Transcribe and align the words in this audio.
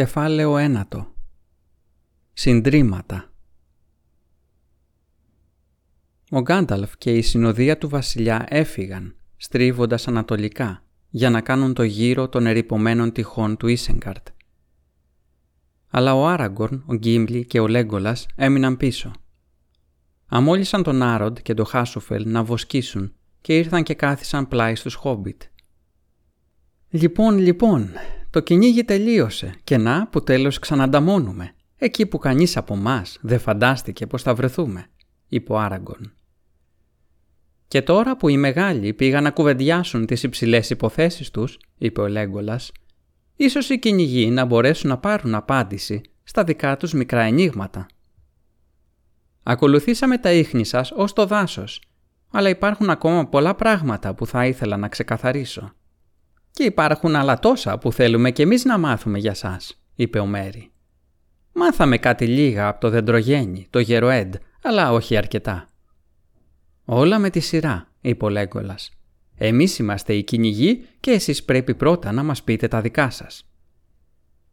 Κεφάλαιο 0.00 0.56
ένατο 0.56 1.14
Συντρίμματα 2.32 3.32
Ο 6.30 6.40
Γκάνταλφ 6.40 6.96
και 6.98 7.16
η 7.16 7.22
συνοδεία 7.22 7.78
του 7.78 7.88
βασιλιά 7.88 8.46
έφυγαν, 8.48 9.16
στρίβοντας 9.36 10.08
ανατολικά, 10.08 10.84
για 11.08 11.30
να 11.30 11.40
κάνουν 11.40 11.74
το 11.74 11.82
γύρο 11.82 12.28
των 12.28 12.46
ερυπωμένων 12.46 13.12
τυχών 13.12 13.56
του 13.56 13.66
Ίσεγκαρτ. 13.66 14.28
Αλλά 15.88 16.14
ο 16.14 16.26
Άραγκορν, 16.26 16.84
ο 16.86 16.94
Γκίμπλι 16.94 17.46
και 17.46 17.60
ο 17.60 17.68
Λέγκολας 17.68 18.26
έμειναν 18.34 18.76
πίσω. 18.76 19.10
Αμόλυσαν 20.26 20.82
τον 20.82 21.02
Άροντ 21.02 21.38
και 21.38 21.54
τον 21.54 21.66
Χάσουφελ 21.66 22.30
να 22.30 22.44
βοσκήσουν 22.44 23.14
και 23.40 23.58
ήρθαν 23.58 23.82
και 23.82 23.94
κάθισαν 23.94 24.48
πλάι 24.48 24.74
στους 24.74 24.94
Χόμπιτ. 24.94 25.42
«Λοιπόν, 26.90 27.38
λοιπόν, 27.38 27.90
το 28.30 28.40
κυνήγι 28.40 28.84
τελείωσε 28.84 29.54
και 29.64 29.76
να 29.76 30.08
που 30.08 30.22
τέλος 30.22 30.58
ξανανταμώνουμε, 30.58 31.54
εκεί 31.76 32.06
που 32.06 32.18
κανείς 32.18 32.56
από 32.56 32.74
εμά 32.74 33.02
δεν 33.20 33.38
φαντάστηκε 33.38 34.06
πως 34.06 34.22
θα 34.22 34.34
βρεθούμε», 34.34 34.86
είπε 35.28 35.52
ο 35.52 35.58
Άραγκον. 35.58 36.12
«Και 37.68 37.82
τώρα 37.82 38.16
που 38.16 38.28
οι 38.28 38.36
μεγάλοι 38.36 38.92
πήγαν 38.92 39.22
να 39.22 39.30
κουβεντιάσουν 39.30 40.06
τις 40.06 40.22
υψηλές 40.22 40.70
υποθέσεις 40.70 41.30
τους», 41.30 41.58
είπε 41.78 42.00
ο 42.00 42.08
Λέγκολας, 42.08 42.72
«ίσως 43.36 43.68
οι 43.68 43.78
κυνηγοί 43.78 44.30
να 44.30 44.44
μπορέσουν 44.44 44.90
να 44.90 44.98
πάρουν 44.98 45.34
απάντηση 45.34 46.00
στα 46.22 46.44
δικά 46.44 46.76
τους 46.76 46.92
μικρά 46.92 47.22
ενίγματα». 47.22 47.86
Ακολουθήσαμε 49.42 50.18
τα 50.18 50.32
ίχνη 50.32 50.64
σας 50.64 50.90
ως 50.90 51.12
το 51.12 51.26
δάσος, 51.26 51.82
αλλά 52.30 52.48
υπάρχουν 52.48 52.90
ακόμα 52.90 53.26
πολλά 53.28 53.54
πράγματα 53.54 54.14
που 54.14 54.26
θα 54.26 54.46
ήθελα 54.46 54.76
να 54.76 54.88
ξεκαθαρίσω. 54.88 55.72
«Και 56.50 56.62
υπάρχουν 56.62 57.16
άλλα 57.16 57.38
τόσα 57.38 57.78
που 57.78 57.92
θέλουμε 57.92 58.30
κι 58.30 58.42
εμείς 58.42 58.64
να 58.64 58.78
μάθουμε 58.78 59.18
για 59.18 59.34
σας», 59.34 59.82
είπε 59.94 60.18
ο 60.18 60.26
Μέρι. 60.26 60.70
«Μάθαμε 61.52 61.98
κάτι 61.98 62.26
λίγα 62.26 62.68
από 62.68 62.80
το 62.80 62.90
δεντρογέννη, 62.90 63.66
το 63.70 63.78
γεροέντ, 63.78 64.34
αλλά 64.62 64.92
όχι 64.92 65.16
αρκετά». 65.16 65.68
«Όλα 66.84 67.18
με 67.18 67.30
τη 67.30 67.40
σειρά», 67.40 67.88
είπε 68.00 68.24
ο 68.24 68.28
Λέγκολας. 68.28 68.90
«Εμείς 69.34 69.78
είμαστε 69.78 70.14
οι 70.14 70.22
κυνηγοί 70.22 70.86
και 71.00 71.10
εσείς 71.10 71.44
πρέπει 71.44 71.74
πρώτα 71.74 72.12
να 72.12 72.22
μας 72.22 72.42
πείτε 72.42 72.68
τα 72.68 72.80
δικά 72.80 73.10
σας». 73.10 73.50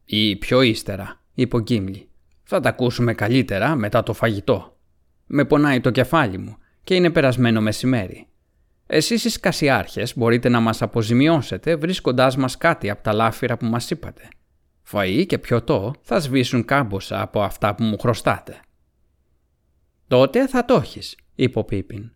«Ή 0.06 0.36
πιο 0.36 0.62
ύστερα», 0.62 1.22
είπε 1.34 1.56
ο 1.56 1.60
Γκίμλι. 1.60 2.10
«Θα 2.44 2.60
τα 2.60 2.70
ακούσουμε 2.70 3.14
καλύτερα 3.14 3.76
μετά 3.76 4.04
το 4.04 4.14
φαγητό. 4.14 4.78
Με 5.26 5.46
πονάει 5.46 5.82
το 5.82 5.92
κεφάλι 5.92 6.38
μου 6.38 6.58
και 6.84 6.96
είναι 6.96 7.10
περασμένο 7.10 7.62
μεσημέρι. 7.62 8.28
Εσείς 8.88 9.24
οι 9.24 9.30
σκασιάρχες 9.30 10.18
μπορείτε 10.18 10.50
να 10.50 10.60
μας 10.60 10.82
αποζημιώσετε 10.82 11.76
βρίσκοντάς 11.76 12.38
μας 12.38 12.58
κάτι 12.58 12.90
από 12.90 13.04
τα 13.04 13.14
λάφυρα 13.14 13.58
που 13.58 13.66
μας 13.66 13.90
είπατε. 13.90 14.28
Φαΐ 14.92 15.26
και 15.28 15.38
πιωτό 15.38 15.94
θα 16.02 16.20
σβήσουν 16.20 16.66
κάμποσα 16.66 17.22
από 17.22 17.42
αυτά 17.42 17.76
που 17.76 17.84
μου 17.84 17.98
χρωστάτε. 17.98 18.60
Τότε 20.08 20.48
θα 20.48 20.66
το 20.66 20.76
έχεις, 20.76 21.18
είπε 21.36 21.60
ο 21.60 21.64
Πίπιν. 21.64 22.12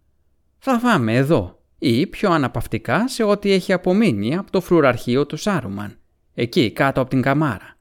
Θα 0.57 0.79
φάμε 0.79 1.15
εδώ 1.15 1.61
ή 1.77 2.07
πιο 2.07 2.31
αναπαυτικά 2.31 3.07
σε 3.07 3.23
ό,τι 3.23 3.51
έχει 3.51 3.73
απομείνει 3.73 4.35
από 4.37 4.51
το 4.51 4.61
φρουραρχείο 4.61 5.25
του 5.25 5.37
Σάρουμαν, 5.37 5.99
εκεί 6.33 6.71
κάτω 6.71 7.01
από 7.01 7.09
την 7.09 7.21
καμάρα. 7.21 7.77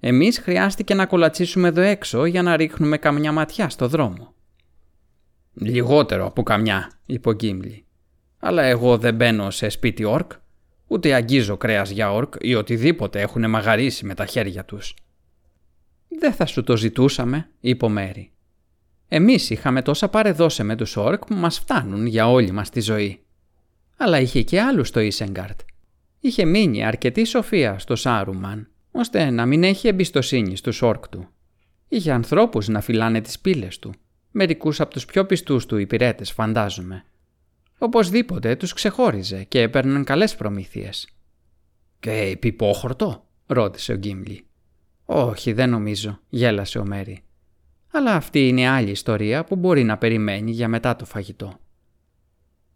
Εμείς 0.00 0.38
χρειάστηκε 0.38 0.94
να 0.94 1.06
κολατσίσουμε 1.06 1.68
εδώ 1.68 1.80
έξω 1.80 2.24
για 2.24 2.42
να 2.42 2.56
ρίχνουμε 2.56 2.98
καμιά 2.98 3.32
ματιά 3.32 3.68
στο 3.68 3.88
δρόμο. 3.88 4.34
«Λιγότερο 5.54 6.26
από 6.26 6.42
καμιά», 6.42 6.90
είπε 7.06 7.28
ο 7.28 7.32
Γκίμλι. 7.32 7.87
Αλλά 8.38 8.62
εγώ 8.62 8.98
δεν 8.98 9.14
μπαίνω 9.14 9.50
σε 9.50 9.68
σπίτι 9.68 10.04
όρκ, 10.04 10.32
ούτε 10.86 11.14
αγγίζω 11.14 11.56
κρέας 11.56 11.90
για 11.90 12.12
όρκ 12.12 12.34
ή 12.40 12.54
οτιδήποτε 12.54 13.20
έχουν 13.20 13.50
μαγαρίσει 13.50 14.06
με 14.06 14.14
τα 14.14 14.26
χέρια 14.26 14.64
τους. 14.64 14.94
«Δεν 16.08 16.32
θα 16.32 16.46
σου 16.46 16.62
το 16.62 16.76
ζητούσαμε», 16.76 17.48
είπε 17.60 17.84
ο 17.84 17.88
Μέρι. 17.88 18.30
«Εμείς 19.08 19.50
είχαμε 19.50 19.82
τόσα 19.82 20.08
παρεδώσε 20.08 20.62
με 20.62 20.76
τους 20.76 20.96
όρκ 20.96 21.24
που 21.24 21.34
μας 21.34 21.58
φτάνουν 21.58 22.06
για 22.06 22.30
όλη 22.30 22.50
μας 22.50 22.70
τη 22.70 22.80
ζωή. 22.80 23.22
Αλλά 23.96 24.20
είχε 24.20 24.42
και 24.42 24.60
άλλους 24.60 24.88
στο 24.88 25.00
Ισεγκάρτ. 25.00 25.60
Είχε 26.20 26.44
μείνει 26.44 26.84
αρκετή 26.84 27.24
σοφία 27.24 27.78
στο 27.78 27.96
Σάρουμαν, 27.96 28.68
ώστε 28.90 29.30
να 29.30 29.46
μην 29.46 29.64
έχει 29.64 29.88
εμπιστοσύνη 29.88 30.56
στους 30.56 30.82
όρκ 30.82 31.08
του. 31.08 31.28
Είχε 31.88 32.12
ανθρώπους 32.12 32.68
να 32.68 32.80
φυλάνε 32.80 33.20
τις 33.20 33.38
πύλες 33.38 33.78
του, 33.78 33.94
μερικούς 34.30 34.80
από 34.80 34.90
τους 34.90 35.04
πιο 35.04 35.26
πιστούς 35.26 35.66
του 35.66 35.76
υπηρέτες 35.76 36.32
φαντάζομαι, 36.32 37.04
Οπωσδήποτε 37.78 38.56
τους 38.56 38.72
ξεχώριζε 38.72 39.44
και 39.44 39.60
έπαιρναν 39.60 40.04
καλές 40.04 40.36
προμήθειες. 40.36 41.08
«Και 42.00 42.10
επιπόχορτο» 42.10 43.24
ρώτησε 43.46 43.92
ο 43.92 43.96
Γκίμλι. 43.96 44.46
«Όχι, 45.04 45.52
δεν 45.52 45.70
νομίζω», 45.70 46.20
γέλασε 46.28 46.78
ο 46.78 46.84
Μέρι. 46.84 47.22
«Αλλά 47.92 48.14
αυτή 48.14 48.48
είναι 48.48 48.68
άλλη 48.68 48.90
ιστορία 48.90 49.44
που 49.44 49.56
μπορεί 49.56 49.84
να 49.84 49.98
περιμένει 49.98 50.50
για 50.50 50.68
μετά 50.68 50.96
το 50.96 51.04
φαγητό». 51.04 51.58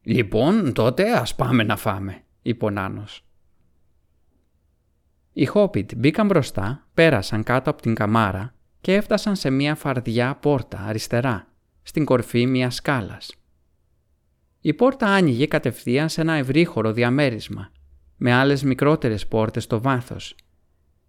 «Λοιπόν, 0.03 0.73
τότε 0.73 1.13
ας 1.13 1.35
πάμε 1.35 1.63
να 1.63 1.77
φάμε», 1.77 2.23
είπε 2.43 2.65
ο 2.65 2.71
Νάνος. 2.71 3.25
Οι 5.33 5.45
Χόπιτ 5.45 5.91
μπήκαν 5.97 6.27
μπροστά, 6.27 6.89
πέρασαν 6.95 7.43
κάτω 7.43 7.71
από 7.71 7.83
την 7.83 7.95
καμάρα 7.95 8.55
και 8.81 8.95
έφτασαν 8.95 9.37
σε 9.37 9.51
μια 9.51 9.75
φαρδιά 9.75 10.37
πόρτα 10.37 10.79
αριστερά, 10.79 11.49
στην 11.83 12.05
κορφή 12.05 12.47
μιας 12.47 12.75
σκάλας. 12.75 13.42
Η 14.65 14.75
πόρτα 14.75 15.07
άνοιγε 15.07 15.47
κατευθείαν 15.47 16.09
σε 16.09 16.21
ένα 16.21 16.33
ευρύχωρο 16.33 16.93
διαμέρισμα, 16.93 17.71
με 18.17 18.33
άλλες 18.33 18.63
μικρότερες 18.63 19.27
πόρτες 19.27 19.63
στο 19.63 19.81
βάθος 19.81 20.35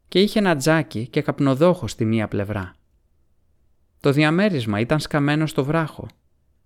και 0.08 0.20
είχε 0.20 0.40
ένα 0.40 0.56
τζάκι 0.56 1.08
και 1.08 1.22
καπνοδόχο 1.22 1.88
στη 1.88 2.06
μία 2.06 2.28
πλευρά. 2.28 2.76
Το 4.00 4.12
διαμέρισμα 4.12 4.80
ήταν 4.80 5.00
σκαμμένο 5.00 5.46
στο 5.46 5.64
βράχο 5.64 6.08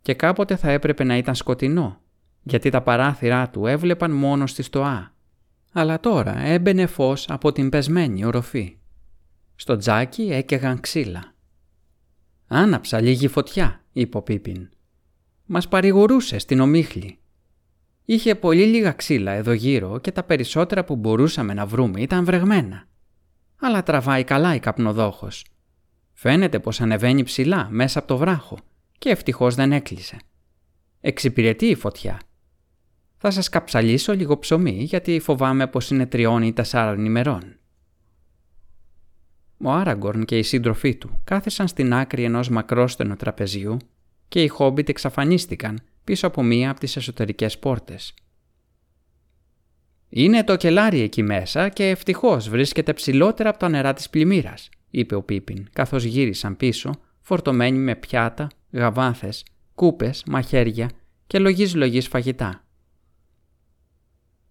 και 0.02 0.14
κάποτε 0.14 0.56
θα 0.56 0.72
έπρεπε 0.72 1.04
να 1.04 1.18
ήταν 1.18 1.36
σκοτεινό, 1.36 2.02
γιατί 2.44 2.70
τα 2.70 2.82
παράθυρά 2.82 3.50
του 3.50 3.66
έβλεπαν 3.66 4.12
μόνο 4.12 4.48
στη 4.48 4.64
στοά. 4.64 5.14
Αλλά 5.72 6.00
τώρα 6.00 6.40
έμπαινε 6.40 6.86
φως 6.86 7.30
από 7.30 7.52
την 7.52 7.70
πεσμένη 7.70 8.26
οροφή. 8.26 8.78
Στο 9.56 9.78
τζάκι 9.78 10.22
έκαιγαν 10.32 10.80
ξύλα. 10.80 11.34
«Άναψα 12.48 13.02
λίγη 13.02 13.28
φωτιά», 13.28 13.84
είπε 13.92 14.18
ο 14.18 14.22
Πίπιν 14.22 14.70
μας 15.48 15.68
παρηγορούσε 15.68 16.38
στην 16.38 16.60
ομίχλη. 16.60 17.18
Είχε 18.06 18.36
πολύ 18.36 18.66
λίγα 18.66 18.92
ξύλα 18.92 19.32
εδώ 19.32 19.52
γύρω 19.52 20.00
και 20.00 20.12
τα 20.12 20.24
περισσότερα 20.24 20.84
που 20.84 20.96
μπορούσαμε 20.96 21.54
να 21.54 21.66
βρούμε 21.66 22.02
ήταν 22.02 22.26
βρεγμένα. 22.26 22.88
Αλλά 23.60 23.84
τραβάει 23.84 24.24
καλά 24.24 24.56
η 24.56 24.60
καπνοδόχος. 24.60 25.46
Φαίνεται 26.14 26.60
πως 26.60 26.82
ανεβαίνει 26.82 27.24
ψηλά 27.24 27.68
μέσα 27.72 28.00
από 28.00 28.08
το 28.08 28.18
βράχο 28.18 28.58
και 28.98 29.10
ευτυχώς 29.10 29.56
δεν 29.56 29.72
έκλεισε. 29.72 30.18
Εξυπηρετεί 31.02 31.66
η 31.66 31.76
φωτιά. 31.76 32.20
Θα 33.18 33.32
σας 33.32 33.50
καψαλίσω 33.50 34.14
λίγο 34.14 34.40
ψωμί 34.40 34.84
γιατί 34.84 35.20
φοβάμαι 35.20 35.68
πως 35.68 35.90
είναι 35.90 36.06
τριών 36.06 36.42
ή 36.42 36.54
τεσσάρων 36.54 37.06
ημερών. 37.06 37.60
Ο 39.64 39.72
Άραγκορν 39.72 40.26
και 40.26 40.38
οι 40.38 40.44
σύντροφοί 40.44 40.96
του 40.96 41.22
κάθισαν 41.24 41.68
στην 41.68 41.94
άκρη 41.94 42.24
ενός 42.24 42.50
μακρόστενου 42.50 43.16
τραπεζιού 43.16 43.78
και 44.28 44.44
οι 44.44 44.48
Χόμπιτ 44.48 44.90
εξαφανίστηκαν 44.90 45.80
πίσω 46.04 46.28
από 46.28 46.44
μία 46.44 46.70
από 46.70 46.80
τις 46.80 46.96
εσωτερικές 46.96 47.60
πόρτες. 47.60 48.14
«Είναι 50.10 50.44
το 50.44 50.56
κελάρι 50.56 51.02
εκεί 51.02 51.24
μέσα 51.24 51.70
και 51.70 51.90
ευτυχώς 51.90 52.50
βρίσκεται 52.50 52.94
ψηλότερα 52.94 53.50
από 53.50 53.60
τα 53.60 53.70
νερά 53.70 53.94
της 53.94 54.10
πλημμύρας», 54.10 54.70
είπε 54.90 55.16
ο 55.16 55.24
Πίπιν, 55.24 55.68
καθώς 55.74 56.04
γύρισαν 56.04 56.58
πίσω, 56.58 56.92
φορτωμένοι 57.22 57.78
με 57.78 57.96
πιάτα, 57.96 58.48
γαβάθες, 58.72 59.46
κούπες, 59.76 60.24
μαχαίρια 60.28 60.90
και 61.28 61.40
λογής 61.40 61.76
λογής 61.76 62.08
φαγητά. 62.08 62.66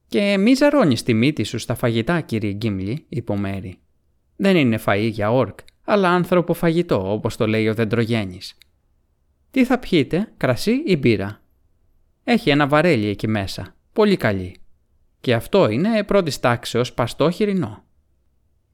«Και 0.09 0.37
μη 0.39 0.55
ζαρώνεις 0.55 1.03
τη 1.03 1.15
μύτη 1.15 1.45
σου 1.45 1.59
στα 1.59 1.75
φαγητά, 1.75 2.21
κύριε 2.21 2.53
Γκίμλι», 2.53 3.05
είπε 3.09 3.33
ο 3.33 3.37
Μέρι. 3.37 3.79
«Δεν 4.37 4.57
είναι 4.57 4.81
φαΐ 4.87 5.09
για 5.13 5.33
όρκ, 5.33 5.59
αλλά 5.85 6.09
άνθρωπο 6.11 6.55
φαγητό, 6.55 7.13
όπως 7.13 7.37
το 7.37 7.47
λέει 7.47 7.69
ο 7.69 7.75
δεντρογέννης. 7.75 8.57
Τι 9.57 9.65
θα 9.65 9.79
πιείτε, 9.79 10.33
κρασί 10.37 10.83
ή 10.87 10.97
μπύρα; 10.97 11.41
Έχει 12.25 12.51
ένα 12.51 12.67
βαρέλι 12.67 13.07
εκεί 13.09 13.29
μέσα, 13.29 13.75
πολύ 13.93 14.17
καλή. 14.17 14.57
Και 15.21 15.35
αυτό 15.35 15.69
είναι 15.69 16.05
πρώτης 16.05 16.41
τάξεως 16.41 16.93
παστό 16.93 17.31
χοιρινό. 17.31 17.85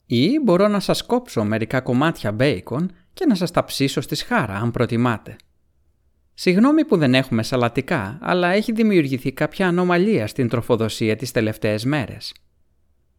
Ή 0.07 0.39
μπορώ 0.43 0.69
να 0.69 0.81
σας 0.81 1.03
κόψω 1.03 1.45
μερικά 1.45 1.81
κομμάτια 1.81 2.33
μπέικον 2.33 2.91
και 3.13 3.27
να 3.27 3.35
σας 3.35 3.51
τα 3.51 3.65
ψήσω 3.65 4.01
στη 4.01 4.15
σχάρα, 4.15 4.55
αν 4.55 4.71
προτιμάτε. 4.71 5.37
Συγγνώμη 6.35 6.85
που 6.85 6.97
δεν 6.97 7.15
έχουμε 7.15 7.43
σαλατικά, 7.43 8.19
αλλά 8.21 8.49
έχει 8.49 8.73
δημιουργηθεί 8.73 9.33
κάποια 9.33 9.69
ανομαλία 9.69 10.27
στην 10.27 10.49
τροφοδοσία 10.49 11.17
τις 11.17 11.31
τελευταίες 11.31 11.85
μέρες. 11.85 12.35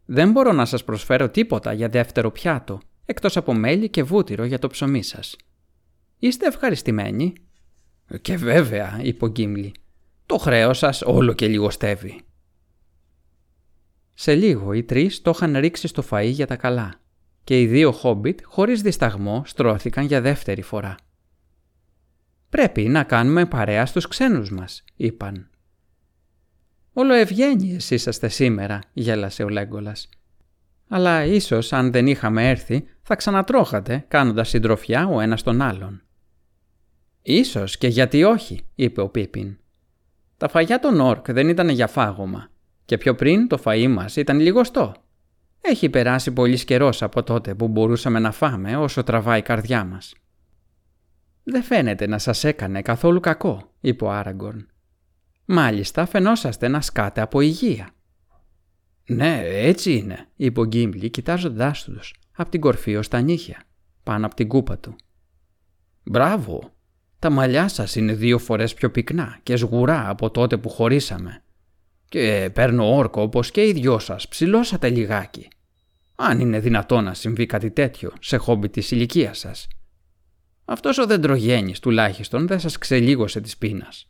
Δεν 0.04 0.30
μπορώ 0.30 0.52
να 0.52 0.64
σας 0.64 0.84
προσφέρω 0.84 1.28
τίποτα 1.28 1.72
για 1.72 1.88
δεύτερο 1.88 2.30
πιάτο, 2.30 2.80
εκτός 3.04 3.36
από 3.36 3.54
μέλι 3.54 3.88
και 3.88 4.02
βούτυρο 4.02 4.44
για 4.44 4.58
το 4.58 4.68
ψωμί 4.68 5.02
σας. 5.02 5.36
Είστε 6.18 6.46
ευχαριστημένοι. 6.46 7.32
Και 8.20 8.36
βέβαια, 8.36 9.00
είπε 9.02 9.24
ο 9.24 9.28
Γκίμλι, 9.28 9.74
το 10.26 10.38
χρέος 10.38 10.78
σας 10.78 11.02
όλο 11.02 11.32
και 11.32 11.48
λιγοστεύει. 11.48 12.20
Σε 14.14 14.34
λίγο 14.34 14.72
οι 14.72 14.82
τρεις 14.82 15.22
το 15.22 15.30
είχαν 15.34 15.56
ρίξει 15.56 15.86
στο 15.86 16.04
φαΐ 16.10 16.30
για 16.30 16.46
τα 16.46 16.56
καλά 16.56 16.94
και 17.44 17.60
οι 17.60 17.66
δύο 17.66 17.92
χόμπιτ 17.92 18.40
χωρίς 18.44 18.82
δισταγμό 18.82 19.42
στρώθηκαν 19.46 20.04
για 20.04 20.20
δεύτερη 20.20 20.62
φορά. 20.62 20.94
«Πρέπει 22.48 22.88
να 22.88 23.02
κάνουμε 23.02 23.46
παρέα 23.46 23.86
στους 23.86 24.08
ξένους 24.08 24.50
μας», 24.50 24.84
είπαν. 24.96 25.50
«Όλο 26.92 27.14
ευγένειες 27.14 27.90
είσαστε 27.90 28.28
σήμερα», 28.28 28.78
γέλασε 28.92 29.42
ο 29.42 29.48
Λέγκολας. 29.48 30.08
«Αλλά 30.88 31.24
ίσως 31.24 31.72
αν 31.72 31.90
δεν 31.92 32.06
είχαμε 32.06 32.48
έρθει 32.48 32.84
θα 33.02 33.16
ξανατρώχατε 33.16 34.04
κάνοντας 34.08 34.48
συντροφιά 34.48 35.06
ο 35.06 35.20
ένας 35.20 35.42
τον 35.42 35.62
άλλον». 35.62 36.03
«Ίσως 37.26 37.78
και 37.78 37.88
γιατί 37.88 38.24
όχι», 38.24 38.66
είπε 38.74 39.00
ο 39.00 39.08
Πίπιν. 39.08 39.58
«Τα 40.36 40.48
φαγιά 40.48 40.78
των 40.78 41.00
Όρκ 41.00 41.32
δεν 41.32 41.48
ήταν 41.48 41.68
για 41.68 41.86
φάγωμα 41.86 42.50
και 42.84 42.98
πιο 42.98 43.14
πριν 43.14 43.48
το 43.48 43.62
φαΐ 43.64 43.86
μας 43.88 44.16
ήταν 44.16 44.40
λιγοστό. 44.40 44.94
Έχει 45.60 45.88
περάσει 45.88 46.32
πολύς 46.32 46.64
καιρός 46.64 47.02
από 47.02 47.22
τότε 47.22 47.54
που 47.54 47.68
μπορούσαμε 47.68 48.18
να 48.18 48.32
φάμε 48.32 48.76
όσο 48.76 49.02
τραβάει 49.02 49.38
η 49.38 49.42
καρδιά 49.42 49.84
μας». 49.84 50.14
«Δεν 51.42 51.62
φαίνεται 51.62 52.06
να 52.06 52.18
σας 52.18 52.44
έκανε 52.44 52.82
καθόλου 52.82 53.20
κακό», 53.20 53.72
είπε 53.80 54.04
ο 54.04 54.10
Άραγκορν. 54.10 54.66
«Μάλιστα 55.44 56.06
φαινόσαστε 56.06 56.68
να 56.68 56.80
σκάτε 56.80 57.20
από 57.20 57.40
υγεία». 57.40 57.90
«Ναι, 59.06 59.40
έτσι 59.44 59.92
είναι», 59.92 60.28
είπε 60.36 60.60
ο 60.60 60.64
Γκίμπλι 60.64 61.10
κοιτάζοντάς 61.10 61.84
τους 61.84 62.14
από 62.36 62.50
την 62.50 62.60
κορφή 62.60 62.96
ως 62.96 63.08
τα 63.08 63.20
νύχια, 63.20 63.62
πάνω 64.02 64.26
από 64.26 64.34
την 64.34 64.48
κούπα 64.48 64.78
του. 64.78 64.96
«Μπράβο, 66.02 66.73
τα 67.24 67.30
μαλλιά 67.30 67.68
σας 67.68 67.96
είναι 67.96 68.14
δύο 68.14 68.38
φορές 68.38 68.74
πιο 68.74 68.90
πυκνά 68.90 69.38
και 69.42 69.56
σγουρά 69.56 70.08
από 70.08 70.30
τότε 70.30 70.56
που 70.56 70.68
χωρίσαμε. 70.68 71.42
Και 72.08 72.50
παίρνω 72.54 72.96
όρκο 72.96 73.22
όπως 73.22 73.50
και 73.50 73.66
οι 73.66 73.72
δυο 73.72 73.98
σας 73.98 74.28
ψηλώσατε 74.28 74.88
λιγάκι. 74.88 75.48
Αν 76.14 76.40
είναι 76.40 76.60
δυνατό 76.60 77.00
να 77.00 77.14
συμβεί 77.14 77.46
κάτι 77.46 77.70
τέτοιο 77.70 78.12
σε 78.20 78.36
χόμπι 78.36 78.68
της 78.68 78.90
ηλικία 78.90 79.34
σας. 79.34 79.68
Αυτός 80.64 80.98
ο 80.98 81.06
δεντρογένης 81.06 81.78
τουλάχιστον 81.78 82.46
δεν 82.46 82.60
σας 82.60 82.78
ξελίγωσε 82.78 83.40
της 83.40 83.56
πείνας. 83.56 84.08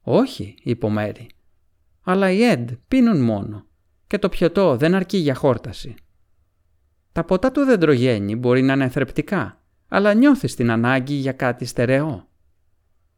«Όχι», 0.00 0.54
είπε 0.62 0.86
ο 0.86 0.90
Μέρη. 0.90 1.28
«Αλλά 2.02 2.30
οι 2.30 2.42
Εντ 2.42 2.70
πίνουν 2.88 3.20
μόνο 3.20 3.66
και 4.06 4.18
το 4.18 4.28
πιωτό 4.28 4.76
δεν 4.76 4.94
αρκεί 4.94 5.16
για 5.16 5.34
χόρταση. 5.34 5.94
Τα 7.12 7.24
ποτά 7.24 7.52
του 7.52 7.64
δεντρογένη 7.64 8.36
μπορεί 8.36 8.62
να 8.62 8.72
είναι 8.72 8.88
θρεπτικά, 8.88 9.59
αλλά 9.92 10.14
νιώθεις 10.14 10.54
την 10.54 10.70
ανάγκη 10.70 11.14
για 11.14 11.32
κάτι 11.32 11.64
στερεό. 11.64 12.28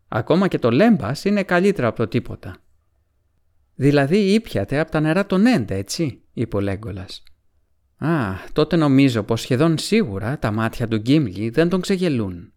Ακόμα 0.08 0.48
και 0.48 0.58
το 0.58 0.70
λέμπας 0.70 1.24
είναι 1.24 1.42
καλύτερο 1.42 1.88
από 1.88 1.96
το 1.96 2.08
τίποτα. 2.08 2.56
Δηλαδή 3.74 4.32
ήπιατε 4.32 4.78
από 4.78 4.90
τα 4.90 5.00
νερά 5.00 5.26
των 5.26 5.46
Εντ, 5.46 5.70
έτσι, 5.70 6.22
είπε 6.32 6.56
ο 6.56 6.60
Λέγκολας. 6.60 7.22
Α, 7.96 8.34
τότε 8.52 8.76
νομίζω 8.76 9.22
πως 9.22 9.40
σχεδόν 9.40 9.78
σίγουρα 9.78 10.38
τα 10.38 10.50
μάτια 10.50 10.88
του 10.88 10.96
Γκίμλι 10.96 11.50
δεν 11.50 11.68
τον 11.68 11.80
ξεγελούν. 11.80 12.52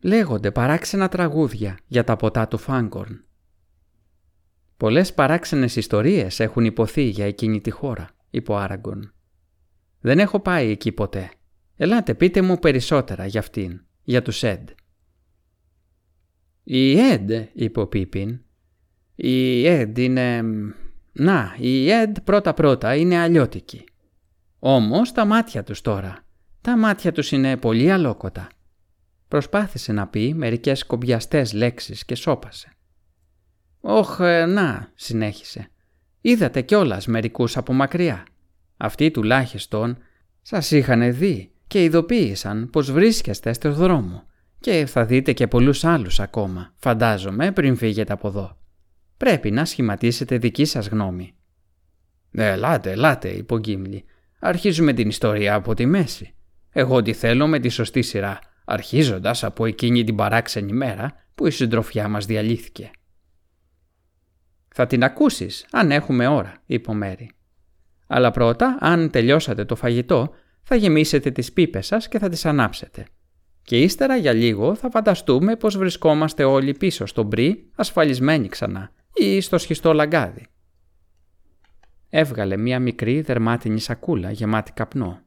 Λέγονται 0.00 0.50
παράξενα 0.50 1.08
τραγούδια 1.08 1.78
για 1.86 2.04
τα 2.04 2.16
ποτά 2.16 2.48
του 2.48 2.58
Φάγκορν. 2.58 3.24
Πολλές 4.76 5.14
παράξενες 5.14 5.76
ιστορίες 5.76 6.40
έχουν 6.40 6.64
υποθεί 6.64 7.02
για 7.02 7.26
εκείνη 7.26 7.60
τη 7.60 7.70
χώρα, 7.70 8.10
είπε 8.30 8.52
ο 8.52 8.56
Άραγκον. 8.56 9.12
Δεν 10.00 10.18
έχω 10.18 10.40
πάει 10.40 10.70
εκεί 10.70 10.92
ποτέ. 10.92 11.30
Ελάτε 11.82 12.14
πείτε 12.14 12.42
μου 12.42 12.58
περισσότερα 12.58 13.26
για 13.26 13.40
αυτήν, 13.40 13.80
για 14.02 14.22
τους 14.22 14.42
Εντ. 14.42 14.68
Η 16.62 16.98
Εντ, 16.98 17.30
είπε 17.52 17.80
ο 17.80 17.86
Πίπιν. 17.86 18.40
Η 19.14 19.66
Εντ 19.66 19.98
είναι... 19.98 20.42
Να, 21.12 21.56
η 21.58 21.90
Εντ 21.90 22.16
πρώτα-πρώτα 22.24 22.94
είναι 22.94 23.18
αλλιώτικη. 23.18 23.84
Όμως 24.58 25.12
τα 25.12 25.24
μάτια 25.24 25.62
τους 25.62 25.80
τώρα. 25.80 26.24
Τα 26.60 26.76
μάτια 26.76 27.12
τους 27.12 27.32
είναι 27.32 27.56
πολύ 27.56 27.90
αλόκοτα. 27.90 28.48
Προσπάθησε 29.28 29.92
να 29.92 30.06
πει 30.06 30.34
μερικές 30.34 30.86
κομπιαστές 30.86 31.52
λέξεις 31.52 32.04
και 32.04 32.14
σώπασε. 32.14 32.72
«Όχ, 33.80 34.18
ε, 34.20 34.46
να», 34.46 34.92
συνέχισε. 34.94 35.68
«Είδατε 36.20 36.60
κιόλας 36.60 37.06
μερικούς 37.06 37.56
από 37.56 37.72
μακριά. 37.72 38.26
Αυτοί 38.76 39.10
τουλάχιστον 39.10 39.98
σας 40.42 40.70
είχαν 40.70 41.14
δει 41.14 41.52
και 41.72 41.82
ειδοποίησαν 41.82 42.70
πως 42.70 42.92
βρίσκεστε 42.92 43.52
στο 43.52 43.72
δρόμο 43.72 44.26
και 44.60 44.86
θα 44.86 45.04
δείτε 45.04 45.32
και 45.32 45.46
πολλούς 45.46 45.84
άλλους 45.84 46.20
ακόμα, 46.20 46.74
φαντάζομαι, 46.76 47.52
πριν 47.52 47.76
φύγετε 47.76 48.12
από 48.12 48.28
εδώ. 48.28 48.58
Πρέπει 49.16 49.50
να 49.50 49.64
σχηματίσετε 49.64 50.38
δική 50.38 50.64
σας 50.64 50.88
γνώμη». 50.88 51.34
«Ελάτε, 52.32 52.90
ελάτε», 52.90 53.28
είπε 53.28 53.54
ο 53.54 53.58
Γκίμλι. 53.58 54.04
Αρχίζουμε 54.38 54.92
την 54.92 55.08
ιστορία 55.08 55.54
από 55.54 55.74
τη 55.74 55.86
μέση. 55.86 56.34
Εγώ 56.70 57.02
τι 57.02 57.12
θέλω 57.12 57.46
με 57.46 57.58
τη 57.58 57.68
σωστή 57.68 58.02
σειρά, 58.02 58.38
αρχίζοντας 58.64 59.44
από 59.44 59.66
εκείνη 59.66 60.04
την 60.04 60.14
παράξενη 60.14 60.72
μέρα 60.72 61.12
που 61.34 61.46
η 61.46 61.50
συντροφιά 61.50 62.08
μας 62.08 62.26
διαλύθηκε. 62.26 62.90
«Θα 64.68 64.86
την 64.86 65.04
ακούσεις, 65.04 65.66
αν 65.70 65.90
έχουμε 65.90 66.26
ώρα», 66.26 66.54
είπε 66.66 66.90
ο 66.90 66.94
Μέρη. 66.94 67.30
«Αλλά 68.06 68.30
πρώτα, 68.30 68.76
αν 68.80 69.10
τελειώσατε 69.10 69.64
το 69.64 69.76
φαγητό, 69.76 70.34
θα 70.62 70.74
γεμίσετε 70.74 71.30
τις 71.30 71.52
πίπες 71.52 71.86
σας 71.86 72.08
και 72.08 72.18
θα 72.18 72.28
τις 72.28 72.44
ανάψετε. 72.44 73.06
Και 73.62 73.80
ύστερα 73.80 74.16
για 74.16 74.32
λίγο 74.32 74.74
θα 74.74 74.90
φανταστούμε 74.90 75.56
πως 75.56 75.76
βρισκόμαστε 75.76 76.44
όλοι 76.44 76.72
πίσω 76.72 77.06
στον 77.06 77.26
Μπρι, 77.26 77.70
ασφαλισμένοι 77.74 78.48
ξανά, 78.48 78.92
ή 79.14 79.40
στο 79.40 79.58
σχιστό 79.58 79.92
λαγκάδι. 79.92 80.46
Έβγαλε 82.08 82.56
μία 82.56 82.80
μικρή 82.80 83.20
δερμάτινη 83.20 83.80
σακούλα 83.80 84.30
γεμάτη 84.30 84.72
καπνό. 84.72 85.20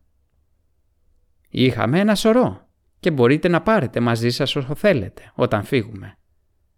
«Είχαμε 1.49 1.99
ένα 1.99 2.15
σωρό 2.15 2.67
και 2.99 3.11
μπορείτε 3.11 3.47
να 3.47 3.61
πάρετε 3.61 3.99
μαζί 3.99 4.29
σας 4.29 4.55
όσο 4.55 4.75
θέλετε 4.75 5.31
όταν 5.35 5.63
φύγουμε. 5.63 6.17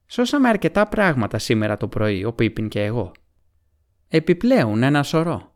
Σώσαμε 0.06 0.50
αρκετά 0.50 0.88
πράγματα 0.88 1.38
σήμερα 1.38 1.78
το 1.78 1.88
πρωί, 1.88 2.24
ο 2.24 2.34
Πίπιν 2.34 2.68
και 2.68 2.84
εγώ. 2.84 3.12
Επιπλέον 4.08 4.84
ένα 4.84 5.04
σωρό. 5.04 5.56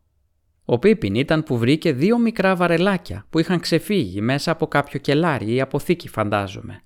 Ο 0.64 0.78
Πίπιν 0.78 1.14
ήταν 1.14 1.42
που 1.42 1.58
βρήκε 1.58 1.92
δύο 1.92 2.18
μικρά 2.18 2.56
βαρελάκια 2.56 3.26
που 3.30 3.38
είχαν 3.38 3.60
ξεφύγει 3.60 4.20
μέσα 4.20 4.50
από 4.50 4.66
κάποιο 4.66 4.98
κελάρι 4.98 5.52
ή 5.52 5.60
αποθήκη 5.60 6.08
φαντάζομαι. 6.08 6.80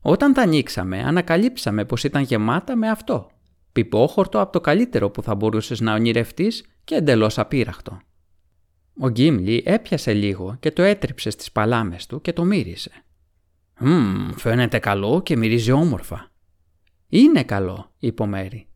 Όταν 0.00 0.32
τα 0.32 0.42
ανοίξαμε 0.42 1.02
ανακαλύψαμε 1.02 1.84
πως 1.84 2.04
ήταν 2.04 2.22
γεμάτα 2.22 2.76
με 2.76 2.88
αυτό 2.88 3.30
Πιπόχορτο 3.72 4.40
από 4.40 4.52
το 4.52 4.60
καλύτερο 4.60 5.10
που 5.10 5.22
θα 5.22 5.34
μπορούσες 5.34 5.80
να 5.80 5.94
ονειρευτείς 5.94 6.64
και 6.84 6.94
εντελώς 6.94 7.38
απείραχτο. 7.38 8.00
Ο 9.00 9.08
Γκίμλι 9.08 9.62
έπιασε 9.66 10.12
λίγο 10.12 10.56
και 10.60 10.70
το 10.70 10.82
έτριψε 10.82 11.30
στις 11.30 11.52
παλάμες 11.52 12.06
του 12.06 12.20
και 12.20 12.32
το 12.32 12.44
μύρισε. 12.44 12.90
«Μμμ, 13.78 14.30
φαίνεται 14.36 14.78
καλό 14.78 15.22
και 15.22 15.36
μυρίζει 15.36 15.70
όμορφα». 15.70 16.30
«Είναι 17.08 17.44
καλό», 17.44 17.92
είπε 17.98 18.22
ο 18.22 18.26
Μέρι. 18.26 18.66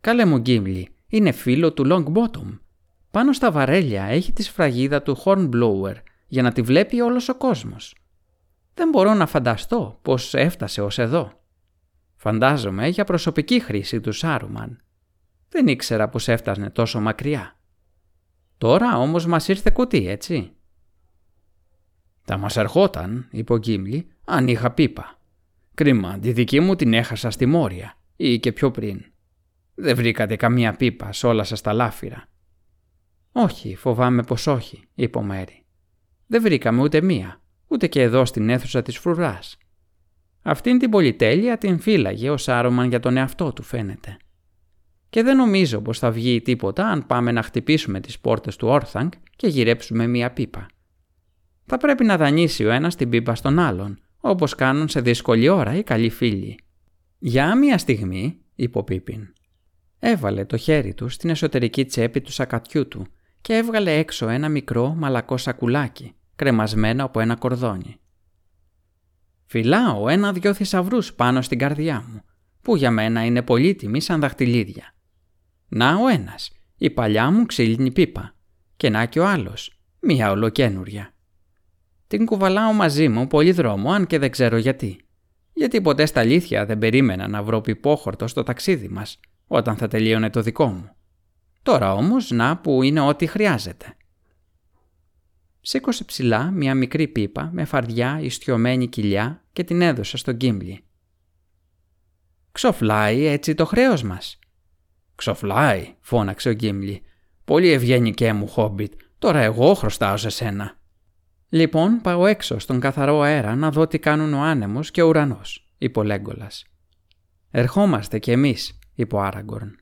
«Κάλε 0.00 0.24
μου 0.24 0.38
Γκίμλι, 0.38 0.88
είναι 1.06 1.32
φίλο 1.32 1.72
του 1.72 1.84
Long 1.86 2.12
Bottom. 2.12 2.58
Πάνω 3.12 3.32
στα 3.32 3.50
βαρέλια 3.50 4.04
έχει 4.04 4.32
τη 4.32 4.42
σφραγίδα 4.42 5.02
του 5.02 5.22
Hornblower 5.24 5.94
για 6.26 6.42
να 6.42 6.52
τη 6.52 6.62
βλέπει 6.62 7.00
όλος 7.00 7.28
ο 7.28 7.34
κόσμος. 7.34 7.96
Δεν 8.74 8.88
μπορώ 8.88 9.14
να 9.14 9.26
φανταστώ 9.26 9.98
πώς 10.02 10.34
έφτασε 10.34 10.82
ως 10.82 10.98
εδώ». 10.98 11.40
Φαντάζομαι 12.16 12.88
για 12.88 13.04
προσωπική 13.04 13.60
χρήση 13.60 14.00
του 14.00 14.12
Σάρουμαν. 14.12 14.82
Δεν 15.48 15.66
ήξερα 15.66 16.08
πως 16.08 16.28
έφτασνε 16.28 16.70
τόσο 16.70 17.00
μακριά. 17.00 17.56
Τώρα 18.58 18.98
όμως 18.98 19.26
μας 19.26 19.48
ήρθε 19.48 19.70
κουτί, 19.70 20.08
έτσι. 20.08 20.52
«Θα 22.22 22.36
μας 22.36 22.56
ερχόταν», 22.56 23.28
είπε 23.30 23.52
ο 23.52 23.58
Γκίμλι, 23.58 24.08
«αν 24.24 24.48
είχα 24.48 24.70
πίπα. 24.70 25.18
Κρίμα, 25.74 26.18
τη 26.18 26.32
δική 26.32 26.60
μου 26.60 26.76
την 26.76 26.92
έχασα 26.92 27.30
στη 27.30 27.46
Μόρια 27.46 27.98
ή 28.16 28.38
και 28.38 28.52
πιο 28.52 28.70
πριν. 28.70 29.04
Δεν 29.74 29.96
βρήκατε 29.96 30.36
καμία 30.36 30.72
πίπα 30.72 31.12
σε 31.12 31.26
όλα 31.26 31.44
σας 31.44 31.60
τα 31.60 31.72
λάφυρα». 31.72 32.30
«Όχι, 33.32 33.76
φοβάμαι 33.76 34.22
πως 34.22 34.46
όχι», 34.46 34.82
είπε 34.94 35.18
ο 35.18 35.22
Μέρη. 35.22 35.64
«Δεν 36.26 36.42
βρήκαμε 36.42 36.82
ούτε 36.82 37.02
μία, 37.02 37.40
ούτε 37.66 37.86
και 37.86 38.02
εδώ 38.02 38.24
στην 38.24 38.48
αίθουσα 38.48 38.82
της 38.82 38.98
φρουράς. 38.98 39.56
Αυτήν 40.42 40.78
την 40.78 40.90
πολυτέλεια 40.90 41.58
την 41.58 41.78
φύλαγε 41.78 42.30
ο 42.30 42.36
Σάρωμαν 42.36 42.88
για 42.88 43.00
τον 43.00 43.16
εαυτό 43.16 43.52
του 43.52 43.62
φαίνεται. 43.62 44.16
Και 45.10 45.22
δεν 45.22 45.36
νομίζω 45.36 45.80
πως 45.80 45.98
θα 45.98 46.10
βγει 46.10 46.42
τίποτα 46.42 46.86
αν 46.86 47.06
πάμε 47.06 47.32
να 47.32 47.42
χτυπήσουμε 47.42 48.00
τις 48.00 48.18
πόρτες 48.18 48.56
του 48.56 48.68
Όρθανγκ 48.68 49.10
και 49.36 49.46
γυρέψουμε 49.46 50.06
μία 50.06 50.32
πίπα. 50.32 50.66
Θα 51.66 51.76
πρέπει 51.76 52.04
να 52.04 52.16
δανείσει 52.16 52.64
ο 52.64 52.70
ένας 52.70 52.96
την 52.96 53.08
πίπα 53.08 53.34
στον 53.34 53.58
άλλον, 53.58 53.98
όπως 54.20 54.54
κάνουν 54.54 54.88
σε 54.88 55.00
δύσκολη 55.00 55.48
ώρα 55.48 55.76
οι 55.76 55.82
καλοί 55.82 56.10
φίλοι. 56.10 56.58
Για 57.18 57.56
μία 57.56 57.78
στιγμή, 57.78 58.40
είπε 58.54 58.78
ο 58.78 58.84
Πίπιν. 58.84 59.32
Έβαλε 59.98 60.44
το 60.44 60.56
χέρι 60.56 60.94
του 60.94 61.08
στην 61.08 61.30
εσωτερική 61.30 61.84
τσέπη 61.84 62.20
του 62.20 62.32
σακατιού 62.32 62.88
του 62.88 63.06
και 63.42 63.56
έβγαλε 63.56 63.98
έξω 63.98 64.28
ένα 64.28 64.48
μικρό 64.48 64.94
μαλακό 64.94 65.36
σακουλάκι, 65.36 66.14
κρεμασμένο 66.36 67.04
από 67.04 67.20
ένα 67.20 67.36
κορδόνι. 67.36 67.96
Φυλάω 69.46 70.08
ένα-δυο 70.08 70.54
θησαυρούς 70.54 71.14
πάνω 71.14 71.42
στην 71.42 71.58
καρδιά 71.58 72.04
μου, 72.08 72.22
που 72.62 72.76
για 72.76 72.90
μένα 72.90 73.24
είναι 73.24 73.42
πολύτιμοι 73.42 74.00
σαν 74.00 74.20
δαχτυλίδια. 74.20 74.94
Να 75.68 75.94
ο 75.94 76.08
ένας, 76.08 76.50
η 76.76 76.90
παλιά 76.90 77.30
μου 77.30 77.46
ξύλινη 77.46 77.92
πίπα, 77.92 78.34
και 78.76 78.90
να 78.90 79.06
και 79.06 79.20
ο 79.20 79.26
άλλος, 79.26 79.82
Μία 80.04 80.30
ολοκένουρια. 80.30 81.14
Την 82.06 82.26
κουβαλάω 82.26 82.72
μαζί 82.72 83.08
μου 83.08 83.26
πολύ 83.26 83.52
δρόμο, 83.52 83.92
αν 83.92 84.06
και 84.06 84.18
δεν 84.18 84.30
ξέρω 84.30 84.56
γιατί. 84.56 85.04
Γιατί 85.52 85.80
ποτέ 85.80 86.06
στα 86.06 86.20
αλήθεια 86.20 86.66
δεν 86.66 86.78
περίμενα 86.78 87.28
να 87.28 87.42
βρω 87.42 87.60
πιπόχορτο 87.60 88.26
στο 88.26 88.42
ταξίδι 88.42 88.88
μας, 88.88 89.20
όταν 89.46 89.76
θα 89.76 89.88
τελείωνε 89.88 90.30
το 90.30 90.42
δικό 90.42 90.66
μου. 90.66 90.90
Τώρα 91.62 91.94
όμως, 91.94 92.30
να 92.30 92.56
που 92.56 92.82
είναι 92.82 93.00
ό,τι 93.00 93.26
χρειάζεται. 93.26 93.96
Σήκωσε 95.60 96.04
ψηλά 96.04 96.50
μια 96.50 96.74
μικρή 96.74 97.08
πίπα 97.08 97.50
με 97.52 97.64
φαρδιά 97.64 98.20
ιστιωμένη 98.20 98.88
κοιλιά 98.88 99.44
και 99.52 99.64
την 99.64 99.80
έδωσε 99.80 100.16
στον 100.16 100.34
Γκίμπλι. 100.34 100.84
«Ξοφλάει 102.52 103.24
έτσι 103.24 103.54
το 103.54 103.66
χρέος 103.66 104.02
μας». 104.02 104.38
«Ξοφλάει», 105.14 105.94
φώναξε 106.00 106.48
ο 106.48 106.52
Γκίμπλι. 106.52 107.02
«Πολύ 107.44 107.70
ευγενικέ 107.70 108.32
μου, 108.32 108.48
Χόμπιτ. 108.48 108.92
Τώρα 109.18 109.40
εγώ 109.40 109.74
χρωστάω 109.74 110.16
σε 110.16 110.28
σένα». 110.28 110.80
«Λοιπόν, 111.48 112.00
πάω 112.00 112.26
έξω 112.26 112.58
στον 112.58 112.80
καθαρό 112.80 113.20
αέρα 113.20 113.54
να 113.54 113.70
δω 113.70 113.86
τι 113.86 113.98
κάνουν 113.98 114.34
ο 114.34 114.40
άνεμος 114.40 114.90
και 114.90 115.02
ο 115.02 115.06
ουρανός», 115.06 115.72
είπε 115.78 115.98
ο 115.98 116.02
Λέγκολας. 116.02 116.64
«Ερχόμαστε 117.50 118.18
κι 118.18 118.30
εμείς», 118.30 118.78
είπε 118.94 119.16
ο 119.16 119.20
Άραγκορν. 119.20 119.81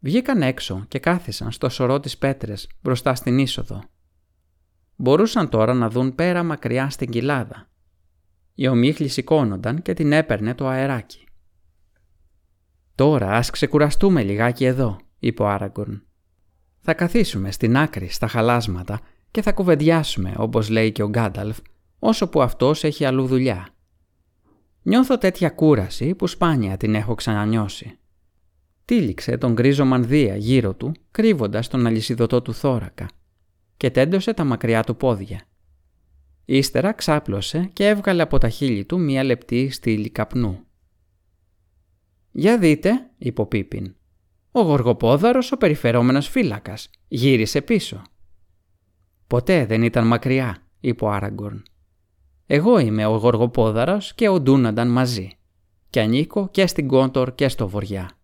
Βγήκαν 0.00 0.42
έξω 0.42 0.84
και 0.88 0.98
κάθισαν 0.98 1.52
στο 1.52 1.68
σωρό 1.68 2.00
της 2.00 2.18
πέτρες 2.18 2.68
μπροστά 2.82 3.14
στην 3.14 3.38
είσοδο. 3.38 3.82
Μπορούσαν 4.96 5.48
τώρα 5.48 5.74
να 5.74 5.90
δουν 5.90 6.14
πέρα 6.14 6.42
μακριά 6.42 6.90
στην 6.90 7.10
κοιλάδα. 7.10 7.68
Η 8.54 8.68
ομίχλη 8.68 9.08
σηκώνονταν 9.08 9.82
και 9.82 9.94
την 9.94 10.12
έπαιρνε 10.12 10.54
το 10.54 10.66
αεράκι. 10.66 11.24
«Τώρα 12.94 13.30
ας 13.32 13.50
ξεκουραστούμε 13.50 14.22
λιγάκι 14.22 14.64
εδώ», 14.64 14.98
είπε 15.18 15.42
ο 15.42 15.48
Άραγκορν. 15.48 16.02
«Θα 16.80 16.94
καθίσουμε 16.94 17.50
στην 17.50 17.76
άκρη 17.76 18.08
στα 18.08 18.26
χαλάσματα 18.26 19.00
και 19.30 19.42
θα 19.42 19.52
κουβεντιάσουμε, 19.52 20.34
όπως 20.36 20.68
λέει 20.68 20.92
και 20.92 21.02
ο 21.02 21.08
Γκάνταλφ, 21.08 21.58
όσο 21.98 22.28
που 22.28 22.42
αυτός 22.42 22.84
έχει 22.84 23.04
αλλού 23.04 23.26
δουλειά. 23.26 23.68
Νιώθω 24.82 25.18
τέτοια 25.18 25.50
κούραση 25.50 26.14
που 26.14 26.26
σπάνια 26.26 26.76
την 26.76 26.94
έχω 26.94 27.14
ξανανιώσει. 27.14 27.98
Τύλιξε 28.90 29.36
τον 29.36 29.52
γκρίζο 29.52 29.84
μανδύα 29.84 30.36
γύρω 30.36 30.74
του, 30.74 30.92
κρύβοντας 31.10 31.68
τον 31.68 31.86
αλυσιδωτό 31.86 32.42
του 32.42 32.54
θώρακα 32.54 33.08
και 33.76 33.90
τέντωσε 33.90 34.34
τα 34.34 34.44
μακριά 34.44 34.82
του 34.82 34.96
πόδια. 34.96 35.42
Ύστερα 36.44 36.92
ξάπλωσε 36.92 37.70
και 37.72 37.86
έβγαλε 37.88 38.22
από 38.22 38.38
τα 38.38 38.48
χείλη 38.48 38.84
του 38.84 39.00
μία 39.00 39.24
λεπτή 39.24 39.70
στήλη 39.70 40.10
καπνού. 40.10 40.64
«Για 42.30 42.58
δείτε», 42.58 43.10
είπε 43.18 43.40
ο 43.40 43.46
Πίπιν. 43.46 43.94
«Ο 44.50 44.60
γοργοπόδαρος 44.60 45.52
ο 45.52 45.56
περιφερόμενος 45.56 46.28
φύλακας 46.28 46.90
γύρισε 47.08 47.62
πίσω». 47.62 48.02
«Ποτέ 49.26 49.66
δεν 49.66 49.82
ήταν 49.82 50.06
μακριά», 50.06 50.66
είπε 50.80 51.04
ο 51.04 51.10
Άραγκορν. 51.10 51.62
«Εγώ 52.46 52.78
είμαι 52.78 53.06
ο 53.06 53.16
γοργοπόδαρος 53.16 54.14
και 54.14 54.28
ο 54.28 54.40
Ντούνανταν 54.40 54.88
μαζί 54.88 55.30
και 55.90 56.00
ανήκω 56.00 56.48
και 56.50 56.66
στην 56.66 56.88
Κόντορ 56.88 57.34
και 57.34 57.48
στο 57.48 57.68
Βοριά». 57.68 58.14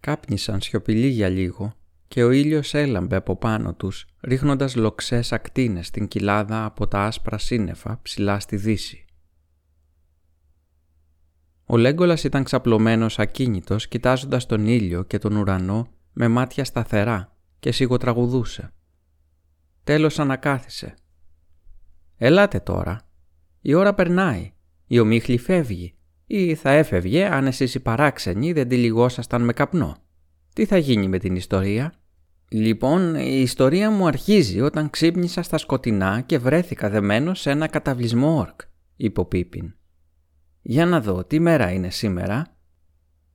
Κάπνισαν 0.00 0.60
σιωπηλοί 0.60 1.06
για 1.06 1.28
λίγο 1.28 1.74
και 2.08 2.24
ο 2.24 2.30
ήλιος 2.30 2.74
έλαμπε 2.74 3.16
από 3.16 3.36
πάνω 3.36 3.74
τους, 3.74 4.06
ρίχνοντας 4.20 4.76
λοξές 4.76 5.32
ακτίνες 5.32 5.86
στην 5.86 6.08
κοιλάδα 6.08 6.64
από 6.64 6.86
τα 6.86 7.04
άσπρα 7.04 7.38
σύννεφα 7.38 8.00
ψηλά 8.02 8.40
στη 8.40 8.56
δύση. 8.56 9.04
Ο 11.64 11.76
Λέγκολας 11.76 12.24
ήταν 12.24 12.44
ξαπλωμένος 12.44 13.18
ακίνητος 13.18 13.88
κοιτάζοντας 13.88 14.46
τον 14.46 14.66
ήλιο 14.66 15.02
και 15.02 15.18
τον 15.18 15.36
ουρανό 15.36 15.88
με 16.12 16.28
μάτια 16.28 16.64
σταθερά 16.64 17.36
και 17.58 17.72
σιγοτραγουδούσε. 17.72 18.72
Τέλος 19.84 20.18
ανακάθισε. 20.18 20.94
«Ελάτε 22.16 22.60
τώρα. 22.60 23.08
Η 23.60 23.74
ώρα 23.74 23.94
περνάει. 23.94 24.52
Η 24.86 24.98
ομίχλη 24.98 25.38
φεύγει. 25.38 25.94
Ή 26.32 26.54
θα 26.54 26.70
έφευγε 26.70 27.26
αν 27.26 27.46
εσείς 27.46 27.74
οι 27.74 27.80
παράξενοι 27.80 28.52
δεν 28.52 28.68
τη 28.68 28.76
λιγόσασταν 28.76 29.42
με 29.42 29.52
καπνό. 29.52 29.96
Τι 30.52 30.64
θα 30.64 30.76
γίνει 30.76 31.08
με 31.08 31.18
την 31.18 31.36
ιστορία» 31.36 31.92
Λοιπόν, 32.50 33.14
η 33.14 33.40
ιστορία 33.40 33.90
μου 33.90 34.06
αρχίζει 34.06 34.60
όταν 34.60 34.90
ξύπνησα 34.90 35.42
στα 35.42 35.58
σκοτεινά 35.58 36.20
και 36.20 36.38
βρέθηκα 36.38 36.90
δεμένος 36.90 37.40
σε 37.40 37.50
ένα 37.50 37.66
καταβλισμό 37.66 38.38
όρκ, 38.38 38.60
είπε 38.96 39.20
ο 39.20 39.24
Πίπιν. 39.24 39.74
Για 40.62 40.86
να 40.86 41.00
δω, 41.00 41.24
τι 41.24 41.38
μέρα 41.38 41.70
είναι 41.70 41.90
σήμερα. 41.90 42.56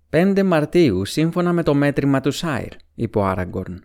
5 0.10 0.44
Μαρτίου, 0.44 1.06
σύμφωνα 1.06 1.54
με 1.54 1.64
το 1.64 1.74
μέτρημα 1.74 2.22
του 2.22 2.32
Σάιρ, 2.32 2.74
είπε 2.96 3.18
ο 3.18 3.26
Άραγκορν. 3.26 3.84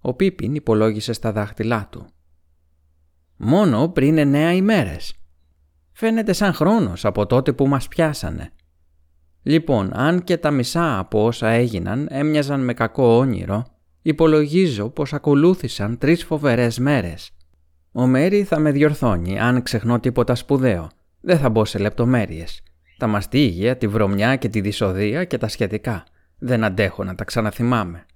Ο 0.00 0.14
Πίπιν 0.14 0.54
υπολόγισε 0.54 1.12
στα 1.12 1.32
δάχτυλά 1.32 1.88
του. 1.90 2.06
Μόνο 3.36 3.88
πριν 3.88 4.18
εννέα 4.18 4.52
ημέρες. 4.52 5.21
Φαίνεται 5.92 6.32
σαν 6.32 6.52
χρόνος 6.52 7.04
από 7.04 7.26
τότε 7.26 7.52
που 7.52 7.68
μας 7.68 7.88
πιάσανε. 7.88 8.52
Λοιπόν, 9.42 9.90
αν 9.94 10.24
και 10.24 10.36
τα 10.36 10.50
μισά 10.50 10.98
από 10.98 11.24
όσα 11.24 11.48
έγιναν 11.48 12.06
έμοιαζαν 12.10 12.64
με 12.64 12.74
κακό 12.74 13.16
όνειρο, 13.16 13.72
Υπολογίζω 14.02 14.88
πως 14.88 15.12
ακολούθησαν 15.12 15.98
τρεις 15.98 16.24
φοβερές 16.24 16.78
μέρες. 16.78 17.30
Ο 17.92 18.06
Μέρι 18.06 18.44
θα 18.44 18.58
με 18.58 18.70
διορθώνει 18.70 19.40
αν 19.40 19.62
ξεχνώ 19.62 20.00
τίποτα 20.00 20.34
σπουδαίο. 20.34 20.90
Δεν 21.20 21.38
θα 21.38 21.50
μπω 21.50 21.64
σε 21.64 21.78
λεπτομέρειες. 21.78 22.62
Τα 22.98 23.06
μαστίγια, 23.06 23.76
τη 23.76 23.88
βρωμιά 23.88 24.36
και 24.36 24.48
τη 24.48 24.60
δυσοδεία 24.60 25.24
και 25.24 25.38
τα 25.38 25.48
σχετικά. 25.48 26.04
Δεν 26.38 26.64
αντέχω 26.64 27.04
να 27.04 27.14
τα 27.14 27.24
ξαναθυμάμαι. 27.24 28.06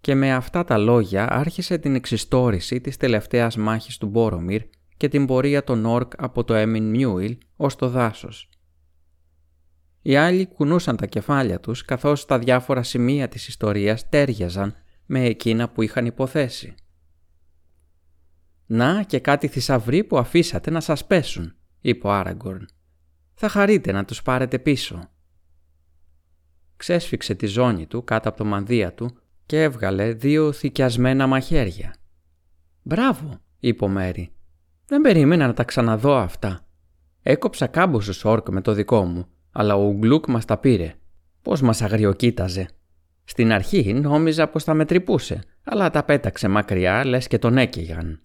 Και 0.00 0.14
με 0.14 0.32
αυτά 0.32 0.64
τα 0.64 0.78
λόγια 0.78 1.32
άρχισε 1.32 1.78
την 1.78 1.94
εξιστόρηση 1.94 2.80
της 2.80 2.96
τελευταίας 2.96 3.56
μάχης 3.56 3.96
του 3.96 4.06
Μπόρομιρ 4.06 4.62
και 4.98 5.08
την 5.08 5.26
πορεία 5.26 5.64
των 5.64 5.84
Όρκ 5.84 6.12
από 6.22 6.44
το 6.44 6.54
Έμιν 6.54 6.90
Μιούιλ 6.90 7.38
ως 7.56 7.76
το 7.76 7.88
δάσος. 7.88 8.48
Οι 10.02 10.16
άλλοι 10.16 10.46
κουνούσαν 10.46 10.96
τα 10.96 11.06
κεφάλια 11.06 11.60
τους 11.60 11.84
καθώς 11.84 12.24
τα 12.24 12.38
διάφορα 12.38 12.82
σημεία 12.82 13.28
της 13.28 13.48
ιστορίας 13.48 14.08
τέριαζαν 14.08 14.74
με 15.06 15.24
εκείνα 15.24 15.68
που 15.68 15.82
είχαν 15.82 16.06
υποθέσει. 16.06 16.74
«Να 18.66 19.02
και 19.02 19.18
κάτι 19.18 19.48
θησαυροί 19.48 20.04
που 20.04 20.18
αφήσατε 20.18 20.70
να 20.70 20.80
σας 20.80 21.06
πέσουν», 21.06 21.54
είπε 21.80 22.06
ο 22.06 22.12
Άραγκορν. 22.12 22.68
«Θα 23.34 23.48
χαρείτε 23.48 23.92
να 23.92 24.04
τους 24.04 24.22
πάρετε 24.22 24.58
πίσω». 24.58 25.10
Ξέσφιξε 26.76 27.34
τη 27.34 27.46
ζώνη 27.46 27.86
του 27.86 28.04
κάτω 28.04 28.28
από 28.28 28.38
το 28.38 28.44
μανδύα 28.44 28.94
του 28.94 29.18
και 29.46 29.62
έβγαλε 29.62 30.12
δύο 30.12 30.52
θικιασμένα 30.52 31.26
μαχαίρια. 31.26 31.94
«Μπράβο», 32.82 33.40
είπε 33.58 33.84
ο 33.84 33.88
Μέρι. 33.88 34.32
«Δεν 34.88 35.00
περίμενα 35.00 35.46
να 35.46 35.54
τα 35.54 35.64
ξαναδώ 35.64 36.16
αυτά. 36.16 36.66
Έκοψα 37.22 37.66
κάμποσους 37.66 38.24
όρκ 38.24 38.48
με 38.48 38.60
το 38.60 38.72
δικό 38.72 39.04
μου 39.04 39.26
αλλά 39.58 39.76
ο 39.76 39.86
Ουγγλούκ 39.86 40.26
μας 40.26 40.44
τα 40.44 40.58
πήρε. 40.58 40.94
Πώς 41.42 41.60
μας 41.60 41.82
αγριοκοίταζε. 41.82 42.68
Στην 43.24 43.52
αρχή 43.52 43.92
νόμιζα 43.92 44.48
πως 44.48 44.64
θα 44.64 44.74
με 44.74 44.84
τρυπούσε, 44.84 45.42
αλλά 45.62 45.90
τα 45.90 46.04
πέταξε 46.04 46.48
μακριά 46.48 47.04
λες 47.04 47.26
και 47.26 47.38
τον 47.38 47.58
έκαιγαν. 47.58 48.22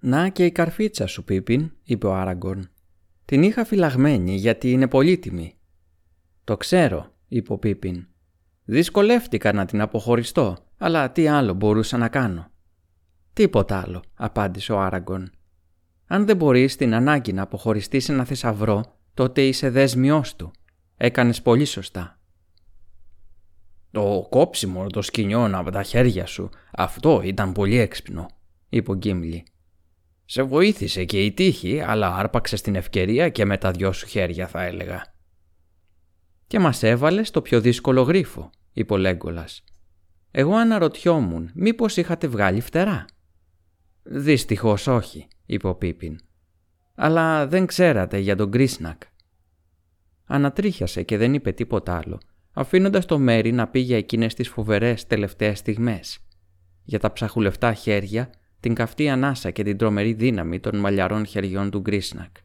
«Να 0.00 0.28
και 0.28 0.44
η 0.44 0.50
καρφίτσα 0.50 1.06
σου, 1.06 1.24
Πίπιν», 1.24 1.72
είπε 1.82 2.06
ο 2.06 2.14
Άραγκορν. 2.14 2.70
«Την 3.24 3.42
είχα 3.42 3.64
φυλαγμένη 3.64 4.34
γιατί 4.34 4.70
είναι 4.70 4.88
πολύτιμη». 4.88 5.54
«Το 6.44 6.56
ξέρω», 6.56 7.12
είπε 7.28 7.52
ο 7.52 7.58
Πίπιν. 7.58 8.06
«Δυσκολεύτηκα 8.64 9.52
να 9.52 9.64
την 9.64 9.80
αποχωριστώ, 9.80 10.56
αλλά 10.78 11.10
τι 11.10 11.28
άλλο 11.28 11.54
μπορούσα 11.54 11.96
να 11.96 12.08
κάνω». 12.08 12.50
«Τίποτα 13.32 13.80
άλλο», 13.80 14.02
απάντησε 14.14 14.72
ο 14.72 14.80
Άραγκορν. 14.80 15.30
«Αν 16.12 16.26
δεν 16.26 16.36
μπορείς 16.36 16.76
την 16.76 16.94
ανάγκη 16.94 17.32
να 17.32 17.42
αποχωριστείς 17.42 18.08
ένα 18.08 18.24
θησαυρό, 18.24 18.98
τότε 19.14 19.42
είσαι 19.42 19.70
δέσμιός 19.70 20.36
του. 20.36 20.50
Έκανες 20.96 21.42
πολύ 21.42 21.64
σωστά. 21.64 22.20
Το 23.90 24.26
κόψιμο 24.30 24.86
των 24.86 25.02
σκηνιών 25.02 25.54
από 25.54 25.70
τα 25.70 25.82
χέρια 25.82 26.26
σου, 26.26 26.48
αυτό 26.72 27.20
ήταν 27.24 27.52
πολύ 27.52 27.78
έξυπνο, 27.78 28.26
είπε 28.68 28.90
ο 28.90 28.94
Γκίμλι. 28.94 29.44
Σε 30.24 30.42
βοήθησε 30.42 31.04
και 31.04 31.24
η 31.24 31.32
τύχη, 31.32 31.80
αλλά 31.80 32.14
άρπαξες 32.14 32.60
την 32.60 32.74
ευκαιρία 32.74 33.28
και 33.28 33.44
με 33.44 33.58
τα 33.58 33.70
δυο 33.70 33.92
σου 33.92 34.06
χέρια 34.06 34.46
θα 34.46 34.62
έλεγα. 34.62 35.14
Και 36.46 36.58
μας 36.58 36.82
έβαλες 36.82 37.28
στο 37.28 37.42
πιο 37.42 37.60
δύσκολο 37.60 38.02
γρίφο, 38.02 38.50
είπε 38.72 38.92
ο 38.92 38.96
Λέγκολας. 38.96 39.64
Εγώ 40.30 40.54
αναρωτιόμουν, 40.54 41.50
μήπως 41.54 41.96
είχατε 41.96 42.26
βγάλει 42.26 42.60
φτερά; 42.60 43.04
Δυστυχώς 44.02 44.86
όχι, 44.86 45.28
είπε 45.46 45.68
ο 45.68 45.74
Πίπιν 45.74 46.18
αλλά 46.94 47.46
δεν 47.46 47.66
ξέρατε 47.66 48.18
για 48.18 48.36
τον 48.36 48.48
Γκρίσνακ. 48.48 49.02
Ανατρίχιασε 50.26 51.02
και 51.02 51.16
δεν 51.16 51.34
είπε 51.34 51.52
τίποτα 51.52 51.96
άλλο, 51.96 52.20
αφήνοντας 52.52 53.06
το 53.06 53.18
Μέρι 53.18 53.52
να 53.52 53.68
πει 53.68 53.78
για 53.80 53.96
εκείνες 53.96 54.34
τις 54.34 54.48
φοβερές 54.48 55.06
τελευταίες 55.06 55.58
στιγμές. 55.58 56.18
Για 56.84 56.98
τα 56.98 57.12
ψαχουλευτά 57.12 57.72
χέρια, 57.72 58.30
την 58.60 58.74
καυτή 58.74 59.08
ανάσα 59.08 59.50
και 59.50 59.62
την 59.62 59.76
τρομερή 59.76 60.12
δύναμη 60.12 60.60
των 60.60 60.76
μαλλιαρών 60.76 61.26
χεριών 61.26 61.70
του 61.70 61.80
Γκρίσνακ. 61.80 62.36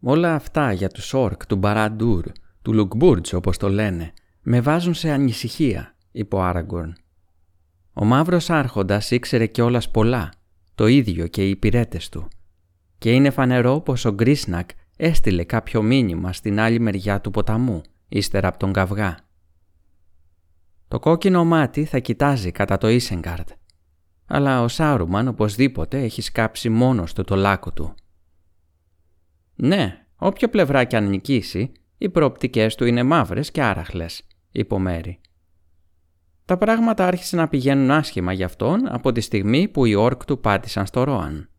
Όλα 0.00 0.34
αυτά 0.34 0.72
για 0.72 0.88
τους 0.88 1.14
Όρκ, 1.14 1.46
του 1.46 1.56
Μπαραντούρ, 1.56 2.24
του 2.62 2.72
Λουκμπούρτς 2.72 3.32
όπως 3.32 3.58
το 3.58 3.68
λένε, 3.68 4.12
με 4.42 4.60
βάζουν 4.60 4.94
σε 4.94 5.10
ανησυχία, 5.10 5.96
είπε 6.12 6.36
ο 6.36 6.42
Άραγκορν. 6.42 6.96
Ο 7.98 8.04
μαύρος 8.04 8.50
άρχοντας 8.50 9.10
ήξερε 9.10 9.46
κιόλας 9.46 9.90
πολλά, 9.90 10.32
το 10.74 10.86
ίδιο 10.86 11.26
και 11.26 11.46
οι 11.46 11.50
υπηρέτες 11.50 12.08
του. 12.08 12.28
Και 12.98 13.12
είναι 13.12 13.30
φανερό 13.30 13.80
πως 13.80 14.04
ο 14.04 14.12
Γκρίσνακ 14.12 14.70
έστειλε 14.96 15.44
κάποιο 15.44 15.82
μήνυμα 15.82 16.32
στην 16.32 16.60
άλλη 16.60 16.80
μεριά 16.80 17.20
του 17.20 17.30
ποταμού, 17.30 17.82
ύστερα 18.08 18.48
από 18.48 18.58
τον 18.58 18.72
καυγά. 18.72 19.16
Το 20.88 20.98
κόκκινο 20.98 21.44
μάτι 21.44 21.84
θα 21.84 21.98
κοιτάζει 21.98 22.50
κατά 22.50 22.78
το 22.78 22.88
Ίσεγκαρντ, 22.88 23.48
αλλά 24.26 24.62
ο 24.62 24.68
Σάρουμαν 24.68 25.28
οπωσδήποτε 25.28 26.02
έχει 26.02 26.22
σκάψει 26.22 26.68
μόνος 26.68 27.12
του 27.12 27.24
το 27.24 27.36
λάκκο 27.36 27.72
του. 27.72 27.94
«Ναι, 29.54 30.06
όποια 30.16 30.50
πλευρά 30.50 30.84
κι 30.84 30.96
αν 30.96 31.08
νικήσει, 31.08 31.72
οι 31.98 32.08
προοπτικές 32.08 32.74
του 32.74 32.84
είναι 32.84 33.02
μαύρες 33.02 33.50
και 33.50 33.62
άραχλες», 33.62 34.22
είπε 34.50 34.74
ο 34.74 34.78
Μέρη. 34.78 35.20
Τα 36.46 36.56
πράγματα 36.56 37.06
άρχισαν 37.06 37.38
να 37.38 37.48
πηγαίνουν 37.48 37.90
άσχημα 37.90 38.32
για 38.32 38.46
αυτόν 38.46 38.86
από 38.88 39.12
τη 39.12 39.20
στιγμή 39.20 39.68
που 39.68 39.84
οι 39.84 39.94
όρκ 39.94 40.24
του 40.24 40.40
πάτησαν 40.40 40.86
στο 40.86 41.04
Ρόαν. 41.04 41.50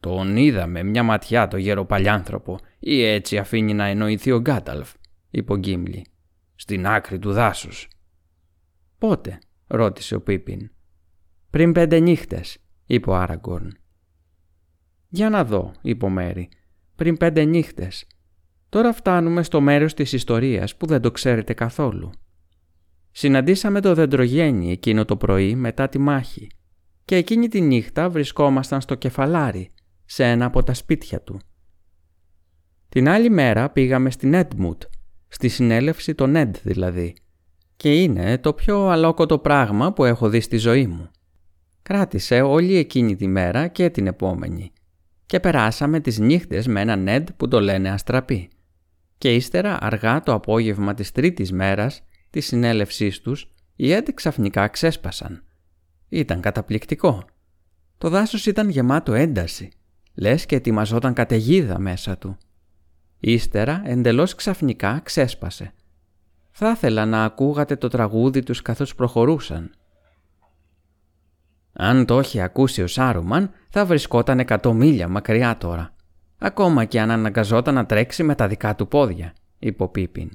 «Τον 0.00 0.36
είδαμε 0.36 0.82
μια 0.82 1.02
ματιά 1.02 1.48
το 1.48 1.56
γεροπαλιάνθρωπο 1.56 2.58
ή 2.78 3.02
έτσι 3.02 3.38
αφήνει 3.38 3.74
να 3.74 3.84
εννοηθεί 3.84 4.30
ο 4.30 4.40
Γκάταλφ», 4.40 4.92
είπε 5.30 5.52
ο 5.52 5.56
Γκίμλι. 5.56 6.06
«Στην 6.54 6.86
άκρη 6.86 7.18
του 7.18 7.32
δάσους». 7.32 7.88
«Πότε» 8.98 9.38
ρώτησε 9.66 10.14
ο 10.14 10.20
Πίπιν. 10.20 10.70
«Πριν 11.50 11.72
πέντε 11.72 11.98
νύχτες», 11.98 12.58
είπε 12.86 13.10
ο 13.10 13.14
Άραγκορν. 13.14 13.76
«Για 15.08 15.30
να 15.30 15.44
δω», 15.44 15.72
είπε 15.82 16.04
ο 16.04 16.08
Μέρη. 16.08 16.48
«Πριν 16.96 17.16
πέντε 17.16 17.44
νύχτες. 17.44 18.06
Τώρα 18.68 18.92
φτάνουμε 18.92 19.42
στο 19.42 19.60
μέρος 19.60 19.94
της 19.94 20.12
ιστορίας 20.12 20.76
που 20.76 20.86
δεν 20.86 21.00
το 21.00 21.10
ξέρετε 21.10 21.54
καθόλου. 21.54 22.10
Συναντήσαμε 23.12 23.80
το 23.80 23.94
δεντρογέννη 23.94 24.70
εκείνο 24.70 25.04
το 25.04 25.16
πρωί 25.16 25.54
μετά 25.54 25.88
τη 25.88 25.98
μάχη 25.98 26.46
και 27.04 27.16
εκείνη 27.16 27.48
τη 27.48 27.60
νύχτα 27.60 28.08
βρισκόμασταν 28.08 28.80
στο 28.80 28.94
κεφαλάρι, 28.94 29.70
σε 30.04 30.24
ένα 30.24 30.44
από 30.44 30.62
τα 30.62 30.74
σπίτια 30.74 31.20
του. 31.20 31.40
Την 32.88 33.08
άλλη 33.08 33.30
μέρα 33.30 33.70
πήγαμε 33.70 34.10
στην 34.10 34.34
Έντμουτ, 34.34 34.82
στη 35.28 35.48
συνέλευση 35.48 36.14
των 36.14 36.36
Έντ 36.36 36.56
δηλαδή, 36.62 37.16
και 37.76 38.02
είναι 38.02 38.38
το 38.38 38.52
πιο 38.52 38.88
αλόκοτο 38.88 39.38
πράγμα 39.38 39.92
που 39.92 40.04
έχω 40.04 40.28
δει 40.28 40.40
στη 40.40 40.56
ζωή 40.56 40.86
μου. 40.86 41.10
Κράτησε 41.82 42.40
όλη 42.40 42.76
εκείνη 42.76 43.16
τη 43.16 43.26
μέρα 43.26 43.68
και 43.68 43.90
την 43.90 44.06
επόμενη 44.06 44.72
και 45.26 45.40
περάσαμε 45.40 46.00
τις 46.00 46.18
νύχτες 46.18 46.66
με 46.66 46.80
έναν 46.80 47.08
Έντ 47.08 47.28
που 47.36 47.48
το 47.48 47.60
λένε 47.60 47.90
Αστραπή. 47.90 48.50
Και 49.18 49.34
ύστερα 49.34 49.78
αργά 49.80 50.22
το 50.22 50.32
απόγευμα 50.32 50.94
της 50.94 51.12
τρίτης 51.12 51.52
μέρας 51.52 52.02
της 52.30 52.46
συνέλευσής 52.46 53.20
τους 53.20 53.50
οι 53.76 53.92
Έντ 53.92 54.08
ξαφνικά 54.14 54.68
ξέσπασαν. 54.68 55.42
Ήταν 56.08 56.40
καταπληκτικό. 56.40 57.24
Το 57.98 58.08
δάσος 58.08 58.46
ήταν 58.46 58.68
γεμάτο 58.68 59.14
ένταση, 59.14 59.68
λες 60.14 60.46
και 60.46 60.56
ετοιμαζόταν 60.56 61.12
καταιγίδα 61.12 61.78
μέσα 61.78 62.18
του. 62.18 62.36
Ύστερα 63.20 63.82
εντελώς 63.84 64.34
ξαφνικά 64.34 65.00
ξέσπασε. 65.04 65.72
Θα 66.50 66.70
ήθελα 66.70 67.06
να 67.06 67.24
ακούγατε 67.24 67.76
το 67.76 67.88
τραγούδι 67.88 68.42
τους 68.42 68.62
καθώς 68.62 68.94
προχωρούσαν. 68.94 69.70
Αν 71.72 72.06
το 72.06 72.18
είχε 72.18 72.40
ακούσει 72.40 72.82
ο 72.82 72.86
Σάρουμαν 72.86 73.50
θα 73.68 73.84
βρισκόταν 73.84 74.38
εκατό 74.38 74.72
μίλια 74.72 75.08
μακριά 75.08 75.56
τώρα. 75.56 75.94
Ακόμα 76.38 76.84
και 76.84 77.00
αν 77.00 77.10
αναγκαζόταν 77.10 77.74
να 77.74 77.86
τρέξει 77.86 78.22
με 78.22 78.34
τα 78.34 78.48
δικά 78.48 78.74
του 78.74 78.88
πόδια, 78.88 79.32
είπε 79.58 79.82
ο 79.82 79.88
Πίπιν. 79.88 80.30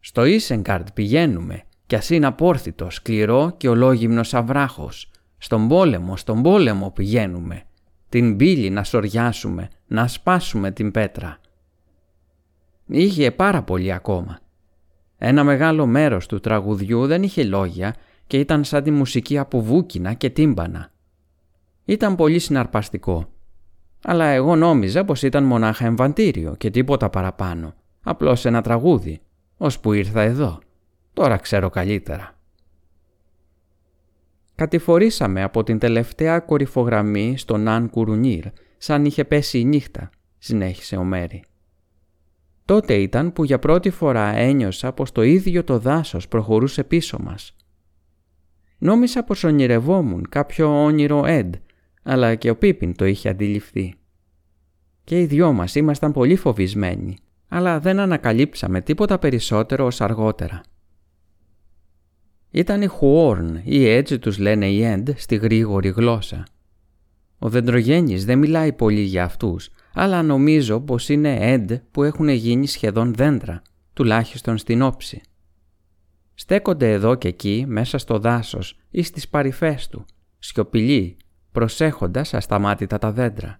Στο 0.00 0.24
Ίσενκαρντ 0.24 0.88
πηγαίνουμε 0.94 1.62
κι 1.86 1.96
ας 1.96 2.10
είναι 2.10 2.26
απόρθητο, 2.26 2.90
σκληρό 2.90 3.54
και 3.56 3.68
ολόγυμνος 3.68 4.34
αβράχος. 4.34 5.10
Στον 5.38 5.68
πόλεμο, 5.68 6.16
στον 6.16 6.42
πόλεμο 6.42 6.90
πηγαίνουμε. 6.90 7.62
Την 8.08 8.36
πύλη 8.36 8.70
να 8.70 8.84
σοριάσουμε, 8.84 9.68
να 9.86 10.08
σπάσουμε 10.08 10.70
την 10.70 10.90
πέτρα. 10.90 11.38
Είχε 12.86 13.30
πάρα 13.30 13.62
πολύ 13.62 13.92
ακόμα. 13.92 14.38
Ένα 15.18 15.44
μεγάλο 15.44 15.86
μέρος 15.86 16.26
του 16.26 16.40
τραγουδιού 16.40 17.06
δεν 17.06 17.22
είχε 17.22 17.44
λόγια 17.44 17.94
και 18.26 18.38
ήταν 18.38 18.64
σαν 18.64 18.82
τη 18.82 18.90
μουσική 18.90 19.38
από 19.38 19.60
βούκινα 19.60 20.12
και 20.12 20.30
τύμπανα. 20.30 20.90
Ήταν 21.84 22.16
πολύ 22.16 22.38
συναρπαστικό. 22.38 23.28
Αλλά 24.02 24.24
εγώ 24.24 24.56
νόμιζα 24.56 25.04
πως 25.04 25.22
ήταν 25.22 25.44
μονάχα 25.44 25.86
εμβαντήριο 25.86 26.54
και 26.58 26.70
τίποτα 26.70 27.10
παραπάνω. 27.10 27.74
Απλώς 28.02 28.44
ένα 28.44 28.62
τραγούδι 28.62 29.20
που 29.80 29.92
ήρθα 29.92 30.20
εδώ. 30.20 30.58
Τώρα 31.12 31.36
ξέρω 31.36 31.70
καλύτερα. 31.70 32.38
Κατηφορήσαμε 34.54 35.42
από 35.42 35.62
την 35.62 35.78
τελευταία 35.78 36.38
κορυφογραμμή 36.38 37.38
στον 37.38 37.68
Αν 37.68 37.90
Κουρουνίρ, 37.90 38.44
σαν 38.76 39.04
είχε 39.04 39.24
πέσει 39.24 39.58
η 39.58 39.64
νύχτα, 39.64 40.10
συνέχισε 40.38 40.96
ο 40.96 41.04
Μέρη. 41.04 41.44
Τότε 42.64 42.94
ήταν 42.94 43.32
που 43.32 43.44
για 43.44 43.58
πρώτη 43.58 43.90
φορά 43.90 44.34
ένιωσα 44.34 44.92
πως 44.92 45.12
το 45.12 45.22
ίδιο 45.22 45.64
το 45.64 45.78
δάσος 45.78 46.28
προχωρούσε 46.28 46.84
πίσω 46.84 47.18
μας. 47.20 47.56
Νόμισα 48.78 49.24
πως 49.24 49.44
ονειρευόμουν 49.44 50.28
κάποιο 50.28 50.84
όνειρο 50.84 51.24
Εντ, 51.26 51.54
αλλά 52.02 52.34
και 52.34 52.50
ο 52.50 52.56
Πίπιν 52.56 52.96
το 52.96 53.04
είχε 53.04 53.28
αντιληφθεί. 53.28 53.94
Και 55.04 55.20
οι 55.20 55.24
δυο 55.24 55.52
μας 55.52 55.74
ήμασταν 55.74 56.12
πολύ 56.12 56.36
φοβισμένοι 56.36 57.16
αλλά 57.52 57.80
δεν 57.80 57.98
ανακαλύψαμε 57.98 58.80
τίποτα 58.80 59.18
περισσότερο 59.18 59.86
ως 59.86 60.00
αργότερα. 60.00 60.60
Ήταν 62.50 62.82
οι 62.82 62.86
Χουόρν 62.86 63.60
ή 63.64 63.84
έτσι 63.88 64.18
τους 64.18 64.38
λένε 64.38 64.66
οι 64.68 64.84
Εντ 64.84 65.08
στη 65.16 65.36
γρήγορη 65.36 65.88
γλώσσα. 65.88 66.46
Ο 67.38 67.48
δεντρογέννης 67.48 68.24
δεν 68.24 68.38
μιλάει 68.38 68.72
πολύ 68.72 69.00
για 69.00 69.24
αυτούς, 69.24 69.70
αλλά 69.94 70.22
νομίζω 70.22 70.80
πως 70.80 71.08
είναι 71.08 71.52
Εντ 71.52 71.72
που 71.90 72.02
έχουν 72.02 72.28
γίνει 72.28 72.66
σχεδόν 72.66 73.14
δέντρα, 73.14 73.62
τουλάχιστον 73.92 74.58
στην 74.58 74.82
όψη. 74.82 75.20
Στέκονται 76.34 76.92
εδώ 76.92 77.14
και 77.14 77.28
εκεί 77.28 77.64
μέσα 77.68 77.98
στο 77.98 78.18
δάσος 78.18 78.78
ή 78.90 79.02
στις 79.02 79.28
παρυφές 79.28 79.88
του, 79.88 80.04
σιωπηλοί, 80.38 81.16
προσέχοντας 81.52 82.34
ασταμάτητα 82.34 82.98
τα 82.98 83.12
δέντρα. 83.12 83.58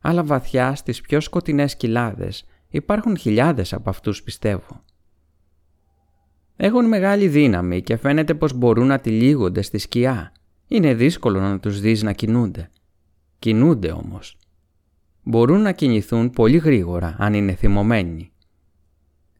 Αλλά 0.00 0.24
βαθιά 0.24 0.74
στις 0.74 1.00
πιο 1.00 1.20
σκοτεινές 1.20 1.76
κοιλάδες 1.76 2.44
Υπάρχουν 2.70 3.16
χιλιάδες 3.16 3.72
από 3.72 3.90
αυτούς 3.90 4.22
πιστεύω. 4.22 4.82
Έχουν 6.56 6.88
μεγάλη 6.88 7.28
δύναμη 7.28 7.82
και 7.82 7.96
φαίνεται 7.96 8.34
πως 8.34 8.52
μπορούν 8.52 8.86
να 8.86 8.98
τυλίγονται 8.98 9.62
στη 9.62 9.78
σκιά. 9.78 10.32
Είναι 10.68 10.94
δύσκολο 10.94 11.40
να 11.40 11.60
τους 11.60 11.80
δεις 11.80 12.02
να 12.02 12.12
κινούνται. 12.12 12.70
Κινούνται 13.38 13.92
όμως. 13.92 14.38
Μπορούν 15.22 15.60
να 15.60 15.72
κινηθούν 15.72 16.30
πολύ 16.30 16.56
γρήγορα 16.56 17.16
αν 17.18 17.34
είναι 17.34 17.54
θυμωμένοι. 17.54 18.32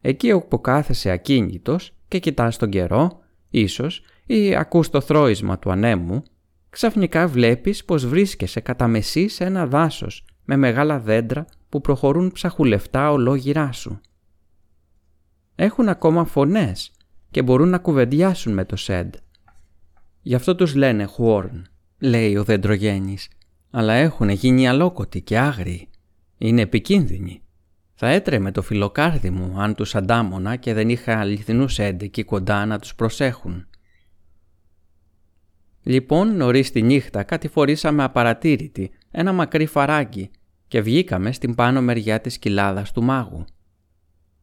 Εκεί 0.01 0.31
όπου 0.31 0.61
κάθεσαι 0.61 1.09
ακίνητος 1.09 1.93
και 2.07 2.19
κοιτάς 2.19 2.57
τον 2.57 2.69
καιρό, 2.69 3.19
ίσως, 3.49 4.03
ή 4.25 4.55
ακούς 4.55 4.89
το 4.89 5.01
θρόισμα 5.01 5.59
του 5.59 5.71
ανέμου, 5.71 6.23
ξαφνικά 6.69 7.27
βλέπεις 7.27 7.85
πως 7.85 8.07
βρίσκεσαι 8.07 8.59
κατά 8.59 8.87
μεσής 8.87 9.33
σε 9.33 9.43
ένα 9.43 9.67
δάσος 9.67 10.25
με 10.45 10.55
μεγάλα 10.55 10.99
δέντρα 10.99 11.45
που 11.71 11.81
προχωρούν 11.81 12.31
ψαχουλευτά 12.31 13.11
ολόγυρά 13.11 13.71
σου. 13.71 13.99
Έχουν 15.55 15.89
ακόμα 15.89 16.25
φωνές 16.25 16.91
και 17.31 17.41
μπορούν 17.41 17.69
να 17.69 17.77
κουβεντιάσουν 17.77 18.53
με 18.53 18.65
το 18.65 18.75
σέντ. 18.75 19.13
Γι' 20.21 20.35
αυτό 20.35 20.55
τους 20.55 20.75
λένε 20.75 21.05
χουόρν, 21.05 21.67
λέει 21.99 22.37
ο 22.37 22.43
δεντρογέννης, 22.43 23.29
αλλά 23.71 23.93
έχουν 23.93 24.29
γίνει 24.29 24.67
αλόκοτοι 24.67 25.21
και 25.21 25.37
άγριοι. 25.37 25.89
Είναι 26.37 26.61
επικίνδυνοι. 26.61 27.41
Θα 27.93 28.09
έτρεμε 28.09 28.51
το 28.51 28.61
φιλοκάρδι 28.61 29.29
μου 29.29 29.61
αν 29.61 29.75
τους 29.75 29.95
αντάμωνα 29.95 30.55
και 30.55 30.73
δεν 30.73 30.89
είχα 30.89 31.19
αληθινούς 31.19 31.73
σέντ 31.73 32.01
εκεί 32.01 32.23
κοντά 32.23 32.65
να 32.65 32.79
τους 32.79 32.95
προσέχουν. 32.95 33.67
Λοιπόν, 35.83 36.35
νωρίς 36.35 36.71
τη 36.71 36.81
νύχτα 36.81 37.23
κατηφορήσαμε 37.23 38.03
απαρατήρητη 38.03 38.91
ένα 39.11 39.33
μακρύ 39.33 39.65
φαράγγι 39.65 40.31
και 40.71 40.81
βγήκαμε 40.81 41.31
στην 41.31 41.55
πάνω 41.55 41.81
μεριά 41.81 42.21
της 42.21 42.37
κοιλάδας 42.37 42.91
του 42.91 43.03
μάγου. 43.03 43.45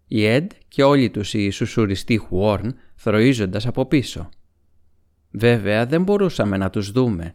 Οι 0.06 0.24
Εντ 0.24 0.50
και 0.68 0.82
όλοι 0.82 1.10
τους 1.10 1.34
οι 1.34 1.50
σουσουριστοί 1.50 2.16
Χουόρν 2.16 2.74
θροίζοντας 2.94 3.66
από 3.66 3.86
πίσω. 3.86 4.28
Βέβαια 5.30 5.86
δεν 5.86 6.02
μπορούσαμε 6.02 6.56
να 6.56 6.70
τους 6.70 6.90
δούμε, 6.90 7.30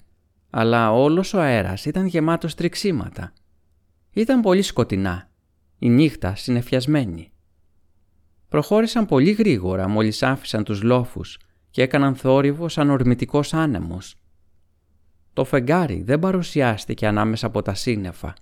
αλλά 0.49 0.91
όλος 0.91 1.33
ο 1.33 1.39
αέρας 1.39 1.85
ήταν 1.85 2.05
γεμάτος 2.05 2.55
τριξίματα. 2.55 3.33
Ήταν 4.11 4.41
πολύ 4.41 4.61
σκοτεινά, 4.61 5.29
η 5.79 5.89
νύχτα 5.89 6.35
συνεφιασμένη. 6.35 7.31
Προχώρησαν 8.49 9.05
πολύ 9.05 9.31
γρήγορα 9.31 9.87
μόλις 9.87 10.23
άφησαν 10.23 10.63
τους 10.63 10.81
λόφους 10.81 11.39
και 11.69 11.81
έκαναν 11.81 12.15
θόρυβο 12.15 12.69
σαν 12.69 12.89
ορμητικός 12.89 13.53
άνεμος. 13.53 14.15
Το 15.33 15.43
φεγγάρι 15.43 16.03
δεν 16.03 16.19
παρουσιάστηκε 16.19 17.07
ανάμεσα 17.07 17.47
από 17.47 17.61
τα 17.61 17.73
σύννεφα 17.73 18.33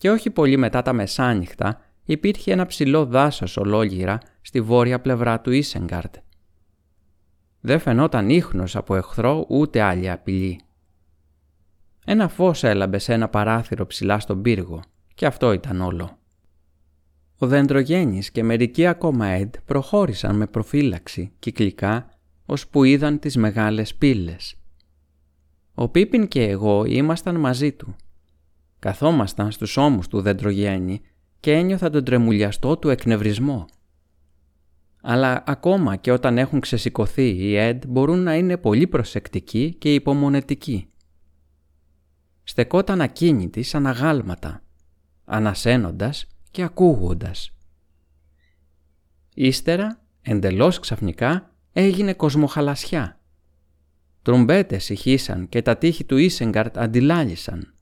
και 0.00 0.10
όχι 0.10 0.30
πολύ 0.30 0.56
μετά 0.56 0.82
τα 0.82 0.92
μεσάνυχτα 0.92 1.80
υπήρχε 2.04 2.52
ένα 2.52 2.66
ψηλό 2.66 3.06
δάσος 3.06 3.56
ολόγυρα 3.56 4.18
στη 4.40 4.60
βόρεια 4.60 5.00
πλευρά 5.00 5.40
του 5.40 5.50
Ίσεγκάρτ. 5.50 6.14
Δεν 7.60 7.78
φαινόταν 7.78 8.28
ίχνος 8.30 8.76
από 8.76 8.96
εχθρό 8.96 9.46
ούτε 9.48 9.80
άλλη 9.80 10.10
απειλή. 10.10 10.60
Ένα 12.04 12.28
φως 12.28 12.64
έλαμπε 12.64 12.98
σε 12.98 13.12
ένα 13.12 13.28
παράθυρο 13.28 13.86
ψηλά 13.86 14.18
στον 14.18 14.42
πύργο 14.42 14.80
και 15.14 15.26
αυτό 15.26 15.52
ήταν 15.52 15.80
όλο. 15.80 16.18
Ο 17.38 17.46
δεντρογέννης 17.46 18.30
και 18.30 18.42
μερικοί 18.42 18.86
ακόμα 18.86 19.26
έντ 19.26 19.54
προχώρησαν 19.64 20.36
με 20.36 20.46
προφύλαξη 20.46 21.32
κυκλικά 21.38 22.08
που 22.70 22.84
είδαν 22.84 23.18
τις 23.18 23.36
μεγάλες 23.36 23.94
πύλες. 23.94 24.54
Ο 25.74 25.88
Πίπιν 25.88 26.28
και 26.28 26.42
εγώ 26.42 26.84
ήμασταν 26.84 27.36
μαζί 27.36 27.72
του. 27.72 27.96
Καθόμασταν 28.80 29.50
στους 29.50 29.76
ώμους 29.76 30.08
του 30.08 30.20
δεντρογέννη 30.20 31.00
και 31.40 31.52
ένιωθα 31.52 31.90
τον 31.90 32.04
τρεμουλιαστό 32.04 32.76
του 32.76 32.88
εκνευρισμό. 32.88 33.66
Αλλά 35.02 35.42
ακόμα 35.46 35.96
και 35.96 36.12
όταν 36.12 36.38
έχουν 36.38 36.60
ξεσηκωθεί 36.60 37.28
οι 37.28 37.56
έντ 37.56 37.84
μπορούν 37.86 38.18
να 38.18 38.34
είναι 38.34 38.56
πολύ 38.56 38.86
προσεκτικοί 38.86 39.74
και 39.74 39.94
υπομονετικοί. 39.94 40.88
Στεκόταν 42.42 43.00
ακίνητοι 43.00 43.62
σαν 43.62 43.86
αγάλματα, 43.86 44.62
ανασένοντας 45.24 46.26
και 46.50 46.62
ακούγοντας. 46.62 47.50
Ύστερα, 49.34 50.00
εντελώς 50.22 50.78
ξαφνικά, 50.78 51.54
έγινε 51.72 52.12
κοσμοχαλασιά. 52.12 53.20
Τρουμπέτες 54.22 54.88
ηχήσαν 54.88 55.48
και 55.48 55.62
τα 55.62 55.76
τείχη 55.76 56.04
του 56.04 56.16
Ίσεγκαρτ 56.16 56.78
αντιλάλησαν. 56.78 57.74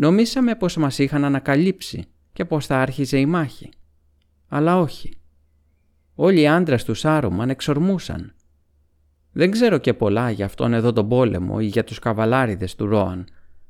Νομίσαμε 0.00 0.54
πως 0.54 0.76
μας 0.76 0.98
είχαν 0.98 1.24
ανακαλύψει 1.24 2.04
και 2.32 2.44
πως 2.44 2.66
θα 2.66 2.80
άρχιζε 2.80 3.18
η 3.18 3.26
μάχη. 3.26 3.68
Αλλά 4.48 4.78
όχι. 4.78 5.20
Όλοι 6.14 6.40
οι 6.40 6.48
άντρες 6.48 6.84
του 6.84 6.94
Σάρουμαν 6.94 7.50
εξορμούσαν. 7.50 8.34
Δεν 9.32 9.50
ξέρω 9.50 9.78
και 9.78 9.94
πολλά 9.94 10.30
για 10.30 10.44
αυτόν 10.44 10.72
εδώ 10.72 10.92
τον 10.92 11.08
πόλεμο 11.08 11.56
ή 11.60 11.66
για 11.66 11.84
τους 11.84 11.98
καβαλάριδες 11.98 12.74
του 12.74 12.86
Ρόαν, 12.86 13.26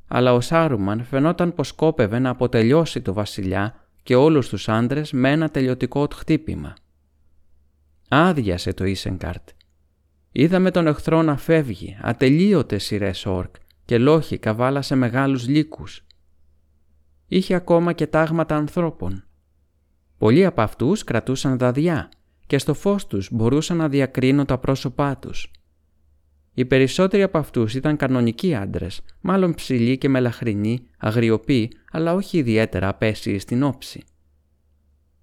αλλά 0.06 0.32
ο 0.32 0.40
Σάρουμαν 0.40 1.04
φαινόταν 1.04 1.54
πως 1.54 1.72
κόπευε 1.72 2.18
να 2.18 2.30
αποτελειώσει 2.30 3.00
το 3.00 3.12
βασιλιά 3.12 3.74
και 4.02 4.14
όλους 4.14 4.48
τους 4.48 4.68
άντρες 4.68 5.12
με 5.12 5.30
ένα 5.30 5.48
τελειωτικό 5.48 6.08
χτύπημα. 6.14 6.74
Άδειασε 8.08 8.72
το 8.72 8.84
Ίσενκαρτ. 8.84 9.48
Είδαμε 10.32 10.70
τον 10.70 10.86
εχθρό 10.86 11.22
να 11.22 11.36
φεύγει, 11.36 11.98
ατελείωτες 12.02 12.84
σειρές 12.84 13.26
όρκ 13.26 13.54
και 13.84 13.98
λόχοι 13.98 14.38
καβάλασε 14.38 14.94
μεγάλους 14.94 15.48
λύκους. 15.48 16.02
Είχε 17.28 17.54
ακόμα 17.54 17.92
και 17.92 18.06
τάγματα 18.06 18.56
ανθρώπων. 18.56 19.24
Πολλοί 20.18 20.44
από 20.44 20.60
αυτούς 20.60 21.04
κρατούσαν 21.04 21.58
δαδιά 21.58 22.08
και 22.46 22.58
στο 22.58 22.74
φως 22.74 23.06
τους 23.06 23.28
μπορούσαν 23.32 23.76
να 23.76 23.88
διακρίνουν 23.88 24.46
τα 24.46 24.58
πρόσωπά 24.58 25.16
τους. 25.16 25.50
Οι 26.54 26.64
περισσότεροι 26.64 27.22
από 27.22 27.38
αυτούς 27.38 27.74
ήταν 27.74 27.96
κανονικοί 27.96 28.54
άντρες, 28.54 29.00
μάλλον 29.20 29.54
ψηλοί 29.54 29.98
και 29.98 30.08
μελαχρινοί, 30.08 30.86
αγριοποί, 30.98 31.70
αλλά 31.92 32.14
όχι 32.14 32.38
ιδιαίτερα 32.38 32.88
απέσιοι 32.88 33.38
στην 33.38 33.62
όψη. 33.62 34.04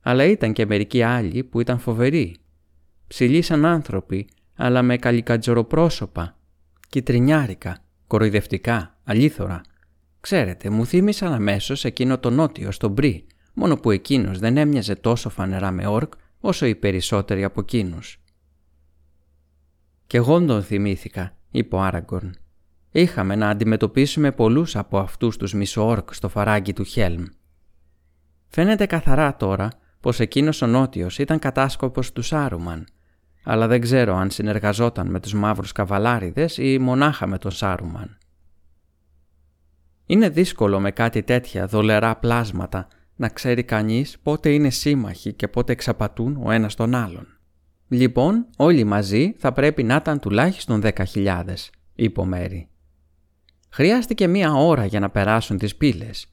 Αλλά 0.01 0.23
ήταν 0.23 0.53
και 0.53 0.65
μερικοί 0.65 1.01
άλλοι 1.01 1.43
που 1.43 1.59
ήταν 1.59 1.79
φοβεροί. 1.79 2.35
Ψηλοί 3.07 3.41
σαν 3.41 3.65
άνθρωποι, 3.65 4.27
αλλά 4.55 4.81
με 4.81 4.97
καλικατζωροπρόσωπα, 4.97 6.37
κυτρινιάρικα, 6.89 7.77
κοροϊδευτικά, 8.07 8.97
αλήθωρα. 9.03 9.61
Ξέρετε, 10.25 10.69
μου 10.69 10.85
θύμισαν 10.85 11.33
αμέσως 11.33 11.85
εκείνο 11.85 12.17
το 12.17 12.29
νότιο 12.29 12.71
στον 12.71 12.91
Μπρι, 12.91 13.25
μόνο 13.53 13.77
που 13.77 13.91
εκείνος 13.91 14.39
δεν 14.39 14.57
έμοιαζε 14.57 14.95
τόσο 14.95 15.29
φανερά 15.29 15.71
με 15.71 15.87
όρκ 15.87 16.13
όσο 16.39 16.65
οι 16.65 16.75
περισσότεροι 16.75 17.43
από 17.43 17.59
εκείνους. 17.59 18.19
«Κι 20.07 20.17
εγώ 20.17 20.45
τον 20.45 20.63
θυμήθηκα», 20.63 21.37
είπε 21.51 21.75
ο 21.75 21.81
Άραγκορν. 21.81 22.35
«Είχαμε 22.91 23.35
να 23.35 23.49
αντιμετωπίσουμε 23.49 24.31
πολλούς 24.31 24.75
από 24.75 24.97
αυτούς 24.97 25.37
τους 25.37 25.53
μισοόρκ 25.53 26.13
στο 26.13 26.29
φαράγγι 26.29 26.73
του 26.73 26.83
Χέλμ. 26.83 27.23
Φαίνεται 28.47 28.85
καθαρά 28.85 29.35
τώρα 29.35 29.69
πως 29.99 30.19
εκείνος 30.19 30.61
ο 30.61 30.67
νότιος 30.67 31.17
ήταν 31.17 31.39
κατάσκοπος 31.39 32.11
του 32.11 32.21
Σάρουμαν, 32.21 32.87
αλλά 33.43 33.67
δεν 33.67 33.81
ξέρω 33.81 34.15
αν 34.15 34.29
συνεργαζόταν 34.29 35.07
με 35.07 35.19
τους 35.19 35.33
μαύρους 35.33 35.71
καβαλάριδες 35.71 36.57
ή 36.57 36.77
μονάχα 36.77 37.27
με 37.27 37.37
τον 37.37 37.51
Σάρουμαν. 37.51 38.17
Είναι 40.05 40.29
δύσκολο 40.29 40.79
με 40.79 40.91
κάτι 40.91 41.23
τέτοια 41.23 41.67
δολερά 41.67 42.15
πλάσματα 42.15 42.87
να 43.15 43.29
ξέρει 43.29 43.63
κανείς 43.63 44.19
πότε 44.23 44.49
είναι 44.53 44.69
σύμμαχοι 44.69 45.33
και 45.33 45.47
πότε 45.47 45.71
εξαπατούν 45.71 46.39
ο 46.43 46.51
ένας 46.51 46.75
τον 46.75 46.95
άλλον. 46.95 47.27
Λοιπόν, 47.87 48.45
όλοι 48.57 48.83
μαζί 48.83 49.33
θα 49.37 49.51
πρέπει 49.51 49.83
να 49.83 49.95
ήταν 49.95 50.19
τουλάχιστον 50.19 50.81
10.000, 50.83 51.43
είπε 51.95 52.19
ο 52.19 52.25
Μέρη. 52.25 52.69
Χρειάστηκε 53.69 54.27
μία 54.27 54.53
ώρα 54.53 54.85
για 54.85 54.99
να 54.99 55.09
περάσουν 55.09 55.57
τις 55.57 55.75
πύλες. 55.75 56.27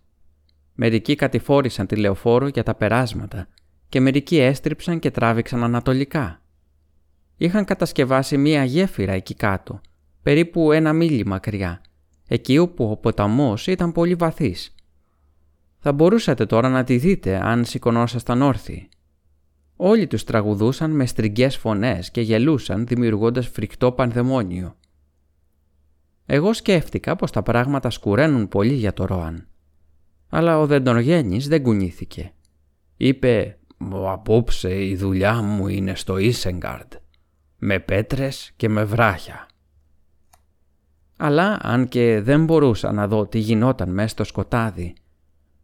Μερικοί 0.74 1.14
κατηφόρησαν 1.14 1.86
τη 1.86 1.96
λεωφόρο 1.96 2.46
για 2.46 2.62
τα 2.62 2.74
περάσματα 2.74 3.48
και 3.88 4.00
μερικοί 4.00 4.38
έστριψαν 4.38 4.98
και 4.98 5.10
τράβηξαν 5.10 5.64
ανατολικά. 5.64 6.42
Είχαν 7.36 7.64
κατασκευάσει 7.64 8.36
μία 8.36 8.64
γέφυρα 8.64 9.12
εκεί 9.12 9.34
κάτω, 9.34 9.80
περίπου 10.22 10.72
ένα 10.72 10.92
μίλι 10.92 11.26
μακριά, 11.26 11.80
εκεί 12.32 12.58
όπου 12.58 12.90
ο 12.90 12.96
ποταμός 12.96 13.66
ήταν 13.66 13.92
πολύ 13.92 14.14
βαθύς. 14.14 14.74
Θα 15.78 15.92
μπορούσατε 15.92 16.46
τώρα 16.46 16.68
να 16.68 16.84
τη 16.84 16.96
δείτε 16.96 17.40
αν 17.42 17.64
σηκωνόσασταν 17.64 18.42
όρθιοι. 18.42 18.88
Όλοι 19.76 20.06
τους 20.06 20.24
τραγουδούσαν 20.24 20.90
με 20.90 21.06
στριγγές 21.06 21.56
φωνές 21.56 22.10
και 22.10 22.20
γελούσαν 22.20 22.86
δημιουργώντας 22.86 23.48
φρικτό 23.48 23.92
πανδαιμόνιο. 23.92 24.76
Εγώ 26.26 26.52
σκέφτηκα 26.52 27.16
πως 27.16 27.30
τα 27.30 27.42
πράγματα 27.42 27.90
σκουραίνουν 27.90 28.48
πολύ 28.48 28.74
για 28.74 28.92
το 28.92 29.04
Ρόαν. 29.04 29.48
Αλλά 30.28 30.58
ο 30.58 30.66
Δεντονογέννης 30.66 31.48
δεν 31.48 31.62
κουνήθηκε. 31.62 32.32
Είπε 32.96 33.58
«Απόψε 34.06 34.84
η 34.84 34.96
δουλειά 34.96 35.42
μου 35.42 35.68
είναι 35.68 35.94
στο 35.94 36.18
Ίσεγκαρντ, 36.18 36.92
με 37.58 37.78
πέτρες 37.78 38.52
και 38.56 38.68
με 38.68 38.84
βράχια». 38.84 39.46
Αλλά 41.24 41.58
αν 41.62 41.88
και 41.88 42.20
δεν 42.20 42.44
μπορούσα 42.44 42.92
να 42.92 43.08
δω 43.08 43.26
τι 43.26 43.38
γινόταν 43.38 43.90
μέσα 43.90 44.08
στο 44.08 44.24
σκοτάδι, 44.24 44.94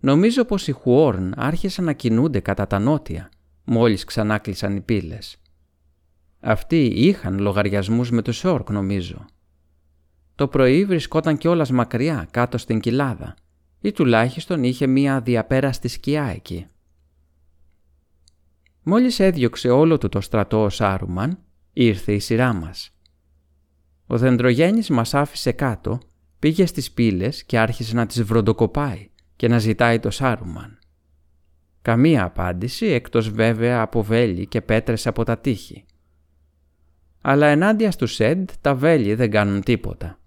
νομίζω 0.01 0.45
πως 0.45 0.69
οι 0.69 0.73
Χουόρν 0.73 1.33
άρχισαν 1.37 1.85
να 1.85 1.93
κινούνται 1.93 2.41
κατά 2.41 2.67
τα 2.67 2.79
νότια 2.79 3.29
μόλις 3.65 4.05
ξανά 4.05 4.39
κλείσαν 4.39 4.77
οι 4.77 4.81
πύλες. 4.81 5.41
Αυτοί 6.41 6.85
είχαν 6.85 7.39
λογαριασμούς 7.39 8.11
με 8.11 8.23
τους 8.23 8.45
όρκ 8.45 8.71
νομίζω. 8.71 9.25
Το 10.35 10.49
πρωί 10.49 10.85
βρισκόταν 10.85 11.39
κιόλας 11.39 11.71
μακριά 11.71 12.29
κάτω 12.31 12.59
στην 12.59 12.81
κοιλάδα 12.81 13.35
ή 13.81 13.93
τουλάχιστον 13.93 14.65
είχε 14.65 14.87
μία 14.87 15.21
διαπέραστη 15.21 15.89
σκιά 15.89 16.25
εκεί. 16.25 16.67
Μόλις 18.83 19.21
έδιωξε 19.21 19.69
όλο 19.69 19.99
του 19.99 20.09
το 20.09 20.21
στρατό 20.21 20.63
ο 20.63 20.69
Σάρουμαν, 20.69 21.39
ήρθε 21.73 22.13
η 22.13 22.19
σειρά 22.19 22.53
μας. 22.53 22.98
Ο 24.11 24.19
δεντρογέννης 24.19 24.89
μας 24.89 25.15
άφησε 25.15 25.53
κάτω, 25.53 26.01
πήγε 26.39 26.67
στις 26.67 26.91
πύλες 26.93 27.45
και 27.45 27.59
άρχισε 27.59 27.95
να 27.95 28.07
τις 28.07 28.23
βροντοκοπάει 28.23 29.11
και 29.37 29.49
να 29.49 29.59
ζητάει 29.59 29.99
το 29.99 30.11
Σάρουμαν. 30.11 30.79
Καμία 31.83 32.25
απάντηση 32.25 32.87
εκτός 32.87 33.31
βέβαια 33.31 33.81
από 33.81 34.03
βέλη 34.03 34.47
και 34.47 34.61
πέτρες 34.61 35.07
από 35.07 35.25
τα 35.25 35.39
τείχη. 35.39 35.85
Αλλά 37.21 37.47
ενάντια 37.47 37.91
στους 37.91 38.15
Σεντ 38.15 38.51
τα 38.61 38.75
βέλη 38.75 39.15
δεν 39.15 39.31
κάνουν 39.31 39.63
τίποτα. 39.63 40.19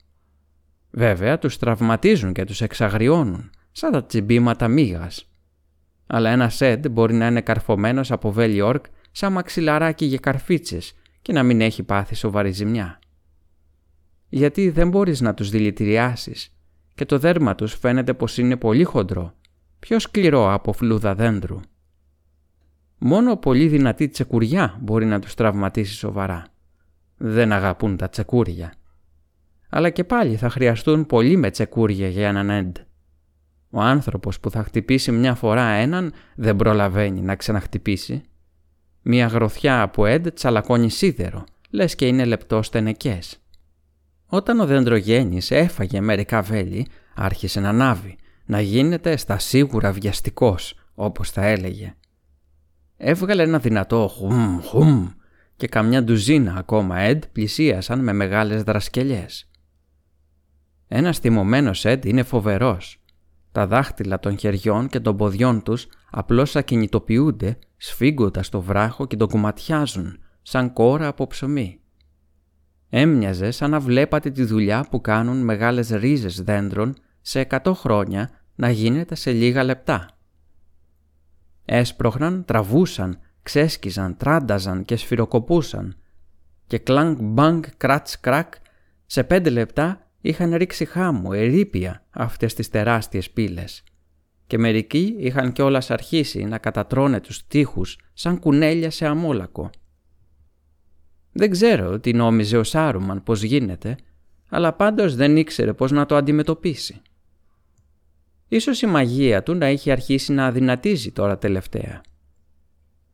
Βέβαια 0.92 1.38
τους 1.38 1.58
τραυματίζουν 1.58 2.34
και 2.34 2.46
τους 2.46 2.62
εξαγριώνουν, 2.62 3.50
σαν 3.72 3.92
τα 3.92 4.06
τσιμπήματα 4.06 4.68
μίγας. 4.68 5.32
Αλλά 6.08 6.30
ένα 6.30 6.50
Σεντ 6.50 6.88
μπορεί 6.88 7.14
να 7.14 7.28
είναι 7.28 7.42
καρφωμένος 7.42 8.12
από 8.12 8.32
βέλη 8.32 8.62
όρκ 8.62 8.86
σαν 9.12 9.32
μαξιλαράκι 9.32 10.06
για 10.06 10.18
καρφίτσες 10.18 10.94
και 11.22 11.34
να 11.34 11.44
μην 11.44 11.62
έχει 11.62 11.84
πάθει 11.84 12.16
σοβαρή 12.16 12.52
ζημιά. 12.52 13.01
Γιατί 14.34 14.70
δεν 14.70 14.90
μπορείς 14.90 15.22
να 15.22 15.34
τους 15.34 15.50
δηλητηριάσεις 15.50 16.56
και 16.96 17.06
το 17.06 17.18
δέρμα 17.18 17.56
τους 17.56 17.74
φαίνεται 17.74 18.14
πως 18.14 18.38
είναι 18.38 18.58
πολύ 18.58 18.84
χοντρό 18.84 19.34
πιο 19.82 20.00
σκληρό 20.00 20.54
από 20.54 20.74
φλούδα 20.74 21.16
δέντρου. 21.16 21.60
Μόνο 22.98 23.38
πολύ 23.38 23.68
δυνατή 23.68 24.08
τσεκουριά 24.08 24.78
μπορεί 24.82 25.06
να 25.06 25.20
τους 25.20 25.34
τραυματίσει 25.34 25.94
σοβαρά. 25.94 26.44
Δεν 27.18 27.52
αγαπούν 27.52 27.98
τα 27.98 28.10
τσεκούρια. 28.10 28.74
Αλλά 29.70 29.90
και 29.90 30.04
πάλι 30.04 30.36
θα 30.36 30.50
χρειαστούν 30.50 31.06
πολύ 31.06 31.36
με 31.36 31.52
τσεκούρια 31.52 32.08
για 32.08 32.28
έναν 32.28 32.50
έντ. 32.50 32.78
Ο 33.70 33.82
άνθρωπος 33.82 34.40
που 34.40 34.50
θα 34.50 34.64
χτυπήσει 34.64 35.12
μια 35.12 35.36
φορά 35.36 35.68
έναν 35.68 36.14
δεν 36.36 36.56
προλαβαίνει 36.56 37.22
να 37.22 37.36
ξαναχτυπήσει. 37.36 38.22
Μια 39.02 39.28
γροθιά 39.28 39.82
από 39.82 40.06
έντ 40.06 40.28
τσαλακώνει 40.28 40.90
σίδερο, 40.90 41.44
λες 41.70 41.96
και 41.96 42.08
είναι 42.08 42.26
λεπτός 42.26 42.66
στενεκές. 42.66 43.41
Όταν 44.34 44.60
ο 44.60 44.66
δεντρογέννης 44.66 45.52
έφαγε 45.52 46.02
μερικά 46.02 46.42
βέλη, 46.42 46.88
άρχισε 47.16 47.60
να 47.60 47.70
ανάβει 47.70 48.18
να 48.46 48.62
γίνεται 48.62 49.18
στα 49.18 49.40
σίγουρα 49.40 49.92
βιαστικός, 49.92 50.76
όπως 50.94 51.30
θα 51.32 51.46
έλεγε. 51.46 51.96
Έβγαλε 52.98 53.44
ένα 53.44 53.60
δυνατό 53.60 54.08
χουμ 54.08 54.60
χουμ 54.60 55.08
και 55.56 55.68
καμιά 55.68 56.04
ντουζίνα 56.04 56.54
ακόμα 56.58 57.00
Εντ 57.00 57.24
πλησίασαν 57.32 58.00
με 58.00 58.14
μεγάλες 58.14 58.64
δρασκελιές. 58.64 59.50
Ένας 60.88 61.18
θυμωμένος 61.18 61.86
Εντ 61.86 62.06
είναι 62.06 62.24
φοβερός. 62.24 63.04
Τα 63.52 63.68
δάχτυλα 63.68 64.20
των 64.20 64.38
χεριών 64.38 64.88
και 64.88 65.00
των 65.00 65.18
ποδιών 65.18 65.64
τους 65.64 65.88
απλώς 66.12 66.56
ακινητοποιούνται 66.56 67.58
σφίγγοντας 67.78 68.50
το 68.50 68.62
βράχο 68.62 69.08
και 69.08 69.16
τον 69.16 69.28
κουματιάζουν 69.28 70.20
σαν 70.42 70.74
κόρα 70.74 71.08
από 71.08 71.28
ψωμί. 71.28 71.81
Έμοιαζες 72.94 73.56
σαν 73.56 73.70
να 73.70 73.80
βλέπατε 73.80 74.30
τη 74.30 74.44
δουλειά 74.44 74.88
που 74.90 75.02
κάνουν 75.02 75.44
μεγάλες 75.44 75.90
ρίζες 75.90 76.42
δέντρων 76.42 76.96
σε 77.22 77.40
εκατό 77.40 77.74
χρόνια 77.74 78.30
να 78.56 78.70
γίνεται 78.70 79.16
σε 79.16 79.32
λίγα 79.32 79.64
λεπτά. 79.64 80.06
Έσπροχναν, 81.66 82.46
τραβούσαν, 82.46 83.20
ξέσκιζαν, 83.44 84.18
τράνταζαν 84.18 84.86
και 84.86 84.96
σφυροκοπούσαν 84.96 85.96
και 86.68 86.78
κλάνγκ 86.78 87.18
μπάνγκ 87.22 87.64
κράτς 87.78 88.20
κράκ 88.20 88.54
σε 89.06 89.24
πέντε 89.24 89.50
λεπτά 89.50 90.08
είχαν 90.22 90.56
ρίξει 90.56 90.86
χάμου, 90.86 91.34
ερήπια 91.34 92.04
αυτές 92.10 92.54
τις 92.54 92.70
τεράστιες 92.70 93.30
πύλες 93.30 93.84
και 94.52 94.58
μερικοί 94.58 95.16
είχαν 95.18 95.52
κιόλας 95.52 95.92
αρχίσει 95.92 96.44
να 96.44 96.58
κατατρώνε 96.58 97.20
τους 97.20 97.48
τείχους 97.48 97.98
σαν 98.14 98.40
κουνέλια 98.40 98.90
σε 98.90 99.06
αμόλακο. 99.06 99.70
Δεν 101.32 101.50
ξέρω 101.50 102.00
τι 102.00 102.14
νόμιζε 102.14 102.58
ο 102.58 102.64
Σάρουμαν 102.64 103.24
πως 103.24 103.44
γίνεται, 103.44 103.96
αλλά 104.50 104.74
πάντως 104.74 105.16
δεν 105.16 105.38
ήξερε 105.38 105.74
πως 105.74 105.92
να 105.92 106.06
το 106.06 106.16
αντιμετωπίσει. 106.16 107.02
Ίσως 108.48 108.82
η 108.82 108.86
μαγεία 108.86 109.44
του 109.44 109.56
να 109.56 109.70
είχε 109.70 109.92
αρχίσει 109.92 110.34
να 110.34 110.46
αδυνατίζει 110.46 111.12
τώρα 111.12 111.38
τελευταία. 111.38 112.02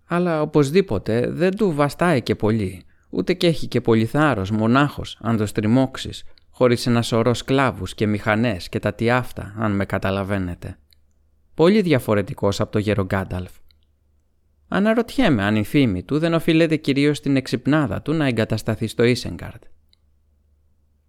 Αλλά 0.05 0.41
οπωσδήποτε 0.41 1.29
δεν 1.29 1.55
του 1.55 1.73
βαστάει 1.73 2.21
και 2.21 2.35
πολύ, 2.35 2.83
ούτε 3.09 3.33
και 3.33 3.47
έχει 3.47 3.67
και 3.67 3.81
πολύ 3.81 4.05
θάρρος 4.05 4.51
μονάχος 4.51 5.17
αν 5.21 5.37
το 5.37 5.45
στριμώξεις, 5.45 6.23
χωρίς 6.49 6.87
ένα 6.87 7.01
σωρό 7.01 7.33
σκλάβους 7.33 7.95
και 7.95 8.07
μηχανές 8.07 8.69
και 8.69 8.79
τα 8.79 8.93
τι 8.93 9.09
αυτά, 9.09 9.53
αν 9.57 9.71
με 9.71 9.85
καταλαβαίνετε. 9.85 10.77
Πολύ 11.53 11.81
διαφορετικός 11.81 12.59
από 12.59 12.71
το 12.71 12.79
γέρο 12.79 13.05
Γκάνταλφ. 13.05 13.51
Αναρωτιέμαι 14.67 15.43
αν 15.43 15.55
η 15.55 15.63
φήμη 15.63 16.03
του 16.03 16.19
δεν 16.19 16.33
οφείλεται 16.33 16.75
κυρίως 16.75 17.17
στην 17.17 17.35
εξυπνάδα 17.35 18.01
του 18.01 18.13
να 18.13 18.25
εγκατασταθεί 18.25 18.87
στο 18.87 19.03
Ίσεγκαρτ. 19.03 19.63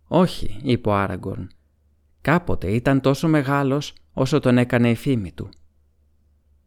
«Όχι», 0.07 0.61
είπε 0.63 0.89
ο 0.89 0.95
Άραγκορν. 0.95 1.51
«Κάποτε 2.21 2.71
ήταν 2.71 3.01
τόσο 3.01 3.29
μεγάλος 3.29 3.95
όσο 4.13 4.39
τον 4.39 4.59
έκανε 4.59 4.91
η 4.91 4.95
φήμη 4.95 5.33
του. 5.33 5.49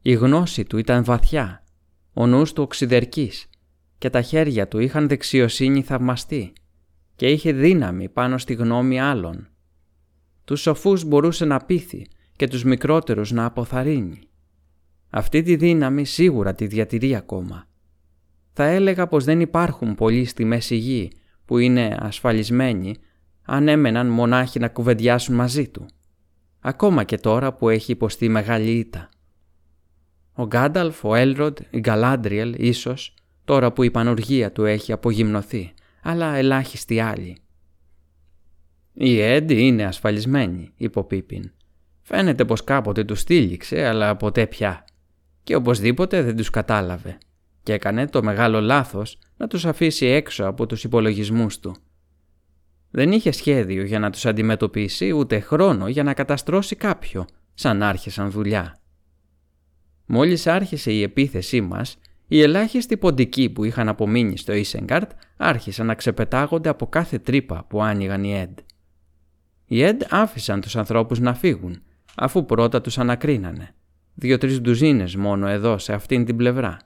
Η 0.01 0.13
γνώση 0.13 0.63
του 0.63 0.77
ήταν 0.77 1.03
βαθιά, 1.03 1.63
ο 2.13 2.27
νους 2.27 2.53
του 2.53 2.63
οξυδερκής 2.63 3.49
και 3.97 4.09
τα 4.09 4.21
χέρια 4.21 4.67
του 4.67 4.79
είχαν 4.79 5.07
δεξιοσύνη 5.07 5.81
θαυμαστή 5.81 6.53
και 7.15 7.27
είχε 7.27 7.51
δύναμη 7.51 8.09
πάνω 8.09 8.37
στη 8.37 8.53
γνώμη 8.53 9.01
άλλων. 9.01 9.47
Τους 10.45 10.61
σοφούς 10.61 11.03
μπορούσε 11.03 11.45
να 11.45 11.59
πείθει 11.59 12.07
και 12.35 12.47
τους 12.47 12.63
μικρότερους 12.63 13.31
να 13.31 13.45
αποθαρρύνει. 13.45 14.19
Αυτή 15.13 15.41
τη 15.41 15.55
δύναμη 15.55 16.05
σίγουρα 16.05 16.53
τη 16.53 16.67
διατηρεί 16.67 17.15
ακόμα. 17.15 17.67
Θα 18.53 18.63
έλεγα 18.63 19.07
πως 19.07 19.23
δεν 19.23 19.39
υπάρχουν 19.39 19.95
πολλοί 19.95 20.25
στη 20.25 20.45
μέση 20.45 20.75
γη 20.75 21.11
που 21.45 21.57
είναι 21.57 21.97
ασφαλισμένοι 21.99 22.95
αν 23.41 23.67
έμεναν 23.67 24.07
μονάχοι 24.07 24.59
να 24.59 24.67
κουβεντιάσουν 24.67 25.35
μαζί 25.35 25.67
του. 25.67 25.85
Ακόμα 26.59 27.03
και 27.03 27.17
τώρα 27.17 27.53
που 27.53 27.69
έχει 27.69 27.91
υποστεί 27.91 28.29
μεγάλη 28.29 28.71
ήττα. 28.71 29.09
Ο 30.33 30.45
Γκάνταλφ, 30.45 31.03
ο 31.03 31.15
Έλροντ, 31.15 31.57
η 31.69 31.79
Γκαλάντριελ 31.79 32.53
ίσως, 32.57 33.13
τώρα 33.45 33.71
που 33.71 33.83
η 33.83 33.91
πανουργία 33.91 34.51
του 34.51 34.65
έχει 34.65 34.91
απογυμνωθεί, 34.91 35.73
αλλά 36.03 36.35
ελάχιστοι 36.35 36.99
άλλοι. 36.99 37.37
Η 38.93 39.19
Έντ 39.19 39.51
είναι 39.51 39.83
ασφαλισμένη, 39.83 40.71
είπε 40.75 40.99
ο 40.99 41.03
Πίπιν. 41.03 41.51
Φαίνεται 42.01 42.45
πως 42.45 42.63
κάποτε 42.63 43.03
τους 43.03 43.19
στήλιξε, 43.19 43.85
αλλά 43.85 44.15
ποτέ 44.15 44.47
πια 44.47 44.85
και 45.43 45.55
οπωσδήποτε 45.55 46.21
δεν 46.21 46.35
τους 46.35 46.49
κατάλαβε 46.49 47.17
και 47.63 47.73
έκανε 47.73 48.07
το 48.07 48.23
μεγάλο 48.23 48.61
λάθος 48.61 49.17
να 49.37 49.47
τους 49.47 49.65
αφήσει 49.65 50.05
έξω 50.05 50.45
από 50.45 50.65
τους 50.65 50.83
υπολογισμούς 50.83 51.59
του. 51.59 51.75
Δεν 52.91 53.11
είχε 53.11 53.31
σχέδιο 53.31 53.83
για 53.83 53.99
να 53.99 54.09
τους 54.09 54.25
αντιμετωπίσει 54.25 55.11
ούτε 55.11 55.39
χρόνο 55.39 55.87
για 55.87 56.03
να 56.03 56.13
καταστρώσει 56.13 56.75
κάποιο, 56.75 57.25
σαν 57.53 57.83
άρχισαν 57.83 58.31
δουλειά. 58.31 58.79
Μόλις 60.05 60.47
άρχισε 60.47 60.91
η 60.91 61.01
επίθεσή 61.01 61.61
μας, 61.61 61.97
οι 62.27 62.41
ελάχιστοι 62.41 62.97
ποντικοί 62.97 63.49
που 63.49 63.63
είχαν 63.63 63.87
απομείνει 63.89 64.37
στο 64.37 64.53
Ισενγκάρτ 64.53 65.11
άρχισαν 65.37 65.85
να 65.85 65.95
ξεπετάγονται 65.95 66.69
από 66.69 66.87
κάθε 66.87 67.19
τρύπα 67.19 67.65
που 67.69 67.81
άνοιγαν 67.81 68.23
οι 68.23 68.39
Εντ. 68.39 68.57
Οι 69.65 69.83
Εντ 69.83 70.01
άφησαν 70.09 70.61
τους 70.61 70.75
ανθρώπους 70.75 71.19
να 71.19 71.33
φύγουν, 71.33 71.81
αφού 72.15 72.45
πρώτα 72.45 72.81
τους 72.81 72.97
ανακρίνανε 72.97 73.75
δύο-τρεις 74.15 74.61
ντουζίνες 74.61 75.15
μόνο 75.15 75.47
εδώ 75.47 75.77
σε 75.77 75.93
αυτήν 75.93 76.25
την 76.25 76.35
πλευρά. 76.35 76.77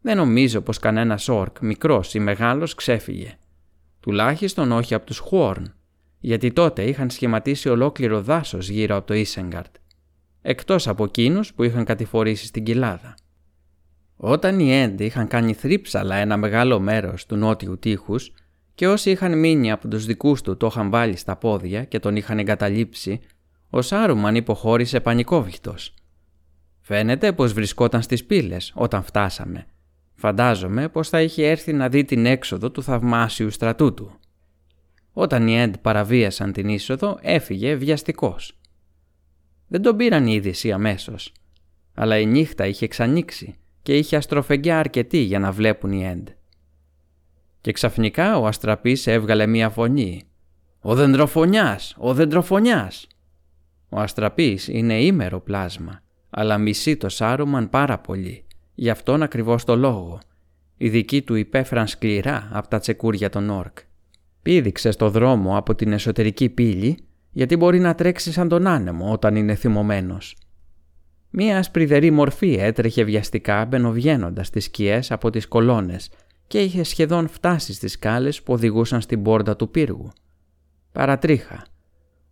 Δεν 0.00 0.16
νομίζω 0.16 0.60
πως 0.60 0.78
κανένας 0.78 1.28
όρκ, 1.28 1.58
μικρός 1.60 2.14
ή 2.14 2.18
μεγάλος, 2.18 2.74
ξέφυγε. 2.74 3.36
Τουλάχιστον 4.00 4.72
όχι 4.72 4.94
από 4.94 5.06
τους 5.06 5.18
Χουόρν, 5.18 5.74
γιατί 6.18 6.52
τότε 6.52 6.82
είχαν 6.82 7.10
σχηματίσει 7.10 7.68
ολόκληρο 7.68 8.22
δάσος 8.22 8.68
γύρω 8.68 8.96
από 8.96 9.06
το 9.06 9.14
Ίσεγκαρτ, 9.14 9.74
εκτός 10.42 10.88
από 10.88 11.04
εκείνους 11.04 11.54
που 11.54 11.62
είχαν 11.62 11.84
κατηφορήσει 11.84 12.46
στην 12.46 12.64
κοιλάδα. 12.64 13.14
Όταν 14.16 14.60
οι 14.60 14.72
Έντι 14.72 15.04
είχαν 15.04 15.28
κάνει 15.28 15.52
θρύψαλα 15.52 16.16
ένα 16.16 16.36
μεγάλο 16.36 16.80
μέρος 16.80 17.26
του 17.26 17.36
νότιου 17.36 17.78
τείχους 17.78 18.32
και 18.74 18.88
όσοι 18.88 19.10
είχαν 19.10 19.38
μείνει 19.38 19.72
από 19.72 19.88
τους 19.88 20.06
δικούς 20.06 20.42
του 20.42 20.56
το 20.56 20.66
είχαν 20.66 20.90
βάλει 20.90 21.16
στα 21.16 21.36
πόδια 21.36 21.84
και 21.84 21.98
τον 21.98 22.16
είχαν 22.16 22.38
εγκαταλείψει, 22.38 23.20
ο 23.70 23.82
Σάρουμαν 23.82 24.34
υποχώρησε 24.34 25.00
πανικόβηχτος 25.00 25.94
Φαίνεται 26.94 27.32
πως 27.32 27.52
βρισκόταν 27.52 28.02
στις 28.02 28.24
πύλες 28.24 28.72
όταν 28.74 29.02
φτάσαμε. 29.02 29.66
Φαντάζομαι 30.14 30.88
πως 30.88 31.08
θα 31.08 31.22
είχε 31.22 31.48
έρθει 31.48 31.72
να 31.72 31.88
δει 31.88 32.04
την 32.04 32.26
έξοδο 32.26 32.70
του 32.70 32.82
θαυμάσιου 32.82 33.50
στρατού 33.50 33.94
του. 33.94 34.18
Όταν 35.12 35.48
οι 35.48 35.60
Εντ 35.60 35.74
παραβίασαν 35.76 36.52
την 36.52 36.68
είσοδο 36.68 37.18
έφυγε 37.20 37.74
βιαστικός. 37.74 38.58
Δεν 39.68 39.82
τον 39.82 39.96
πήραν 39.96 40.26
η 40.26 40.32
είδηση 40.34 40.72
αμέσως. 40.72 41.32
Αλλά 41.94 42.18
η 42.18 42.26
νύχτα 42.26 42.66
είχε 42.66 42.86
ξανοίξει 42.86 43.54
και 43.82 43.96
είχε 43.96 44.16
αστροφεγγιά 44.16 44.78
αρκετή 44.78 45.18
για 45.18 45.38
να 45.38 45.52
βλέπουν 45.52 45.92
οι 45.92 46.06
Εντ. 46.06 46.28
Και 47.60 47.72
ξαφνικά 47.72 48.38
ο 48.38 48.46
Αστραπής 48.46 49.06
έβγαλε 49.06 49.46
μία 49.46 49.70
φωνή. 49.70 50.22
«Ο 50.80 50.94
δεντροφωνιάς! 50.94 51.94
Ο 51.98 52.14
δεντροφωνιάς!» 52.14 53.06
Ο 53.88 54.00
Αστραπής 54.00 54.68
είναι 54.68 55.02
ήμερο 55.02 55.40
πλάσμα 55.40 56.01
αλλά 56.34 56.58
μισεί 56.58 56.96
το 56.96 57.08
Σάρουμαν 57.08 57.68
πάρα 57.70 57.98
πολύ. 57.98 58.44
Γι' 58.74 58.90
αυτόν 58.90 59.22
ακριβώς 59.22 59.64
το 59.64 59.76
λόγο. 59.76 60.20
Οι 60.76 60.88
δικοί 60.88 61.22
του 61.22 61.34
υπέφεραν 61.34 61.86
σκληρά 61.86 62.48
από 62.52 62.68
τα 62.68 62.78
τσεκούρια 62.78 63.30
των 63.30 63.50
Όρκ. 63.50 63.78
Πήδηξε 64.42 64.90
στο 64.90 65.10
δρόμο 65.10 65.56
από 65.56 65.74
την 65.74 65.92
εσωτερική 65.92 66.48
πύλη 66.48 66.98
γιατί 67.30 67.56
μπορεί 67.56 67.78
να 67.80 67.94
τρέξει 67.94 68.32
σαν 68.32 68.48
τον 68.48 68.66
άνεμο 68.66 69.12
όταν 69.12 69.36
είναι 69.36 69.54
θυμωμένος. 69.54 70.36
Μία 71.30 71.58
ασπριδερή 71.58 72.10
μορφή 72.10 72.56
έτρεχε 72.60 73.04
βιαστικά 73.04 73.64
μπαινοβγαίνοντας 73.64 74.50
τις 74.50 74.64
σκιές 74.64 75.10
από 75.10 75.30
τις 75.30 75.48
κολόνες 75.48 76.10
και 76.46 76.60
είχε 76.60 76.82
σχεδόν 76.82 77.28
φτάσει 77.28 77.72
στις 77.72 77.92
σκάλες 77.92 78.42
που 78.42 78.52
οδηγούσαν 78.52 79.00
στην 79.00 79.22
πόρτα 79.22 79.56
του 79.56 79.70
πύργου. 79.70 80.10
Παρατρίχα. 80.92 81.64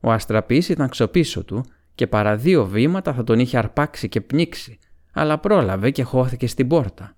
Ο 0.00 0.10
αστραπής 0.10 0.68
ήταν 0.68 0.88
ξοπίσω 0.88 1.44
του 1.44 1.64
και 2.00 2.06
παρά 2.06 2.36
δύο 2.36 2.66
βήματα 2.66 3.12
θα 3.14 3.24
τον 3.24 3.38
είχε 3.38 3.58
αρπάξει 3.58 4.08
και 4.08 4.20
πνίξει, 4.20 4.78
αλλά 5.12 5.38
πρόλαβε 5.38 5.90
και 5.90 6.02
χώθηκε 6.02 6.46
στην 6.46 6.68
πόρτα. 6.68 7.16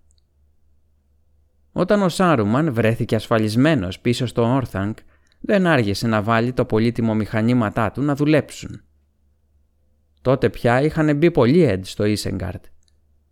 Όταν 1.72 2.02
ο 2.02 2.08
Σάρουμαν 2.08 2.72
βρέθηκε 2.72 3.14
ασφαλισμένος 3.14 4.00
πίσω 4.00 4.26
στο 4.26 4.54
Όρθανγκ, 4.54 4.94
δεν 5.40 5.66
άργησε 5.66 6.06
να 6.06 6.22
βάλει 6.22 6.52
το 6.52 6.64
πολύτιμο 6.64 7.14
μηχανήματά 7.14 7.90
του 7.90 8.02
να 8.02 8.14
δουλέψουν. 8.14 8.80
Τότε 10.22 10.50
πια 10.50 10.82
είχαν 10.82 11.16
μπει 11.16 11.30
πολλοί 11.30 11.62
έντ 11.62 11.84
στο 11.84 12.04
Ίσεγκαρτ. 12.04 12.64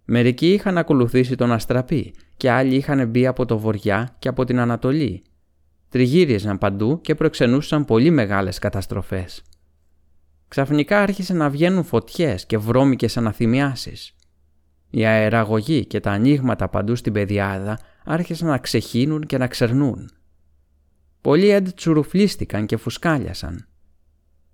Μερικοί 0.05 0.53
είχαν 0.53 0.79
ακολουθήσει 0.79 1.35
τον 1.35 1.53
Αστραπή 1.53 2.15
και 2.37 2.51
άλλοι 2.51 2.75
είχαν 2.75 3.09
μπει 3.09 3.27
από 3.27 3.45
το 3.45 3.59
βοριά 3.59 4.17
και 4.19 4.29
από 4.29 4.45
την 4.45 4.59
Ανατολή. 4.59 5.23
Τριγύριζαν 5.89 6.59
παντού 6.59 7.01
και 7.01 7.15
προξενούσαν 7.15 7.85
πολύ 7.85 8.11
μεγάλες 8.11 8.59
καταστροφές 8.59 9.43
ξαφνικά 10.51 11.01
άρχισε 11.01 11.35
να 11.35 11.51
βγαίνουν 11.51 11.85
φωτιές 11.85 12.47
και 12.47 12.59
βρώμικες 12.59 13.17
αναθυμιάσεις. 13.17 14.15
Η 14.91 15.07
αεραγωγή 15.07 15.87
και 15.87 16.01
τα 16.01 16.11
ανοίγματα 16.11 16.69
παντού 16.69 16.97
στην 16.97 17.13
πεδιάδα 17.13 17.79
άρχισαν 18.05 18.49
να 18.49 18.59
ξεχύνουν 18.59 19.27
και 19.27 19.39
να 19.39 19.47
ξερνούν. 19.47 20.11
Πολλοί 21.21 21.49
έντ 21.49 21.69
τσουρουφλίστηκαν 21.69 22.67
και 22.67 22.77
φουσκάλιασαν. 22.77 23.69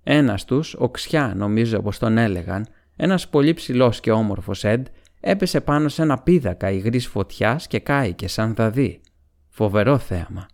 Ένας 0.03 0.45
τους, 0.45 0.73
οξιά 0.73 1.33
νομίζω 1.35 1.77
όπως 1.77 1.99
τον 1.99 2.17
έλεγαν, 2.17 2.67
ένας 2.95 3.29
πολύ 3.29 3.53
ψηλός 3.53 3.99
και 3.99 4.11
όμορφος 4.11 4.63
έντ, 4.63 4.87
έπεσε 5.19 5.61
πάνω 5.61 5.89
σε 5.89 6.01
ένα 6.01 6.17
πίδακα 6.17 6.71
υγρής 6.71 7.07
φωτιάς 7.07 7.67
και 7.67 7.79
κάηκε 7.79 8.27
σαν 8.27 8.55
δαδί. 8.55 9.01
Φοβερό 9.49 9.97
θέαμα. 9.97 10.47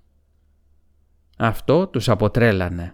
Αυτό 1.37 1.87
τους 1.87 2.09
αποτρέλανε. 2.09 2.93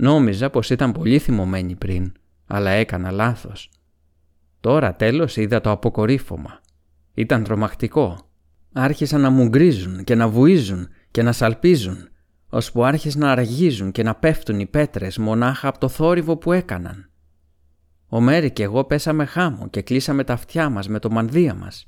Νόμιζα 0.00 0.50
πως 0.50 0.70
ήταν 0.70 0.92
πολύ 0.92 1.18
θυμωμένοι 1.18 1.74
πριν, 1.74 2.12
αλλά 2.46 2.70
έκανα 2.70 3.10
λάθος. 3.10 3.70
Τώρα 4.60 4.94
τέλος 4.94 5.36
είδα 5.36 5.60
το 5.60 5.70
αποκορύφωμα. 5.70 6.60
Ήταν 7.14 7.44
τρομακτικό. 7.44 8.18
Άρχισαν 8.72 9.20
να 9.20 9.30
μου 9.30 9.48
γκρίζουν 9.48 10.04
και 10.04 10.14
να 10.14 10.28
βουίζουν 10.28 10.88
και 11.10 11.22
να 11.22 11.32
σαλπίζουν, 11.32 12.08
ώσπου 12.48 12.84
άρχισαν 12.84 13.20
να 13.20 13.30
αργίζουν 13.30 13.90
και 13.90 14.02
να 14.02 14.14
πέφτουν 14.14 14.60
οι 14.60 14.66
πέτρες 14.66 15.18
μονάχα 15.18 15.68
από 15.68 15.78
το 15.78 15.88
θόρυβο 15.88 16.36
που 16.36 16.52
έκαναν. 16.52 17.10
Ο 18.08 18.20
Μέρη 18.20 18.50
και 18.50 18.62
εγώ 18.62 18.84
πέσαμε 18.84 19.24
χάμω 19.24 19.68
και 19.68 19.82
κλείσαμε 19.82 20.24
τα 20.24 20.32
αυτιά 20.32 20.68
μας 20.68 20.88
με 20.88 20.98
το 20.98 21.10
μανδύα 21.10 21.54
μας. 21.54 21.86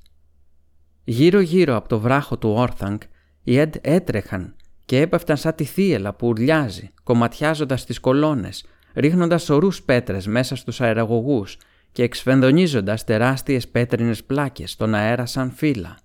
Γύρω-γύρω 1.04 1.76
από 1.76 1.88
το 1.88 2.00
βράχο 2.00 2.38
του 2.38 2.50
Όρθανγκ 2.50 2.98
οι 3.42 3.58
Εντ 3.58 3.74
έτρεχαν 3.80 4.54
και 4.90 5.00
έπεφταν 5.00 5.36
σαν 5.36 5.54
τη 5.54 5.64
θύελα 5.64 6.14
που 6.14 6.26
ουρλιάζει, 6.26 6.90
κομματιάζοντας 7.02 7.84
τις 7.84 8.00
κολόνες, 8.00 8.64
ρίχνοντας 8.94 9.42
σωρούς 9.42 9.82
πέτρες 9.82 10.26
μέσα 10.26 10.56
στους 10.56 10.80
αεραγωγούς 10.80 11.56
και 11.92 12.02
εξφενδονίζοντας 12.02 13.04
τεράστιες 13.04 13.68
πέτρινες 13.68 14.24
πλάκες 14.24 14.70
στον 14.70 14.94
αέρα 14.94 15.26
σαν 15.26 15.50
φύλλα. 15.50 15.98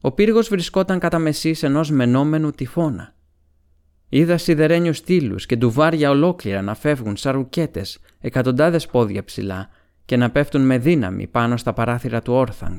Ο 0.00 0.12
πύργος 0.12 0.48
βρισκόταν 0.48 0.98
κατά 0.98 1.18
μεσής 1.18 1.62
ενός 1.62 1.90
μενόμενου 1.90 2.50
τυφώνα. 2.50 3.14
Είδα 4.08 4.38
σιδερένιους 4.38 4.96
στήλους 4.96 5.46
και 5.46 5.56
ντουβάρια 5.56 6.10
ολόκληρα 6.10 6.62
να 6.62 6.74
φεύγουν 6.74 7.16
σαν 7.16 7.32
ρουκέτες 7.34 7.98
εκατοντάδες 8.20 8.86
πόδια 8.86 9.24
ψηλά 9.24 9.68
και 10.04 10.16
να 10.16 10.30
πέφτουν 10.30 10.66
με 10.66 10.78
δύναμη 10.78 11.26
πάνω 11.26 11.56
στα 11.56 11.72
παράθυρα 11.72 12.22
του 12.22 12.32
Όρθαγκ. 12.32 12.78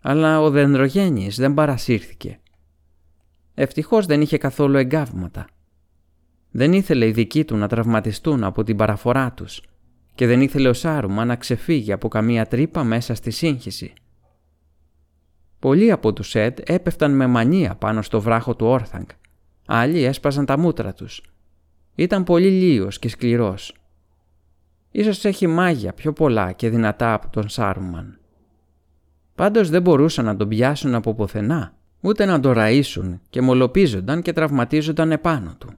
Αλλά 0.00 0.40
ο 0.40 0.50
δεντρογέννης 0.50 1.36
δεν 1.36 1.54
παρασύρθηκε. 1.54 2.40
Ευτυχώς 3.60 4.06
δεν 4.06 4.20
είχε 4.20 4.38
καθόλου 4.38 4.76
εγκάβματα. 4.76 5.46
Δεν 6.50 6.72
ήθελε 6.72 7.06
οι 7.06 7.10
δικοί 7.10 7.44
του 7.44 7.56
να 7.56 7.68
τραυματιστούν 7.68 8.44
από 8.44 8.62
την 8.62 8.76
παραφορά 8.76 9.32
τους 9.32 9.62
και 10.14 10.26
δεν 10.26 10.40
ήθελε 10.40 10.68
ο 10.68 10.72
Σάρουμα 10.72 11.24
να 11.24 11.36
ξεφύγει 11.36 11.92
από 11.92 12.08
καμία 12.08 12.46
τρύπα 12.46 12.84
μέσα 12.84 13.14
στη 13.14 13.30
σύγχυση. 13.30 13.92
Πολλοί 15.58 15.90
από 15.90 16.12
τους 16.12 16.28
Σετ 16.28 16.70
έπεφταν 16.70 17.16
με 17.16 17.26
μανία 17.26 17.74
πάνω 17.74 18.02
στο 18.02 18.20
βράχο 18.20 18.56
του 18.56 18.66
Όρθαγκ. 18.66 19.06
Άλλοι 19.66 20.02
έσπαζαν 20.02 20.44
τα 20.44 20.58
μούτρα 20.58 20.92
τους. 20.92 21.22
Ήταν 21.94 22.24
πολύ 22.24 22.50
λίος 22.50 22.98
και 22.98 23.08
σκληρός. 23.08 23.74
Ίσως 24.90 25.24
έχει 25.24 25.46
μάγια 25.46 25.92
πιο 25.92 26.12
πολλά 26.12 26.52
και 26.52 26.68
δυνατά 26.68 27.12
από 27.12 27.30
τον 27.30 27.48
Σάρουμαν. 27.48 28.18
Πάντως 29.34 29.68
δεν 29.68 29.82
μπορούσαν 29.82 30.24
να 30.24 30.36
τον 30.36 30.48
πιάσουν 30.48 30.94
από 30.94 31.14
ποθενά, 31.14 31.77
ούτε 32.00 32.24
να 32.24 32.40
τον 32.40 32.54
ραΐσουν 32.56 33.20
και 33.30 33.40
μολοπίζονταν 33.40 34.22
και 34.22 34.32
τραυματίζονταν 34.32 35.12
επάνω 35.12 35.56
του. 35.58 35.70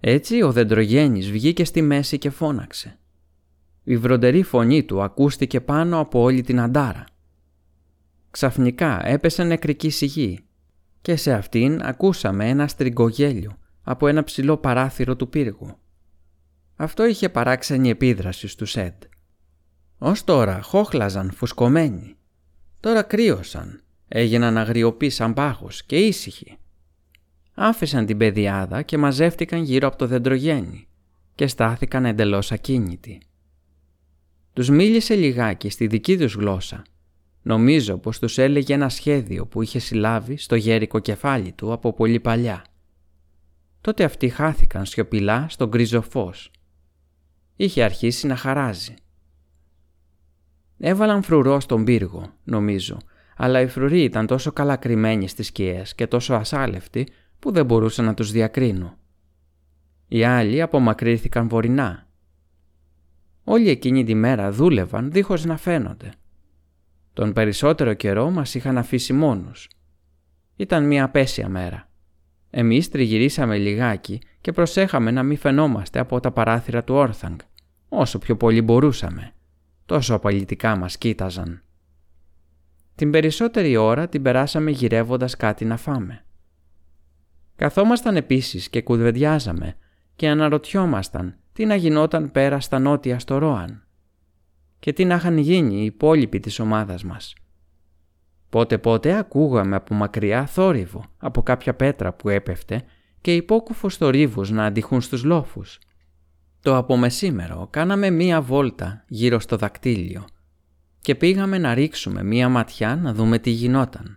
Έτσι 0.00 0.42
ο 0.42 0.52
δεντρογέννης 0.52 1.30
βγήκε 1.30 1.64
στη 1.64 1.82
μέση 1.82 2.18
και 2.18 2.30
φώναξε. 2.30 2.98
Η 3.84 3.96
βροντερή 3.96 4.42
φωνή 4.42 4.84
του 4.84 5.02
ακούστηκε 5.02 5.60
πάνω 5.60 5.98
από 5.98 6.20
όλη 6.20 6.42
την 6.42 6.60
αντάρα. 6.60 7.04
Ξαφνικά 8.30 9.06
έπεσε 9.06 9.42
νεκρική 9.42 9.90
σιγή 9.90 10.44
και 11.00 11.16
σε 11.16 11.32
αυτήν 11.32 11.80
ακούσαμε 11.82 12.48
ένα 12.48 12.68
στριγκογέλιο 12.68 13.58
από 13.82 14.06
ένα 14.08 14.24
ψηλό 14.24 14.56
παράθυρο 14.56 15.16
του 15.16 15.28
πύργου. 15.28 15.76
Αυτό 16.76 17.06
είχε 17.06 17.28
παράξενη 17.28 17.90
επίδραση 17.90 18.48
στους 18.48 18.70
Σεντ. 18.70 19.02
Ως 19.98 20.24
τώρα 20.24 20.62
χόχλαζαν 20.62 21.30
φουσκωμένοι. 21.30 22.16
Τώρα 22.80 23.02
κρύωσαν, 23.02 23.82
έγιναν 24.08 24.58
αγριοποί 24.58 25.10
σαν 25.10 25.34
πάγος 25.34 25.84
και 25.84 25.98
ήσυχοι. 25.98 26.58
Άφησαν 27.54 28.06
την 28.06 28.16
παιδιάδα 28.16 28.82
και 28.82 28.98
μαζεύτηκαν 28.98 29.62
γύρω 29.62 29.88
από 29.88 29.96
το 29.96 30.06
δεντρογέννη 30.06 30.86
και 31.34 31.46
στάθηκαν 31.46 32.04
εντελώς 32.04 32.52
ακίνητοι. 32.52 33.20
Τους 34.52 34.68
μίλησε 34.68 35.14
λιγάκι 35.14 35.70
στη 35.70 35.86
δική 35.86 36.18
τους 36.18 36.34
γλώσσα. 36.34 36.82
Νομίζω 37.42 37.98
πως 37.98 38.18
τους 38.18 38.38
έλεγε 38.38 38.74
ένα 38.74 38.88
σχέδιο 38.88 39.46
που 39.46 39.62
είχε 39.62 39.78
συλλάβει 39.78 40.36
στο 40.36 40.54
γέρικο 40.56 40.98
κεφάλι 40.98 41.52
του 41.52 41.72
από 41.72 41.92
πολύ 41.92 42.20
παλιά. 42.20 42.64
Τότε 43.80 44.04
αυτοί 44.04 44.28
χάθηκαν 44.28 44.86
σιωπηλά 44.86 45.46
στον 45.48 45.68
γκρίζο 45.68 46.02
φως. 46.02 46.50
Είχε 47.56 47.82
αρχίσει 47.82 48.26
να 48.26 48.36
χαράζει. 48.36 48.94
Έβαλαν 50.78 51.22
φρουρό 51.22 51.60
στον 51.60 51.84
πύργο, 51.84 52.34
νομίζω, 52.44 52.96
αλλά 53.40 53.60
οι 53.60 53.66
φρουροί 53.66 54.02
ήταν 54.02 54.26
τόσο 54.26 54.52
καλά 54.52 54.76
κρυμμένοι 54.76 55.28
στις 55.28 55.46
σκιές 55.46 55.94
και 55.94 56.06
τόσο 56.06 56.34
ασάλευτοι 56.34 57.08
που 57.38 57.52
δεν 57.52 57.66
μπορούσα 57.66 58.02
να 58.02 58.14
τους 58.14 58.30
διακρίνω. 58.30 58.98
Οι 60.08 60.24
άλλοι 60.24 60.62
απομακρύθηκαν 60.62 61.48
βορεινά. 61.48 62.06
Όλη 63.44 63.68
εκείνη 63.68 64.04
τη 64.04 64.14
μέρα 64.14 64.50
δούλευαν 64.50 65.10
δίχως 65.12 65.44
να 65.44 65.56
φαίνονται. 65.56 66.12
Τον 67.12 67.32
περισσότερο 67.32 67.94
καιρό 67.94 68.30
μας 68.30 68.54
είχαν 68.54 68.78
αφήσει 68.78 69.12
μόνους. 69.12 69.68
Ήταν 70.56 70.86
μια 70.86 71.04
απέσια 71.04 71.48
μέρα. 71.48 71.88
Εμείς 72.50 72.88
τριγυρίσαμε 72.88 73.58
λιγάκι 73.58 74.20
και 74.40 74.52
προσέχαμε 74.52 75.10
να 75.10 75.22
μην 75.22 75.38
φαινόμαστε 75.38 75.98
από 75.98 76.20
τα 76.20 76.30
παράθυρα 76.30 76.84
του 76.84 76.94
Όρθαγκ, 76.94 77.38
όσο 77.88 78.18
πιο 78.18 78.36
πολύ 78.36 78.62
μπορούσαμε. 78.62 79.32
Τόσο 79.86 80.14
απαλυτικά 80.14 80.76
μας 80.76 80.98
κοίταζαν. 80.98 81.62
Την 82.98 83.10
περισσότερη 83.10 83.76
ώρα 83.76 84.08
την 84.08 84.22
περάσαμε 84.22 84.70
γυρεύοντας 84.70 85.36
κάτι 85.36 85.64
να 85.64 85.76
φάμε. 85.76 86.24
Καθόμασταν 87.56 88.16
επίσης 88.16 88.68
και 88.68 88.82
κουδβεντιάζαμε 88.82 89.76
και 90.16 90.28
αναρωτιόμασταν 90.28 91.36
τι 91.52 91.64
να 91.64 91.74
γινόταν 91.74 92.30
πέρα 92.30 92.60
στα 92.60 92.78
νότια 92.78 93.18
στο 93.18 93.38
Ρόαν 93.38 93.86
και 94.78 94.92
τι 94.92 95.04
να 95.04 95.14
είχαν 95.14 95.38
γίνει 95.38 95.80
οι 95.80 95.84
υπόλοιποι 95.84 96.40
της 96.40 96.58
ομάδας 96.58 97.04
μας. 97.04 97.34
Πότε 98.48 98.78
πότε 98.78 99.16
ακούγαμε 99.16 99.76
από 99.76 99.94
μακριά 99.94 100.46
θόρυβο 100.46 101.04
από 101.18 101.42
κάποια 101.42 101.74
πέτρα 101.74 102.12
που 102.12 102.28
έπεφτε 102.28 102.82
και 103.20 103.34
υπόκουφους 103.34 103.96
θορύβους 103.96 104.50
να 104.50 104.64
αντιχούν 104.64 105.00
στους 105.00 105.24
λόφους. 105.24 105.78
Το 106.60 106.76
απομεσήμερο 106.76 107.68
κάναμε 107.70 108.10
μία 108.10 108.40
βόλτα 108.40 109.04
γύρω 109.08 109.40
στο 109.40 109.56
δακτύλιο 109.56 110.24
και 111.08 111.14
πήγαμε 111.14 111.58
να 111.58 111.74
ρίξουμε 111.74 112.22
μία 112.22 112.48
ματιά 112.48 112.96
να 112.96 113.14
δούμε 113.14 113.38
τι 113.38 113.50
γινόταν. 113.50 114.16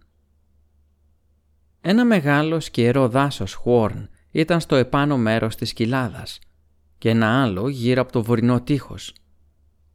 Ένα 1.82 2.06
μεγάλο 2.06 2.60
σκιερό 2.60 3.08
δάσος 3.10 3.54
χόρν 3.54 4.10
ήταν 4.32 4.60
στο 4.60 4.75
επάνω 4.75 5.17
μέρος 5.17 5.56
της 5.56 5.73
κοιλάδας 5.73 6.39
και 6.97 7.10
ένα 7.10 7.43
άλλο 7.43 7.69
γύρω 7.69 8.01
από 8.01 8.12
το 8.12 8.23
βορεινό 8.23 8.62
τείχος. 8.62 9.13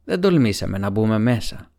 Δεν 0.03 0.21
τολμήσαμε 0.21 0.77
να 0.77 0.89
μπούμε 0.89 1.19
μέσα. 1.19 1.71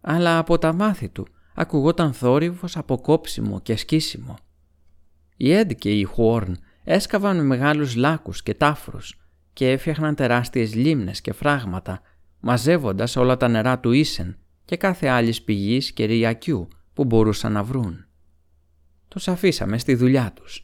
Αλλά 0.00 0.38
από 0.38 0.58
τα 0.58 0.72
μάθη 0.72 1.08
του 1.08 1.26
ακουγόταν 1.54 2.12
θόρυβος 2.12 2.76
από 2.76 3.00
κόψιμο 3.00 3.60
και 3.60 3.76
σκίσιμο. 3.76 4.36
Οι 5.36 5.52
Έντ 5.52 5.72
και 5.72 5.98
οι 5.98 6.04
Χουόρν 6.04 6.58
έσκαβαν 6.84 7.36
με 7.36 7.42
μεγάλους 7.42 7.94
λάκους 7.94 8.42
και 8.42 8.54
τάφρους 8.54 9.20
και 9.52 9.70
έφτιαχναν 9.70 10.14
τεράστιες 10.14 10.74
λίμνες 10.74 11.20
και 11.20 11.32
φράγματα 11.32 12.00
μαζεύοντας 12.40 13.16
όλα 13.16 13.36
τα 13.36 13.48
νερά 13.48 13.78
του 13.80 13.92
Ίσεν 13.92 14.38
και 14.64 14.76
κάθε 14.76 15.08
άλλης 15.08 15.42
πηγής 15.42 15.92
και 15.92 16.04
ριακιού 16.04 16.68
που 16.92 17.04
μπορούσαν 17.04 17.52
να 17.52 17.62
βρουν. 17.64 18.04
Τους 19.08 19.28
αφήσαμε 19.28 19.78
στη 19.78 19.94
δουλειά 19.94 20.32
τους. 20.32 20.62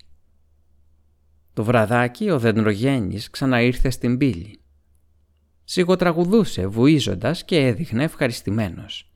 Το 1.52 1.64
βραδάκι 1.64 2.30
ο 2.30 2.38
δεντρογέννης 2.38 3.30
ξαναήρθε 3.30 3.90
στην 3.90 4.18
πύλη. 4.18 4.60
Σιγοτραγουδούσε 5.64 6.66
βουίζοντας 6.66 7.44
και 7.44 7.66
έδειχνε 7.66 8.04
ευχαριστημένος. 8.04 9.12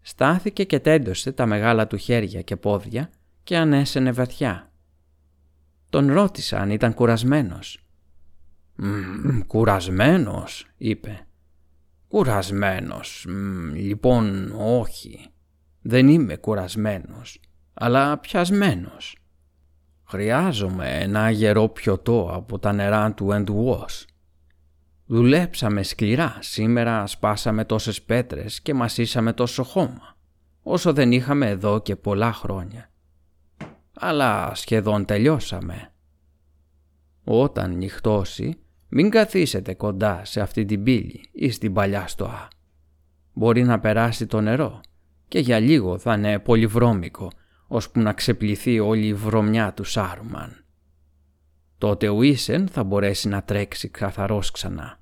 Στάθηκε 0.00 0.64
και 0.64 0.80
τέντωσε 0.80 1.32
τα 1.32 1.46
μεγάλα 1.46 1.86
του 1.86 1.96
χέρια 1.96 2.42
και 2.42 2.56
πόδια 2.56 3.10
και 3.42 3.56
ανέσαινε 3.56 4.12
βαθιά. 4.12 4.72
Τον 5.90 6.12
ρώτησα 6.12 6.58
αν 6.58 6.70
ήταν 6.70 6.94
κουρασμένος. 6.94 7.82
«Μ, 8.74 9.40
«Κουρασμένος», 9.46 10.66
είπε. 10.76 11.27
«Κουρασμένος, 12.08 13.26
λοιπόν 13.74 14.52
όχι. 14.56 15.26
Δεν 15.80 16.08
είμαι 16.08 16.36
κουρασμένος 16.36 17.40
αλλά 17.80 18.18
πιασμένος. 18.18 19.18
Χρειάζομαι 20.04 20.98
ένα 20.98 21.30
γερό 21.30 21.68
πιωτό 21.68 22.30
από 22.32 22.58
τα 22.58 22.72
νερά 22.72 23.12
του 23.12 23.32
Εντουός. 23.32 24.06
Δουλέψαμε 25.06 25.82
σκληρά, 25.82 26.36
σήμερα 26.40 27.06
σπάσαμε 27.06 27.64
τόσες 27.64 28.02
πέτρες 28.02 28.60
και 28.60 28.74
μασίσαμε 28.74 29.32
τόσο 29.32 29.62
χώμα, 29.62 30.16
όσο 30.62 30.92
δεν 30.92 31.12
είχαμε 31.12 31.48
εδώ 31.48 31.80
και 31.80 31.96
πολλά 31.96 32.32
χρόνια. 32.32 32.90
Αλλά 33.92 34.54
σχεδόν 34.54 35.04
τελειώσαμε. 35.04 35.92
Όταν 37.24 37.76
νυχτώσει, 37.76 38.58
μην 38.88 39.10
καθίσετε 39.10 39.74
κοντά 39.74 40.24
σε 40.24 40.40
αυτή 40.40 40.64
την 40.64 40.82
πύλη 40.82 41.28
ή 41.32 41.50
στην 41.50 41.72
παλιά 41.72 42.06
στοά. 42.06 42.48
Μπορεί 43.32 43.64
να 43.64 43.80
περάσει 43.80 44.26
το 44.26 44.40
νερό 44.40 44.80
και 45.28 45.38
για 45.38 45.58
λίγο 45.58 45.98
θα 45.98 46.14
είναι 46.14 46.38
πολύ 46.38 46.66
βρώμικο, 46.66 47.30
ώσπου 47.66 48.00
να 48.00 48.12
ξεπληθεί 48.12 48.80
όλη 48.80 49.06
η 49.06 49.14
βρωμιά 49.14 49.72
του 49.72 49.84
Σάρουμαν. 49.84 50.64
Τότε 51.78 52.08
ο 52.08 52.22
Ίσεν 52.22 52.68
θα 52.68 52.84
μπορέσει 52.84 53.28
να 53.28 53.42
τρέξει 53.42 53.88
καθαρός 53.88 54.50
ξανά. 54.50 55.00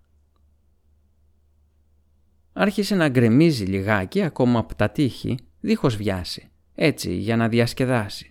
Άρχισε 2.53 2.95
να 2.95 3.09
γκρεμίζει 3.09 3.65
λιγάκι 3.65 4.23
ακόμα 4.23 4.59
από 4.59 4.75
τα 4.75 4.91
τείχη, 4.91 5.39
δίχως 5.61 5.97
βιάση, 5.97 6.51
έτσι 6.75 7.15
για 7.15 7.37
να 7.37 7.49
διασκεδάσει. 7.49 8.31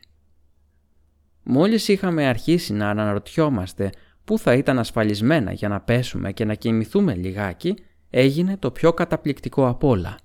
Μόλις 1.43 1.87
είχαμε 1.87 2.27
αρχίσει 2.27 2.73
να 2.73 2.89
αναρωτιόμαστε 2.89 3.89
πού 4.25 4.39
θα 4.39 4.53
ήταν 4.53 4.79
ασφαλισμένα 4.79 5.51
για 5.51 5.67
να 5.67 5.81
πέσουμε 5.81 6.31
και 6.31 6.45
να 6.45 6.53
κοιμηθούμε 6.53 7.15
λιγάκι, 7.15 7.75
έγινε 8.09 8.57
το 8.57 8.71
πιο 8.71 8.93
καταπληκτικό 8.93 9.67
απ' 9.67 9.83
όλα. 9.83 10.17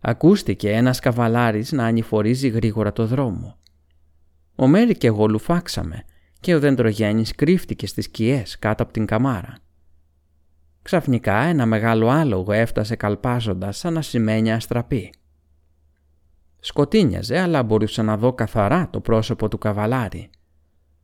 Ακούστηκε 0.00 0.70
ένας 0.70 1.00
καβαλάρης 1.00 1.72
να 1.72 1.84
ανηφορίζει 1.84 2.48
γρήγορα 2.48 2.92
το 2.92 3.06
δρόμο. 3.06 3.56
Ο 4.54 4.66
Μέρη 4.66 4.96
και 4.96 5.06
εγώ 5.06 5.26
λουφάξαμε 5.26 6.04
και 6.40 6.54
ο 6.54 6.58
δεντρογέννης 6.60 7.34
κρύφτηκε 7.34 7.86
στις 7.86 8.04
σκιές 8.04 8.58
κάτω 8.58 8.82
από 8.82 8.92
την 8.92 9.06
καμάρα. 9.06 9.54
Ξαφνικά 10.82 11.36
ένα 11.36 11.66
μεγάλο 11.66 12.08
άλογο 12.08 12.52
έφτασε 12.52 12.96
καλπάζοντας 12.96 13.78
σαν 13.78 13.92
να 13.92 14.02
σημαίνει 14.02 14.52
αστραπή. 14.52 15.12
Σκοτίνιαζε 16.60 17.38
αλλά 17.38 17.62
μπορούσα 17.62 18.02
να 18.02 18.16
δω 18.16 18.32
καθαρά 18.32 18.88
το 18.90 19.00
πρόσωπο 19.00 19.48
του 19.48 19.58
καβαλάρη. 19.58 20.30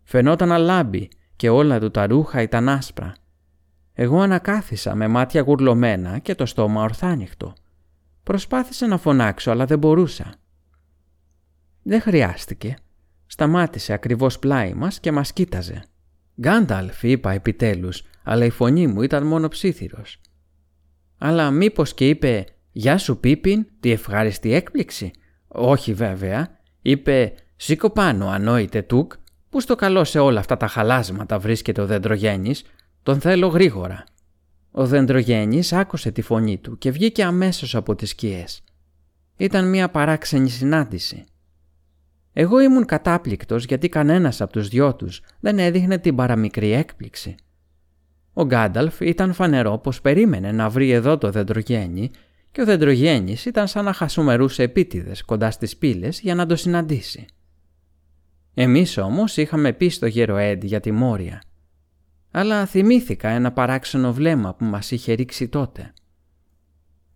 Φαινόταν 0.02 0.52
αλάμπη 0.52 1.08
και 1.36 1.48
όλα 1.48 1.80
του 1.80 1.90
τα 1.90 2.06
ρούχα 2.06 2.42
ήταν 2.42 2.68
άσπρα. 2.68 3.14
Εγώ 3.92 4.20
ανακάθισα 4.20 4.94
με 4.94 5.08
μάτια 5.08 5.40
γουρλωμένα 5.40 6.18
και 6.18 6.34
το 6.34 6.46
στόμα 6.46 6.82
ορθάνυχτο. 6.82 7.54
Προσπάθησα 8.22 8.86
να 8.86 8.98
φωνάξω 8.98 9.50
αλλά 9.50 9.64
δεν 9.64 9.78
μπορούσα. 9.78 10.34
Δεν 11.82 12.00
χρειάστηκε. 12.00 12.76
Σταμάτησε 13.26 13.92
ακριβώς 13.92 14.38
πλάι 14.38 14.74
μας 14.74 15.00
και 15.00 15.12
μας 15.12 15.32
κοίταζε. 15.32 15.84
«Γκάνταλφ» 16.40 17.02
είπα 17.02 17.30
επιτέλους, 17.30 18.02
αλλά 18.22 18.44
η 18.44 18.50
φωνή 18.50 18.86
μου 18.86 19.02
ήταν 19.02 19.26
μόνο 19.26 19.48
ψήθυρος. 19.48 20.20
Αλλά 21.18 21.50
μήπως 21.50 21.94
και 21.94 22.08
είπε 22.08 22.44
«Γεια 22.72 22.98
σου 22.98 23.20
Πίπιν, 23.20 23.66
τι 23.80 23.90
ευχάριστη 23.90 24.52
έκπληξη». 24.52 25.10
Όχι 25.48 25.94
βέβαια. 25.94 26.58
Είπε 26.82 27.34
«Σήκω 27.56 27.90
πάνω 27.90 28.28
ανόητε 28.28 28.82
τούκ, 28.82 29.12
που 29.54 29.60
στο 29.60 29.74
καλό 29.74 30.04
σε 30.04 30.18
όλα 30.18 30.40
αυτά 30.40 30.56
τα 30.56 30.66
χαλάσματα 30.66 31.38
βρίσκεται 31.38 31.80
ο 31.80 31.86
δεντρογέννης, 31.86 32.64
τον 33.02 33.20
θέλω 33.20 33.46
γρήγορα». 33.46 34.04
Ο 34.70 34.86
δεντρογέννης 34.86 35.72
άκουσε 35.72 36.10
τη 36.10 36.22
φωνή 36.22 36.58
του 36.58 36.78
και 36.78 36.90
βγήκε 36.90 37.24
αμέσως 37.24 37.74
από 37.74 37.94
τις 37.94 38.10
σκιές. 38.10 38.62
Ήταν 39.36 39.68
μια 39.68 39.88
παράξενη 39.88 40.48
συνάντηση. 40.48 41.24
Εγώ 42.32 42.60
ήμουν 42.60 42.84
κατάπληκτος 42.84 43.64
γιατί 43.64 43.88
κανένας 43.88 44.40
από 44.40 44.52
τους 44.52 44.68
δυο 44.68 44.94
τους 44.94 45.22
δεν 45.40 45.58
έδειχνε 45.58 45.98
την 45.98 46.16
παραμικρή 46.16 46.72
έκπληξη. 46.72 47.34
Ο 48.32 48.44
Γκάνταλφ 48.44 49.00
ήταν 49.00 49.32
φανερό 49.32 49.78
πως 49.78 50.00
περίμενε 50.00 50.52
να 50.52 50.68
βρει 50.68 50.90
εδώ 50.90 51.18
το 51.18 51.30
δεντρογέννη 51.30 52.10
και 52.50 52.60
ο 52.60 52.64
δεντρογέννης 52.64 53.44
ήταν 53.44 53.68
σαν 53.68 53.84
να 53.84 53.92
χασουμερούσε 53.92 54.62
επίτηδες 54.62 55.22
κοντά 55.22 55.50
στις 55.50 55.76
πύλες 55.76 56.20
για 56.20 56.34
να 56.34 56.46
το 56.46 56.56
συναντήσει. 56.56 57.26
Εμείς 58.54 58.98
όμως 58.98 59.36
είχαμε 59.36 59.72
πει 59.72 59.88
στο 59.88 60.06
γέρο 60.06 60.36
Έντ 60.36 60.64
για 60.64 60.80
τη 60.80 60.92
Μόρια. 60.92 61.42
Αλλά 62.30 62.66
θυμήθηκα 62.66 63.28
ένα 63.28 63.52
παράξενο 63.52 64.12
βλέμμα 64.12 64.54
που 64.54 64.64
μας 64.64 64.90
είχε 64.90 65.12
ρίξει 65.12 65.48
τότε. 65.48 65.92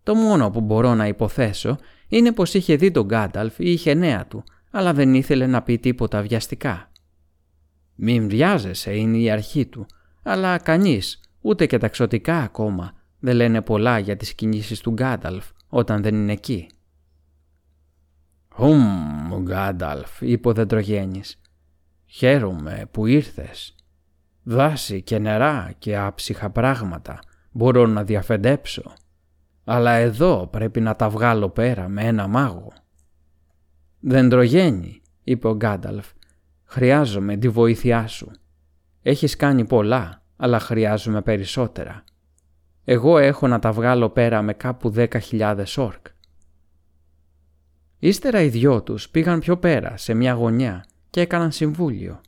Το 0.03 0.14
μόνο 0.14 0.51
που 0.51 0.61
μπορώ 0.61 0.95
να 0.95 1.07
υποθέσω 1.07 1.78
είναι 2.09 2.32
πως 2.32 2.55
είχε 2.55 2.76
δει 2.76 2.91
τον 2.91 3.07
Γκάνταλφ 3.07 3.59
ή 3.59 3.70
είχε 3.72 3.95
νέα 3.95 4.26
του 4.26 4.45
αλλά 4.70 4.93
δεν 4.93 5.14
ήθελε 5.14 5.47
να 5.47 5.62
πει 5.62 5.78
τίποτα 5.78 6.22
βιαστικά. 6.22 6.91
«Μην 7.95 8.28
βιάζεσαι» 8.28 8.97
είναι 8.97 9.16
η 9.16 9.30
αρχή 9.30 9.66
του, 9.66 9.86
αλλά 10.22 10.59
κανείς, 10.59 11.20
ούτε 11.41 11.66
και 11.66 11.78
τα 11.78 11.89
ξωτικά 11.89 12.39
ακόμα, 12.39 12.93
δεν 13.18 13.36
λένε 13.36 13.62
πολλά 13.62 13.99
για 13.99 14.16
τις 14.16 14.34
κινήσεις 14.34 14.80
του 14.80 14.91
Γκάνταλφ 14.91 15.47
όταν 15.68 16.03
δεν 16.03 16.14
είναι 16.14 16.32
εκεί. 16.32 16.68
«Χουμ, 18.59 19.42
Γκάνταλφ», 19.42 20.20
είπε 20.20 20.48
ο 20.48 20.52
δεντρογένης. 20.52 21.40
«Χαίρομαι 22.06 22.88
που 22.90 23.06
ήρθες. 23.06 23.74
Δάση 24.42 25.02
και 25.02 25.18
νερά 25.18 25.72
και 25.78 25.98
άψυχα 25.98 26.50
πράγματα 26.50 27.18
μπορώ 27.50 27.86
να 27.86 28.04
διαφεντέψω. 28.04 28.92
Αλλά 29.64 29.92
εδώ 29.92 30.46
πρέπει 30.46 30.80
να 30.80 30.96
τα 30.96 31.09
βγάλω 31.09 31.48
πέρα 31.48 31.88
με 31.88 32.04
ένα 32.04 32.26
μάγο». 32.26 32.72
«Δεντρογέννη», 34.00 35.02
είπε 35.24 35.48
ο 35.48 35.54
Γκάνταλφ, 35.54 36.06
«χρειάζομαι 36.64 37.36
τη 37.36 37.48
βοήθειά 37.48 38.06
σου. 38.06 38.30
Έχεις 39.02 39.36
κάνει 39.36 39.64
πολλά, 39.64 40.22
αλλά 40.36 40.59
χρειάζομαι 40.59 41.22
περισσότερα. 41.22 42.04
Εγώ 42.84 43.18
έχω 43.18 43.46
να 43.46 43.59
τα 43.59 43.72
βγάλω 43.72 44.09
πέρα 44.11 44.42
με 44.42 44.52
κάπου 44.52 44.90
δέκα 44.90 45.18
χιλιάδες 45.18 45.76
όρκ». 45.76 46.06
Ύστερα 47.99 48.42
οι 48.42 48.49
δυο 48.49 48.82
τους 48.82 49.09
πήγαν 49.09 49.40
πιο 49.40 49.57
πέρα, 49.57 49.96
σε 49.96 50.14
μια 50.14 50.32
γωνιά, 50.32 50.84
και 51.11 51.20
έκαναν 51.20 51.53
συμβούλιο. 51.53 52.20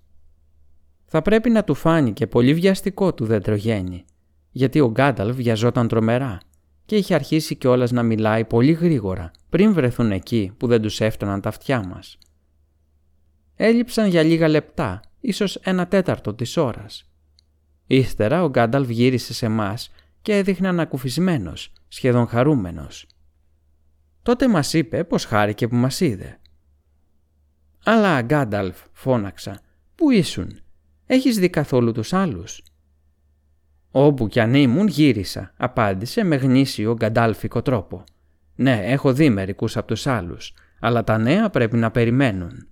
Θα 1.04 1.22
πρέπει 1.22 1.50
να 1.50 1.64
του 1.64 1.74
φάνηκε 1.74 2.26
πολύ 2.26 2.54
βιαστικό 2.54 3.14
του 3.14 3.24
δεντρογέννη, 3.24 4.04
γιατί 4.50 4.80
ο 4.80 4.90
Γκάνταλφ 4.90 5.36
βιαζόταν 5.36 5.88
τρομερά 5.88 6.40
και 6.84 6.96
είχε 6.96 7.14
αρχίσει 7.14 7.54
κιόλας 7.54 7.90
να 7.90 8.02
μιλάει 8.02 8.44
πολύ 8.44 8.72
γρήγορα 8.72 9.30
πριν 9.48 9.72
βρεθούν 9.72 10.12
εκεί 10.12 10.52
που 10.56 10.66
δεν 10.66 10.82
τους 10.82 11.00
έφταναν 11.00 11.40
τα 11.40 11.48
αυτιά 11.48 11.86
μας. 11.86 12.18
Έλειψαν 13.56 14.08
για 14.08 14.22
λίγα 14.22 14.48
λεπτά, 14.48 15.00
ίσως 15.20 15.56
ένα 15.56 15.86
τέταρτο 15.86 16.34
της 16.34 16.56
ώρας. 16.56 17.10
Ύστερα 17.86 18.44
ο 18.44 18.48
Γκάνταλφ 18.48 18.88
γύρισε 18.88 19.34
σε 19.34 19.46
εμάς 19.46 19.92
και 20.22 20.36
έδειχνε 20.36 20.68
ανακουφισμένος, 20.68 21.72
σχεδόν 21.88 22.26
χαρούμενος. 22.26 23.06
Τότε 24.22 24.48
μας 24.48 24.72
είπε 24.72 25.04
πως 25.04 25.24
χάρηκε 25.24 25.68
που 25.68 25.76
μας 25.76 26.00
είδε. 26.00 26.38
«Αλλά, 27.84 28.22
Γκάνταλφ», 28.22 28.76
φώναξα, 28.92 29.60
«πού 29.94 30.10
ήσουν, 30.10 30.60
έχεις 31.06 31.38
δει 31.38 31.50
καθόλου 31.50 31.92
τους 31.92 32.12
άλλους» 32.12 32.62
«Όπου 33.90 34.28
κι 34.28 34.40
αν 34.40 34.54
ήμουν 34.54 34.86
γύρισα», 34.86 35.52
απάντησε 35.56 36.24
με 36.24 36.36
γνήσιο 36.36 36.94
γκαντάλφικο 36.94 37.62
τρόπο. 37.62 38.04
«Ναι, 38.54 38.80
έχω 38.84 39.12
δει 39.12 39.30
μερικούς 39.30 39.76
από 39.76 39.86
τους 39.86 40.06
άλλους, 40.06 40.54
αλλά 40.80 41.04
τα 41.04 41.18
νέα 41.18 41.50
πρέπει 41.50 41.76
να 41.76 41.90
περιμένουν. 41.90 42.68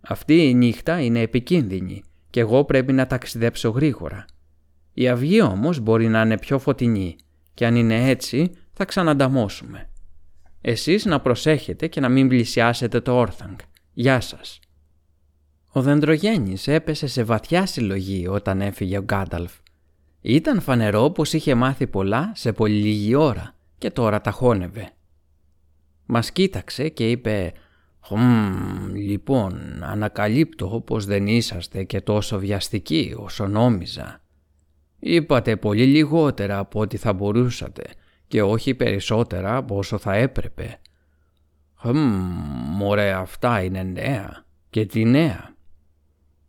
Αυτή 0.00 0.48
η 0.48 0.54
νύχτα 0.54 1.00
είναι 1.00 1.20
επικίνδυνη 1.20 2.02
και 2.30 2.40
εγώ 2.40 2.64
πρέπει 2.64 2.92
να 2.92 3.06
ταξιδέψω 3.06 3.68
γρήγορα. 3.68 4.24
Η 4.92 5.08
αυγή 5.08 5.42
όμως 5.42 5.78
μπορεί 5.78 6.08
να 6.08 6.20
είναι 6.20 6.38
πιο 6.38 6.58
φωτεινή 6.58 7.16
και 7.54 7.66
αν 7.66 7.76
είναι 7.76 8.08
έτσι 8.08 8.50
θα 8.72 8.84
ξανανταμώσουμε. 8.84 9.89
Εσείς 10.60 11.04
να 11.04 11.20
προσέχετε 11.20 11.86
και 11.86 12.00
να 12.00 12.08
μην 12.08 12.28
πλησιάσετε 12.28 13.00
το 13.00 13.16
όρθαγκ. 13.16 13.56
Γεια 13.92 14.20
σας». 14.20 14.60
Ο 15.72 15.82
δεντρογέννης 15.82 16.68
έπεσε 16.68 17.06
σε 17.06 17.22
βαθιά 17.22 17.66
συλλογή 17.66 18.26
όταν 18.28 18.60
έφυγε 18.60 18.98
ο 18.98 19.02
Γκάνταλφ 19.02 19.52
ήταν 20.20 20.60
φανερό 20.60 21.10
πως 21.10 21.32
είχε 21.32 21.54
μάθει 21.54 21.86
πολλά 21.86 22.32
σε 22.34 22.52
πολύ 22.52 22.74
λίγη 22.74 23.14
ώρα 23.14 23.54
και 23.78 23.90
τώρα 23.90 24.20
τα 24.20 24.30
χώνευε. 24.30 24.90
Μας 26.06 26.32
κοίταξε 26.32 26.88
και 26.88 27.10
είπε 27.10 27.52
«Χμ, 28.00 28.94
λοιπόν, 28.94 29.82
ανακαλύπτω 29.82 30.82
πως 30.86 31.04
δεν 31.04 31.26
είσαστε 31.26 31.84
και 31.84 32.00
τόσο 32.00 32.38
βιαστικοί 32.38 33.14
όσο 33.16 33.46
νόμιζα. 33.46 34.20
Είπατε 34.98 35.56
πολύ 35.56 35.86
λιγότερα 35.86 36.58
από 36.58 36.80
ό,τι 36.80 36.96
θα 36.96 37.12
μπορούσατε 37.12 37.82
και 38.30 38.42
όχι 38.42 38.74
περισσότερα 38.74 39.56
από 39.56 39.76
όσο 39.76 39.98
θα 39.98 40.14
έπρεπε. 40.14 40.80
Χμ, 41.74 42.82
ωραία 42.82 43.18
αυτά 43.18 43.62
είναι 43.62 43.82
νέα. 43.82 44.44
Και 44.70 44.86
τι 44.86 45.04
νέα. 45.04 45.54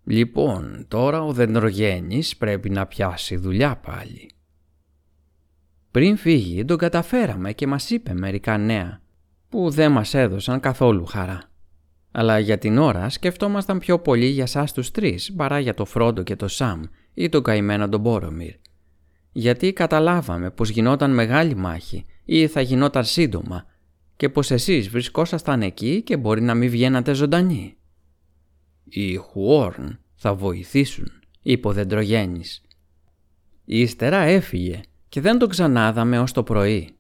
Λοιπόν, 0.04 0.86
τώρα 0.88 1.24
ο 1.24 1.34
δεντρογέννης 1.34 2.38
πρέπει 2.38 2.70
να 2.70 2.86
πιάσει 2.86 3.36
δουλειά 3.36 3.76
πάλι. 3.76 4.32
Πριν 5.92 6.18
φύγει 6.18 6.66
τον 6.66 6.78
καταφέραμε 6.78 7.54
και 7.54 7.68
μας 7.68 7.90
είπε 7.90 8.14
μερικά 8.14 8.58
νέα 8.58 9.02
που 9.50 9.70
δεν 9.70 9.92
μας 9.92 10.14
έδωσαν 10.14 10.60
καθόλου 10.60 11.06
χαρά. 11.06 11.42
Αλλά 12.12 12.40
για 12.40 12.58
την 12.58 12.78
ώρα 12.78 13.10
σκεφτόμασταν 13.10 13.80
πιο 13.80 14.00
πολύ 14.00 14.28
για 14.28 14.46
σας 14.46 14.74
τους 14.74 14.92
τρεις 14.92 15.34
παρά 15.34 15.60
για 15.60 15.74
το 15.74 15.86
Φρόντο 15.86 16.24
και 16.24 16.36
το 16.36 16.48
Σαμ 16.48 16.82
ή 17.14 17.30
τον 17.30 17.44
καημένο 17.44 17.90
τον 17.90 18.00
Μπόρομιρ. 18.00 18.54
Γιατί 19.32 19.74
καταλάβαμε 19.74 20.52
πως 20.52 20.70
γινόταν 20.70 21.14
μεγάλη 21.14 21.56
μάχη 21.56 22.06
ή 22.26 22.48
θα 22.48 22.62
γινόταν 22.62 23.06
σύντομα 23.06 23.66
και 24.16 24.30
πως 24.30 24.52
εσείς 24.52 24.90
βρισκόσασταν 24.90 25.62
εκεί 25.62 26.02
και 26.02 26.18
μπορεί 26.18 26.42
να 26.42 26.54
μην 26.54 26.70
βγαίνατε 26.70 27.14
ζωντανοί. 27.14 27.78
«Οι 28.84 29.16
Χουόρν 29.16 30.00
θα 30.16 30.36
βοηθήσουν», 30.36 31.22
είπε 31.42 31.68
ο 31.68 31.74
δεντρογέννης. 31.74 32.62
Ύστερα 33.66 34.18
έφυγε 34.18 34.82
και 35.10 35.22
δεν 35.22 35.38
τον 35.38 35.50
ξανάδαμε 35.50 36.20
ως 36.20 36.32
το 36.32 36.44
πρωί. 36.44 36.96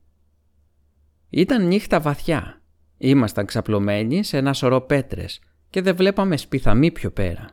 Ήταν 1.29 1.67
νύχτα 1.67 1.99
βαθιά. 1.99 2.61
Ήμασταν 2.97 3.45
ξαπλωμένοι 3.45 4.23
σε 4.23 4.37
ένα 4.37 4.53
σωρό 4.53 4.81
πέτρες 4.81 5.39
και 5.69 5.81
δεν 5.81 5.95
βλέπαμε 5.95 6.37
σπιθαμή 6.37 6.91
πιο 6.91 7.11
πέρα. 7.11 7.49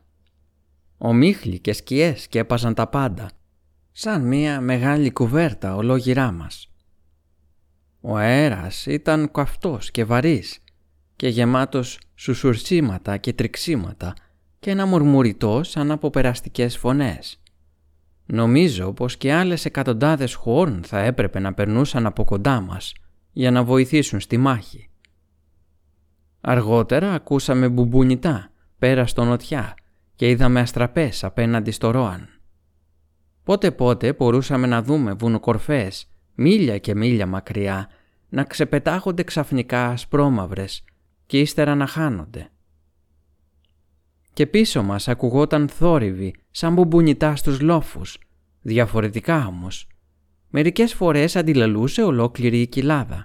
Ομίχλοι 0.98 1.58
και 1.58 1.72
σκιές 1.72 2.22
σκέπαζαν 2.22 2.74
τα 2.74 2.88
πάντα, 2.88 3.30
σαν 4.00 4.22
μία 4.22 4.60
μεγάλη 4.60 5.10
κουβέρτα 5.10 5.74
ολόγυρά 5.74 6.32
μας. 6.32 6.72
Ο 8.00 8.16
αέρας 8.16 8.86
ήταν 8.86 9.30
καυτός 9.32 9.90
και 9.90 10.04
βαρύς 10.04 10.58
και 11.16 11.28
γεμάτος 11.28 12.00
σουσουρσίματα 12.14 13.16
και 13.16 13.32
τριξίματα 13.32 14.14
και 14.58 14.70
ένα 14.70 14.86
μουρμουριτό 14.86 15.62
σαν 15.62 15.90
από 15.90 16.10
περαστικές 16.10 16.76
φωνές. 16.76 17.42
Νομίζω 18.26 18.92
πως 18.92 19.16
και 19.16 19.32
άλλες 19.32 19.64
εκατοντάδες 19.64 20.34
χόρν 20.34 20.82
θα 20.84 20.98
έπρεπε 20.98 21.38
να 21.38 21.54
περνούσαν 21.54 22.06
από 22.06 22.24
κοντά 22.24 22.60
μας 22.60 22.92
για 23.32 23.50
να 23.50 23.64
βοηθήσουν 23.64 24.20
στη 24.20 24.36
μάχη. 24.36 24.90
Αργότερα 26.40 27.12
ακούσαμε 27.12 27.68
μπουμπουνιτά 27.68 28.50
πέρα 28.78 29.06
στο 29.06 29.24
νοτιά 29.24 29.74
και 30.14 30.28
είδαμε 30.28 30.60
αστραπές 30.60 31.24
απέναντι 31.24 31.70
στο 31.70 31.90
Ρόαν. 31.90 32.37
Πότε 33.48 33.70
πότε 33.70 34.12
μπορούσαμε 34.12 34.66
να 34.66 34.82
δούμε 34.82 35.12
βουνοκορφές 35.12 36.06
μίλια 36.34 36.78
και 36.78 36.94
μίλια 36.94 37.26
μακριά 37.26 37.88
να 38.28 38.44
ξεπετάγονται 38.44 39.22
ξαφνικά 39.22 39.86
ασπρόμαυρες 39.88 40.84
και 41.26 41.40
ύστερα 41.40 41.74
να 41.74 41.86
χάνονται. 41.86 42.48
Και 44.32 44.46
πίσω 44.46 44.82
μας 44.82 45.08
ακουγόταν 45.08 45.68
θόρυβοι 45.68 46.34
σαν 46.50 46.72
μπουμπουνιτά 46.72 47.36
στους 47.36 47.60
λόφους, 47.60 48.18
διαφορετικά 48.60 49.46
όμως. 49.46 49.88
Μερικές 50.48 50.94
φορές 50.94 51.36
αντιλαλούσε 51.36 52.02
ολόκληρη 52.02 52.60
η 52.60 52.66
κοιλάδα. 52.66 53.24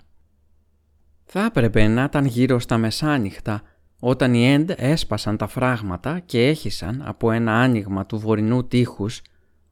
Θα 1.24 1.46
έπρεπε 1.46 1.88
να 1.88 2.04
ήταν 2.04 2.26
γύρω 2.26 2.60
στα 2.60 2.78
μεσάνυχτα 2.78 3.62
όταν 4.00 4.34
οι 4.34 4.52
Εντ 4.52 4.72
έσπασαν 4.76 5.38
τα 5.38 5.48
φράγματα 5.48 6.20
και 6.20 6.48
έχισαν 6.48 7.02
από 7.06 7.32
ένα 7.32 7.54
άνοιγμα 7.54 8.06
του 8.06 8.20
βορεινού 8.20 8.68
τείχους 8.68 9.22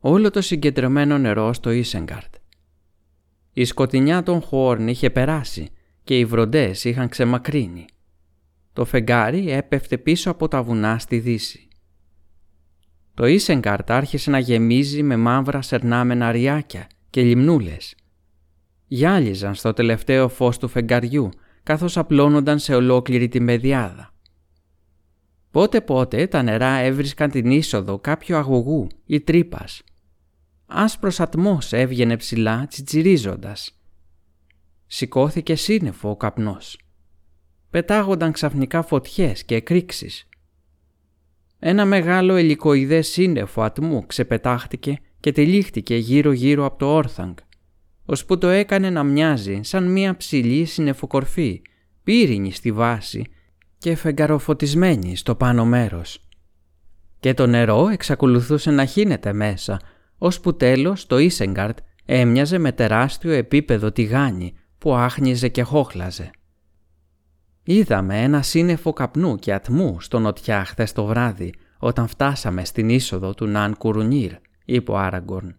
όλο 0.04 0.30
το 0.30 0.42
συγκεντρωμένο 0.42 1.18
νερό 1.18 1.54
στο 1.54 1.72
Ίσεγκαρτ. 1.72 2.36
Η 3.54 3.66
σκοτεινιά 3.66 4.24
των 4.24 4.42
Χόρν 4.42 4.88
είχε 4.88 5.10
περάσει 5.10 5.70
και 6.04 6.20
οι 6.20 6.26
βροντές 6.26 6.84
είχαν 6.84 7.10
ξεμακρύνει. 7.10 7.86
Το 8.74 8.86
φεγγάρι 8.86 9.52
έπεφτε 9.52 9.98
πίσω 9.98 10.32
από 10.32 10.48
τα 10.48 10.64
βουνά 10.64 11.00
στη 11.00 11.20
δύση. 11.20 11.68
Το 13.14 13.26
Ίσεγκαρτ 13.26 13.92
άρχισε 13.92 14.30
να 14.30 14.40
γεμίζει 14.40 15.04
με 15.04 15.18
μαύρα 15.18 15.62
σερνάμενα 15.62 16.32
ριάκια 16.32 16.88
και 17.10 17.22
λιμνούλες. 17.22 17.96
Γυάλιζαν 18.88 19.56
στο 19.56 19.74
τελευταίο 19.74 20.30
φως 20.30 20.58
του 20.58 20.68
φεγγαριού 20.68 21.30
καθώς 21.64 21.98
απλώνονταν 21.98 22.60
σε 22.60 22.76
ολόκληρη 22.76 23.28
τη 23.28 23.40
μεδιάδα. 23.40 24.14
Πότε 25.52 25.82
πότε 25.82 26.28
τα 26.28 26.42
νερά 26.42 26.78
έβρισκαν 26.78 27.30
την 27.30 27.52
είσοδο 27.52 28.00
κάποιου 28.00 28.36
αγωγού 28.36 28.88
ή 29.06 29.22
τρύπας. 29.22 29.82
Άσπρος 30.74 31.20
ατμός 31.20 31.74
έβγαινε 31.74 32.18
ψηλά 32.18 32.68
τσιτσιρίζοντας. 32.68 33.82
Σηκώθηκε 34.88 35.56
σύννεφο 35.56 36.10
ο 36.10 36.16
καπνός. 36.16 36.80
Πετάγονταν 37.70 38.32
ξαφνικά 38.32 38.82
φωτιές 38.82 39.44
και 39.44 39.56
εκρήξεις. 39.56 40.28
Ένα 41.60 41.86
μεγάλο 41.86 42.36
ελικοειδές 42.36 43.08
σύννεφο 43.08 43.62
ατμού 43.62 44.06
ξεπετάχτηκε 44.06 45.00
και 45.20 45.32
τυλίχτηκε 45.32 45.96
γύρω-γύρω 45.96 46.66
από 46.66 46.78
το 46.78 46.94
όρθαγκ, 46.94 47.36
ώσπου 48.06 48.38
το 48.38 48.48
έκανε 48.48 48.90
να 48.90 49.04
μοιάζει 49.04 49.60
σαν 49.64 49.92
μία 49.92 50.18
ψηλή 50.18 50.66
συννεφοκορφή, 50.66 51.62
πύρινη 52.04 52.52
στη 52.52 52.72
βάση 52.72 53.26
και 53.78 53.96
φεγγαροφωτισμένη 53.96 55.16
στο 55.16 55.36
πάνω 55.36 55.66
μέρος. 55.66 56.30
Και 57.20 57.34
το 57.34 57.48
νερό 57.48 57.88
εξακολουθούσε 57.88 58.72
να 58.72 58.86
χύνεται 58.86 59.34
μέσα, 59.34 59.80
ώσπου 60.24 60.56
τέλος 60.56 61.06
το 61.06 61.18
Ίσεγκαρτ 61.18 61.78
έμοιαζε 62.06 62.58
με 62.58 62.72
τεράστιο 62.72 63.32
επίπεδο 63.32 63.92
τηγάνι 63.92 64.54
που 64.78 64.94
άχνιζε 64.94 65.48
και 65.48 65.62
χόχλαζε. 65.62 66.32
Είδαμε 67.64 68.22
ένα 68.22 68.42
σύννεφο 68.42 68.94
καπνού 68.94 69.36
και 69.36 69.54
ατμού 69.54 70.02
στο 70.02 70.20
νοτιά 70.20 70.66
χθες 70.66 70.92
το 70.92 71.06
βράδυ 71.06 71.54
όταν 71.78 72.08
φτάσαμε 72.08 72.66
στην 72.66 72.90
είσοδο 72.90 73.34
του 73.34 73.46
Ναν 73.46 73.78
Κουρουνίρ, 73.78 74.34
είπε 74.66 74.92
ο 74.92 74.98
Άραγκορν. 74.98 75.56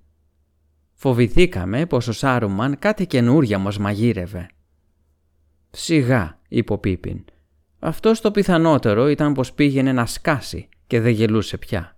Φοβηθήκαμε 0.92 1.86
πως 1.86 2.08
ο 2.08 2.12
Σάρουμαν 2.12 2.78
κάτι 2.78 3.06
καινούρια 3.06 3.58
μας 3.58 3.78
μαγείρευε. 3.78 4.46
«Σιγά», 5.70 6.40
είπε 6.48 6.72
ο 6.72 6.78
Πίπιν. 6.78 7.24
«Αυτός 7.78 8.20
το 8.20 8.30
πιθανότερο 8.30 9.08
ήταν 9.08 9.32
πως 9.32 9.52
πήγαινε 9.52 9.92
να 9.92 10.06
σκάσει 10.06 10.68
και 10.86 11.00
δεν 11.00 11.12
γελούσε 11.12 11.58
πια». 11.58 11.96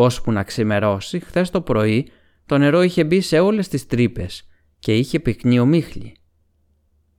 Ώσπου 0.00 0.32
να 0.32 0.42
ξημερώσει, 0.42 1.20
χθες 1.20 1.50
το 1.50 1.60
πρωί 1.60 2.10
το 2.46 2.58
νερό 2.58 2.82
είχε 2.82 3.04
μπει 3.04 3.20
σε 3.20 3.38
όλες 3.38 3.68
τις 3.68 3.86
τρύπες 3.86 4.46
και 4.78 4.96
είχε 4.96 5.20
πυκνεί 5.20 5.58
ομίχλη. 5.58 6.16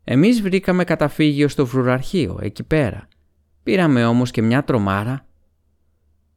Εμείς 0.04 0.42
βρήκαμε 0.42 0.84
καταφύγιο 0.84 1.48
στο 1.48 1.66
φρουραρχείο, 1.66 2.40
εκεί 2.42 2.64
πέρα. 2.64 3.08
Πήραμε 3.64 4.06
όμως 4.06 4.32
και 4.32 4.42
μια 4.42 4.64
τρομάρα. 4.64 5.28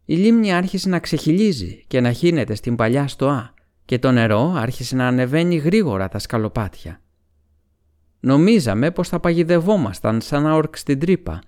Η 0.05 0.16
λίμνη 0.16 0.53
άρχισε 0.53 0.88
να 0.88 0.99
ξεχυλίζει 0.99 1.84
και 1.86 2.01
να 2.01 2.12
χύνεται 2.12 2.55
στην 2.55 2.76
παλιά 2.76 3.09
στοά 3.09 3.55
και 3.84 3.99
το 3.99 4.11
νερό 4.11 4.53
άρχισε 4.57 4.97
να 4.97 5.07
ανεβαίνει 5.07 5.57
γρήγορα 5.57 6.09
τα 6.09 6.18
σκαλοπάτια. 6.18 7.01
Νομίζαμε 8.20 8.90
πως 8.90 9.09
θα 9.09 9.20
παγιδευόμασταν 9.20 10.20
σαν 10.20 10.47
όρκ 10.47 10.76
στην 10.76 10.99
τρύπα, 10.99 11.40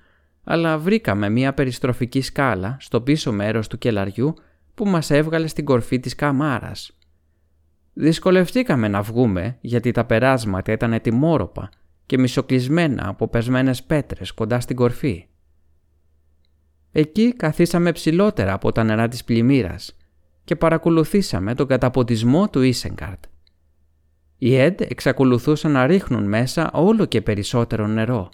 αλλά 0.44 0.78
βρήκαμε 0.78 1.28
μια 1.28 1.54
περιστροφική 1.54 2.20
σκάλα 2.20 2.76
στο 2.80 3.00
πίσω 3.00 3.32
μέρος 3.32 3.68
του 3.68 3.78
κελαριού 3.78 4.34
που 4.74 4.86
μας 4.86 5.10
έβγαλε 5.10 5.46
στην 5.46 5.64
κορφή 5.64 6.00
της 6.00 6.14
καμάρας. 6.14 6.96
Δυσκολευτήκαμε 7.92 8.88
να 8.88 9.02
βγούμε 9.02 9.56
γιατί 9.60 9.90
τα 9.90 10.04
περάσματα 10.04 10.72
ήταν 10.72 10.92
ετοιμόρροπα 10.92 11.68
και 12.06 12.18
μισοκλεισμένα 12.18 13.08
από 13.08 13.28
πεσμένες 13.28 13.82
πέτρες 13.82 14.32
κοντά 14.32 14.60
στην 14.60 14.76
κορφή. 14.76 15.26
Εκεί 16.92 17.32
καθίσαμε 17.36 17.92
ψηλότερα 17.92 18.52
από 18.52 18.72
τα 18.72 18.84
νερά 18.84 19.08
της 19.08 19.24
πλημμύρας 19.24 19.96
και 20.44 20.56
παρακολουθήσαμε 20.56 21.54
τον 21.54 21.66
καταποτισμό 21.66 22.48
του 22.48 22.62
Ίσεγκαρτ. 22.62 23.24
Οι 24.38 24.56
Εντ 24.56 24.80
εξακολουθούσαν 24.80 25.72
να 25.72 25.86
ρίχνουν 25.86 26.24
μέσα 26.24 26.70
όλο 26.72 27.04
και 27.04 27.22
περισσότερο 27.22 27.86
νερό, 27.86 28.28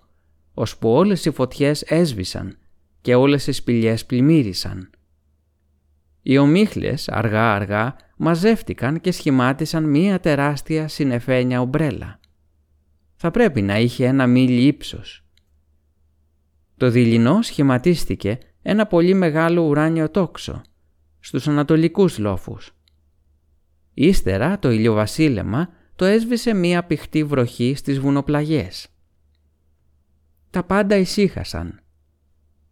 ώσπου 0.55 0.91
όλες 0.91 1.25
οι 1.25 1.31
φωτιές 1.31 1.83
έσβησαν 1.83 2.59
και 3.01 3.15
όλες 3.15 3.47
οι 3.47 3.53
σπηλιές 3.53 4.07
πλημμύρισαν. 4.07 4.91
Οι 6.23 6.39
ομίχλες 6.39 7.09
αργά-αργά 7.09 7.97
μαζεύτηκαν 8.17 9.01
και 9.01 9.13
σχημάτισαν 9.13 9.85
μία 9.85 10.21
τεράστια 10.21 10.89
συνεφένια 10.89 11.61
ομπρέλα. 11.61 12.21
Θα 13.17 13.31
πρέπει 13.31 13.63
να 13.63 13.79
είχε 13.79 14.07
ένα 14.07 14.27
μίλι 14.27 14.67
ύψος. 14.67 15.25
Το 16.77 16.91
δειλινό 16.91 17.43
σχηματίστηκε 17.43 18.39
ένα 18.63 18.87
πολύ 18.87 19.15
μεγάλο 19.15 19.63
ουράνιο 19.63 20.11
τόξο 20.11 20.63
στους 21.21 21.49
ανατολικούς 21.49 22.19
λόφους. 22.19 22.75
Ύστερα 23.95 24.59
το 24.59 24.71
ηλιοβασίλεμα 24.71 25.69
το 25.97 26.05
έσβησε 26.05 26.55
μία 26.55 26.85
πηχτή 26.85 27.25
βροχή 27.25 27.75
στις 27.77 28.01
βουνοπλαγιές. 28.01 28.89
Τα 30.51 30.65
πάντα 30.65 30.97
ησύχασαν. 30.97 31.81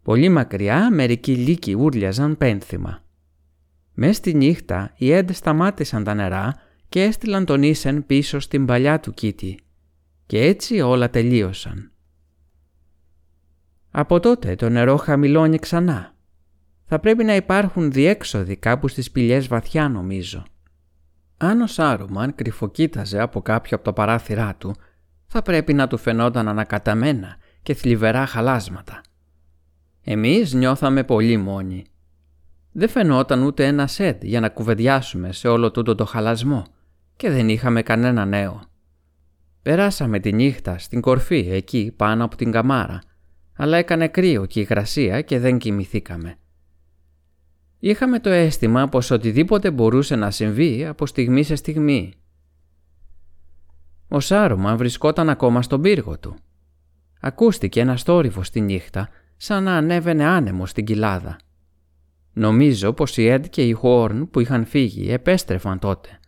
Πολύ 0.03 0.29
μακριά 0.29 0.91
μερικοί 0.91 1.35
λύκοι 1.35 1.73
ούρλιαζαν 1.73 2.37
πένθυμα. 2.37 3.03
Μες 4.01 4.15
στη 4.15 4.33
νύχτα 4.33 4.93
οι 4.97 5.11
Εντ 5.11 5.31
σταμάτησαν 5.31 6.03
τα 6.03 6.13
νερά 6.13 6.55
και 6.89 7.03
έστειλαν 7.03 7.45
τον 7.45 7.63
Ίσεν 7.63 8.05
πίσω 8.05 8.39
στην 8.39 8.65
παλιά 8.65 8.99
του 8.99 9.13
κήτη. 9.13 9.59
Και 10.25 10.41
έτσι 10.41 10.81
όλα 10.81 11.09
τελείωσαν. 11.09 11.91
Από 13.91 14.19
τότε 14.19 14.55
το 14.55 14.69
νερό 14.69 14.95
χαμηλώνει 14.95 15.59
ξανά. 15.59 16.15
Θα 16.85 16.99
πρέπει 16.99 17.23
να 17.23 17.35
υπάρχουν 17.35 17.91
διέξοδοι 17.91 18.55
κάπου 18.55 18.87
στις 18.87 19.05
σπηλιές 19.05 19.47
βαθιά 19.47 19.89
νομίζω. 19.89 20.43
Αν 21.37 21.61
ο 21.61 21.67
Σάρουμαν 21.67 22.35
κρυφοκοίταζε 22.35 23.19
από 23.19 23.41
κάποιο 23.41 23.75
από 23.75 23.85
τα 23.85 23.93
παράθυρά 23.93 24.55
του, 24.55 24.75
θα 25.25 25.41
πρέπει 25.41 25.73
να 25.73 25.87
του 25.87 25.97
φαινόταν 25.97 26.47
ανακαταμένα 26.47 27.37
και 27.63 27.73
θλιβερά 27.73 28.25
χαλάσματα. 28.25 29.01
Εμείς 30.03 30.53
νιώθαμε 30.53 31.03
πολύ 31.03 31.37
μόνοι 31.37 31.85
δεν 32.71 32.89
φαινόταν 32.89 33.43
ούτε 33.43 33.65
ένα 33.65 33.87
σετ 33.87 34.23
για 34.23 34.39
να 34.39 34.49
κουβεντιάσουμε 34.49 35.31
σε 35.31 35.47
όλο 35.47 35.71
τούτο 35.71 35.95
το 35.95 36.05
χαλασμό 36.05 36.65
και 37.15 37.29
δεν 37.29 37.49
είχαμε 37.49 37.81
κανένα 37.81 38.25
νέο. 38.25 38.61
Περάσαμε 39.61 40.19
τη 40.19 40.33
νύχτα 40.33 40.77
στην 40.77 41.01
κορφή 41.01 41.47
εκεί 41.51 41.93
πάνω 41.95 42.23
από 42.23 42.35
την 42.35 42.51
καμάρα, 42.51 43.01
αλλά 43.53 43.77
έκανε 43.77 44.07
κρύο 44.07 44.45
και 44.45 44.59
υγρασία 44.59 45.21
και 45.21 45.39
δεν 45.39 45.57
κοιμηθήκαμε. 45.57 46.35
Είχαμε 47.79 48.19
το 48.19 48.29
αίσθημα 48.29 48.87
πως 48.87 49.11
οτιδήποτε 49.11 49.71
μπορούσε 49.71 50.15
να 50.15 50.31
συμβεί 50.31 50.85
από 50.85 51.05
στιγμή 51.05 51.43
σε 51.43 51.55
στιγμή. 51.55 52.13
Ο 54.07 54.19
Σάρωμα 54.19 54.75
βρισκόταν 54.75 55.29
ακόμα 55.29 55.61
στον 55.61 55.81
πύργο 55.81 56.19
του. 56.19 56.35
ακούστηκε 57.19 57.79
ένα 57.79 57.97
θόρυβο 57.97 58.43
στη 58.43 58.61
νύχτα 58.61 59.09
σαν 59.37 59.63
να 59.63 59.75
ανέβαινε 59.75 60.25
άνεμο 60.25 60.65
στην 60.65 60.85
κοιλάδα. 60.85 61.37
Νομίζω 62.33 62.93
πως 62.93 63.17
οι 63.17 63.33
Ed 63.35 63.49
και 63.49 63.67
οι 63.67 63.71
Χόρν 63.71 64.29
που 64.29 64.39
είχαν 64.39 64.65
φύγει 64.65 65.11
επέστρεφαν 65.11 65.79
τότε. 65.79 66.19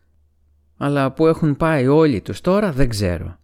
Αλλά 0.78 1.12
που 1.12 1.28
έχουν 1.28 1.58
πάει 1.58 1.88
όλοι 1.88 2.22
τους 2.22 2.42
τώρα 2.42 2.72
δεν 2.72 2.90
ξέρω. 2.90 3.40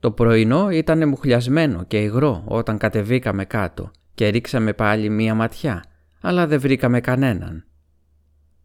Το 0.00 0.10
πρωινό 0.10 0.70
ήταν 0.70 1.08
μουχλιασμένο 1.08 1.84
και 1.84 2.02
υγρό 2.02 2.42
όταν 2.46 2.78
κατεβήκαμε 2.78 3.44
κάτω 3.44 3.90
και 4.14 4.28
ρίξαμε 4.28 4.72
πάλι 4.72 5.08
μία 5.08 5.34
ματιά, 5.34 5.84
αλλά 6.20 6.46
δεν 6.46 6.60
βρήκαμε 6.60 7.00
κανέναν. 7.00 7.64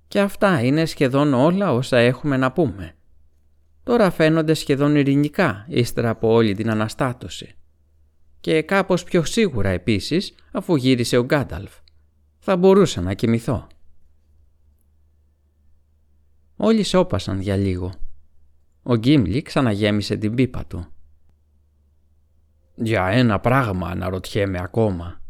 Και 0.07 0.19
αυτά 0.19 0.61
είναι 0.63 0.85
σχεδόν 0.85 1.33
όλα 1.33 1.73
όσα 1.73 1.97
έχουμε 1.97 2.37
να 2.37 2.51
πούμε. 2.51 2.95
Τώρα 3.83 4.09
φαίνονται 4.11 4.53
σχεδόν 4.53 4.95
ειρηνικά 4.95 5.65
ύστερα 5.67 6.09
από 6.09 6.31
όλη 6.31 6.55
την 6.55 6.69
αναστάτωση. 6.69 7.55
Και 8.41 8.61
κάπως 8.61 9.03
πιο 9.03 9.23
σίγουρα 9.23 9.69
επίσης 9.69 10.35
αφού 10.51 10.75
γύρισε 10.75 11.17
ο 11.17 11.23
Γκάνταλφ. 11.23 11.71
Θα 12.49 12.57
μπορούσα 12.57 13.01
να 13.01 13.13
κοιμηθώ. 13.13 13.67
Όλοι 16.55 16.83
σώπασαν 16.83 17.39
για 17.39 17.55
λίγο. 17.55 17.93
Ο 18.83 18.95
Γκίμλι 18.95 19.41
ξαναγέμισε 19.41 20.15
την 20.15 20.35
πίπα 20.35 20.65
του. 20.65 20.87
«Για 22.75 23.07
ένα 23.07 23.39
πράγμα 23.39 23.87
αναρωτιέμαι 23.87 24.59
ακόμα», 24.61 25.21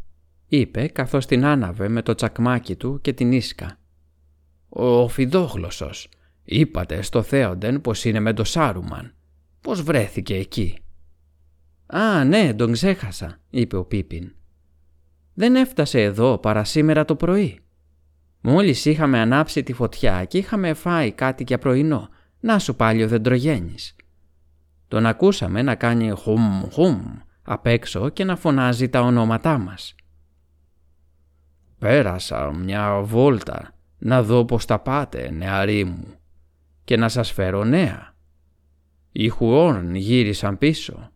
είπε 0.46 0.86
καθώς 0.86 1.26
την 1.26 1.44
άναβε 1.44 1.88
με 1.88 2.02
το 2.02 2.14
τσακμάκι 2.14 2.76
του 2.76 3.00
και 3.00 3.12
την 3.12 3.32
ίσκα. 3.32 3.78
«Ο 4.68 5.08
Φιδόγλωσσος, 5.08 6.08
είπατε 6.44 7.02
στο 7.02 7.22
Θέοντεν 7.22 7.80
πως 7.80 8.04
είναι 8.04 8.20
με 8.20 8.32
το 8.32 8.44
Σάρουμαν. 8.44 9.14
Πώς 9.60 9.82
βρέθηκε 9.82 10.34
εκεί» 10.34 10.78
«Α, 11.86 12.24
ναι, 12.24 12.54
τον 12.54 12.72
ξέχασα», 12.72 13.40
είπε 13.50 13.76
ο 13.76 13.84
Πίπιν. 13.84 14.32
«Δεν 15.38 15.56
έφτασε 15.56 16.02
εδώ 16.02 16.38
παρά 16.38 16.64
σήμερα 16.64 17.04
το 17.04 17.16
πρωί. 17.16 17.60
Μόλις 18.40 18.84
είχαμε 18.84 19.18
ανάψει 19.18 19.62
τη 19.62 19.72
φωτιά 19.72 20.24
και 20.24 20.38
είχαμε 20.38 20.74
φάει 20.74 21.12
κάτι 21.12 21.44
για 21.46 21.58
πρωινό, 21.58 22.08
να 22.40 22.58
σου 22.58 22.76
πάλι 22.76 23.02
ο 23.02 23.08
δεντρογέννης. 23.08 23.96
Τον 24.88 25.06
ακούσαμε 25.06 25.62
να 25.62 25.74
κάνει 25.74 26.10
χουμ 26.10 26.62
χουμ 26.70 27.00
απ' 27.42 27.66
έξω 27.66 28.08
και 28.08 28.24
να 28.24 28.36
φωνάζει 28.36 28.88
τα 28.88 29.00
ονόματά 29.00 29.58
μας. 29.58 29.94
«Πέρασα 31.78 32.52
μια 32.52 33.00
βόλτα 33.00 33.74
να 33.98 34.22
δω 34.22 34.44
πώς 34.44 34.64
τα 34.64 34.78
πάτε, 34.78 35.30
νεαροί 35.30 35.84
μου, 35.84 36.14
και 36.84 36.96
να 36.96 37.08
σας 37.08 37.32
φέρω 37.32 37.64
νέα. 37.64 38.14
Οι 39.12 39.28
Χουόρν 39.28 39.94
γύρισαν 39.94 40.58
πίσω 40.58 41.10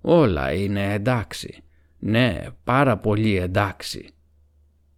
Όλα 0.00 0.52
είναι 0.52 0.92
εντάξει. 0.92 1.62
Ναι, 1.98 2.44
πάρα 2.64 2.98
πολύ 2.98 3.36
εντάξει. 3.36 4.10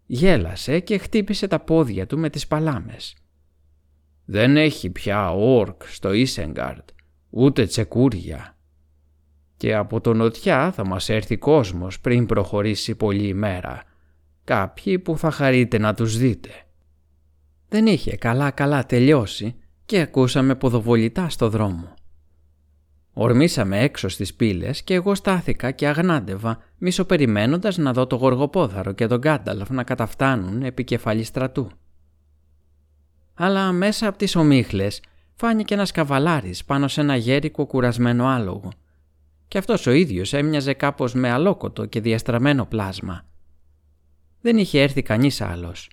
Γέλασε 0.06 0.80
και 0.80 0.98
χτύπησε 0.98 1.46
τα 1.46 1.60
πόδια 1.60 2.06
του 2.06 2.18
με 2.18 2.30
τις 2.30 2.46
παλάμες. 2.46 3.16
Δεν 4.24 4.56
έχει 4.56 4.90
πια 4.90 5.32
όρκ 5.32 5.82
στο 5.86 6.12
Ίσεγκαρτ, 6.12 6.88
ούτε 7.30 7.66
τσεκούρια. 7.66 8.56
Και 9.56 9.74
από 9.74 10.00
το 10.00 10.14
νοτιά 10.14 10.72
θα 10.72 10.86
μας 10.86 11.08
έρθει 11.08 11.36
κόσμος 11.36 12.00
πριν 12.00 12.26
προχωρήσει 12.26 12.94
πολλή 12.94 13.26
ημέρα. 13.26 13.82
Κάποιοι 14.44 14.98
που 14.98 15.18
θα 15.18 15.30
χαρείτε 15.30 15.78
να 15.78 15.94
τους 15.94 16.18
δείτε. 16.18 16.50
Δεν 17.68 17.86
είχε 17.86 18.16
καλά 18.16 18.50
καλά 18.50 18.86
τελειώσει 18.86 19.54
και 19.84 20.00
ακούσαμε 20.00 20.54
ποδοβολητά 20.54 21.28
στο 21.28 21.48
δρόμο. 21.48 21.94
Ορμήσαμε 23.12 23.80
έξω 23.80 24.08
στις 24.08 24.34
πύλες 24.34 24.82
και 24.82 24.94
εγώ 24.94 25.14
στάθηκα 25.14 25.70
και 25.70 25.88
αγνάντευα, 25.88 26.58
μισοπεριμένοντας 26.78 27.76
να 27.76 27.92
δω 27.92 28.06
το 28.06 28.16
γοργοπόδαρο 28.16 28.92
και 28.92 29.06
τον 29.06 29.18
Γκάνταλφ 29.18 29.70
να 29.70 29.84
καταφτάνουν 29.84 30.62
επί 30.62 30.84
κεφαλής 30.84 31.26
στρατού. 31.26 31.70
Αλλά 33.34 33.72
μέσα 33.72 34.08
από 34.08 34.18
τις 34.18 34.36
ομίχλες 34.36 35.02
φάνηκε 35.34 35.74
ένας 35.74 35.90
καβαλάρης 35.90 36.64
πάνω 36.64 36.88
σε 36.88 37.00
ένα 37.00 37.16
γέρικο 37.16 37.66
κουρασμένο 37.66 38.26
άλογο. 38.26 38.72
Και 39.48 39.58
αυτός 39.58 39.86
ο 39.86 39.90
ίδιος 39.90 40.32
έμοιαζε 40.32 40.72
κάπως 40.72 41.14
με 41.14 41.30
αλόκοτο 41.30 41.86
και 41.86 42.00
διαστραμμένο 42.00 42.66
πλάσμα. 42.66 43.24
Δεν 44.40 44.58
είχε 44.58 44.82
έρθει 44.82 45.02
κανείς 45.02 45.40
άλλος. 45.40 45.90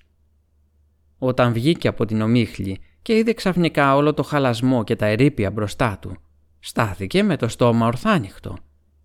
Όταν 1.18 1.52
βγήκε 1.52 1.88
από 1.88 2.04
την 2.04 2.20
ομίχλη 2.20 2.80
και 3.02 3.16
είδε 3.16 3.32
ξαφνικά 3.32 3.96
όλο 3.96 4.14
το 4.14 4.22
χαλασμό 4.22 4.84
και 4.84 4.96
τα 4.96 5.06
ερήπια 5.06 5.50
μπροστά 5.50 5.98
του, 6.00 6.16
στάθηκε 6.68 7.22
με 7.22 7.36
το 7.36 7.48
στόμα 7.48 7.86
ορθάνυχτο 7.86 8.56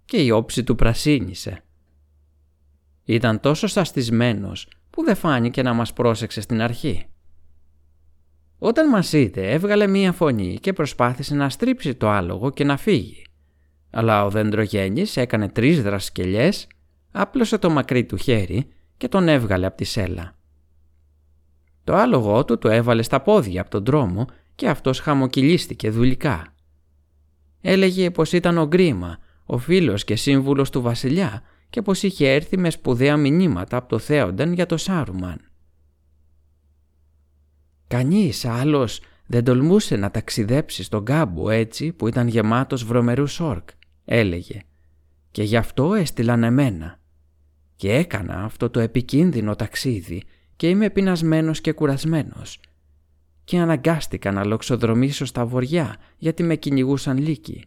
και 0.05 0.17
η 0.17 0.29
όψη 0.29 0.63
του 0.63 0.75
πρασίνησε. 0.75 1.63
Ήταν 3.03 3.39
τόσο 3.39 3.67
σαστισμένος 3.67 4.67
που 4.89 5.03
δεν 5.03 5.15
φάνηκε 5.15 5.61
να 5.61 5.73
μας 5.73 5.93
πρόσεξε 5.93 6.41
στην 6.41 6.61
αρχή. 6.61 7.05
Όταν 8.57 8.89
μας 8.89 9.13
είδε 9.13 9.51
έβγαλε 9.51 9.87
μία 9.87 10.11
φωνή 10.11 10.57
και 10.61 10.73
προσπάθησε 10.73 11.35
να 11.35 11.49
στρίψει 11.49 11.95
το 11.95 12.09
άλογο 12.09 12.49
και 12.49 12.63
να 12.63 12.77
φύγει. 12.77 13.25
Αλλά 13.89 14.25
ο 14.25 14.29
δεντρογέννης 14.29 15.17
έκανε 15.17 15.49
τρεις 15.49 15.81
δρασκελιές, 15.81 16.67
άπλωσε 17.11 17.57
το 17.57 17.69
μακρύ 17.69 18.05
του 18.05 18.17
χέρι 18.17 18.67
και 18.97 19.07
τον 19.07 19.27
έβγαλε 19.27 19.65
από 19.65 19.77
τη 19.77 19.83
σέλα. 19.83 20.35
Το 21.83 21.95
άλογο 21.95 22.45
του 22.45 22.57
το 22.57 22.69
έβαλε 22.69 23.01
στα 23.01 23.21
πόδια 23.21 23.61
από 23.61 23.69
τον 23.69 23.85
δρόμο 23.85 24.25
και 24.55 24.69
αυτός 24.69 24.99
χαμοκυλίστηκε 24.99 25.89
δουλικά. 25.89 26.52
Έλεγε 27.65 28.11
πως 28.11 28.31
ήταν 28.31 28.57
ο 28.57 28.65
Γκρίμα, 28.67 29.17
ο 29.45 29.57
φίλος 29.57 30.03
και 30.03 30.15
σύμβουλος 30.15 30.69
του 30.69 30.81
βασιλιά 30.81 31.41
και 31.69 31.81
πως 31.81 32.03
είχε 32.03 32.33
έρθει 32.33 32.57
με 32.57 32.69
σπουδαία 32.69 33.17
μηνύματα 33.17 33.77
από 33.77 33.89
το 33.89 33.99
Θέονταν 33.99 34.53
για 34.53 34.65
το 34.65 34.77
Σάρουμαν. 34.77 35.39
Κανείς 37.87 38.45
άλλος 38.45 39.01
δεν 39.27 39.43
τολμούσε 39.43 39.95
να 39.95 40.11
ταξιδέψει 40.11 40.83
στον 40.83 41.05
κάμπο 41.05 41.49
έτσι 41.49 41.91
που 41.91 42.07
ήταν 42.07 42.27
γεμάτος 42.27 42.83
βρωμερούς 42.83 43.31
σόρκ, 43.31 43.69
έλεγε. 44.05 44.61
Και 45.31 45.43
γι' 45.43 45.57
αυτό 45.57 45.93
έστειλαν 45.93 46.43
εμένα. 46.43 46.99
Και 47.75 47.93
έκανα 47.93 48.43
αυτό 48.43 48.69
το 48.69 48.79
επικίνδυνο 48.79 49.55
ταξίδι 49.55 50.23
και 50.55 50.69
είμαι 50.69 50.89
πεινασμένος 50.89 51.61
και 51.61 51.71
κουρασμένος 51.71 52.59
και 53.43 53.59
αναγκάστηκα 53.59 54.31
να 54.31 54.45
λοξοδρομήσω 54.45 55.25
στα 55.25 55.45
βοριά 55.45 55.95
γιατί 56.17 56.43
με 56.43 56.55
κυνηγούσαν 56.55 57.17
λύκοι. 57.17 57.65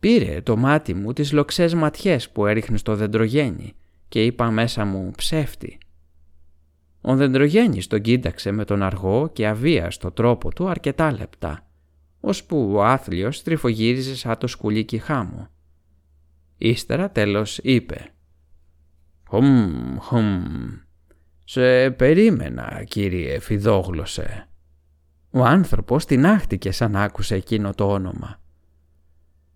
Πήρε 0.00 0.40
το 0.40 0.56
μάτι 0.56 0.94
μου 0.94 1.12
τις 1.12 1.32
λοξές 1.32 1.74
ματιές 1.74 2.30
που 2.30 2.46
έριχνε 2.46 2.76
στο 2.76 2.96
δεντρογέννη 2.96 3.72
και 4.08 4.24
είπα 4.24 4.50
μέσα 4.50 4.84
μου 4.84 5.10
ψεύτη. 5.16 5.78
Ο 7.00 7.16
δεντρογέννης 7.16 7.86
τον 7.86 8.00
κοίταξε 8.00 8.50
με 8.50 8.64
τον 8.64 8.82
αργό 8.82 9.30
και 9.32 9.46
αβίαστο 9.46 10.10
τρόπο 10.10 10.52
του 10.52 10.68
αρκετά 10.68 11.12
λεπτά, 11.12 11.66
ώσπου 12.20 12.72
ο 12.72 12.84
άθλιος 12.84 13.42
τριφογύριζε 13.42 14.16
σαν 14.16 14.38
το 14.38 14.46
σκουλίκι 14.46 14.98
χάμου. 14.98 15.46
Ύστερα 16.58 17.10
τέλος 17.10 17.58
είπε 17.58 18.12
«Χουμ, 19.28 19.96
χουμ, 19.98 20.44
«Σε 21.54 21.90
περίμενα, 21.90 22.82
κύριε 22.84 23.38
Φιδόγλωσε». 23.38 24.48
Ο 25.30 25.44
άνθρωπος 25.44 26.06
άχτηκε 26.24 26.72
σαν 26.72 26.96
άκουσε 26.96 27.34
εκείνο 27.34 27.74
το 27.74 27.90
όνομα. 27.90 28.40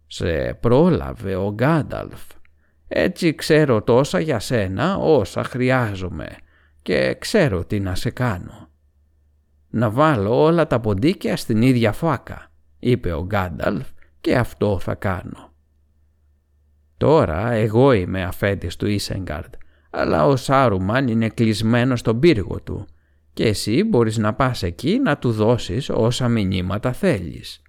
«Σε 0.07 0.55
πρόλαβε 0.55 1.37
ο 1.37 1.53
Γκάνταλφ. 1.53 2.23
Έτσι 2.89 3.35
ξέρω 3.35 3.83
τόσα 3.83 4.21
για 4.21 4.39
σένα 4.39 4.97
όσα 4.97 5.45
χρειάζομαι 5.45 6.27
και 6.83 7.17
ξέρω 7.19 7.65
τι 7.65 7.81
να 7.81 7.95
σε 7.95 8.11
κάνω». 8.11 8.69
«Να 9.71 9.91
βάλω 9.91 10.43
όλα 10.43 10.67
τα 10.67 10.81
ποντίκια 10.81 11.37
στην 11.37 11.63
ίδια 11.63 11.93
φάκα», 11.93 12.53
είπε 12.79 13.13
ο 13.13 13.25
Γκάνταλφ 13.25 13.89
και 14.21 14.37
αυτό 14.37 14.79
θα 14.79 14.95
κάνω. 14.95 15.53
Τώρα 16.97 17.51
εγώ 17.51 17.93
είμαι 17.93 18.23
αφέντης 18.23 18.77
του 18.77 18.87
Ίσεγκαρντ 18.87 19.55
αλλά 19.99 20.27
ο 20.27 20.37
Σάρουμαν 20.37 21.09
είναι 21.09 21.29
κλεισμένος 21.29 22.01
στον 22.01 22.19
πύργο 22.19 22.61
του 22.61 22.87
και 23.33 23.45
εσύ 23.45 23.85
μπορείς 23.85 24.17
να 24.17 24.35
πας 24.35 24.63
εκεί 24.63 24.99
να 24.99 25.19
του 25.19 25.33
δώσεις 25.33 25.91
όσα 25.91 26.29
μηνύματα 26.29 26.93
θέλεις. 26.93 27.63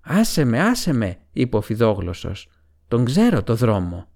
«Άσε 0.00 0.44
με, 0.44 0.60
άσε 0.60 0.92
με», 0.92 1.16
είπε 1.32 1.56
ο 1.56 1.60
Φιδόγλωσσος. 1.60 2.48
«Τον 2.88 3.04
ξέρω 3.04 3.42
το 3.42 3.54
δρόμο». 3.54 4.06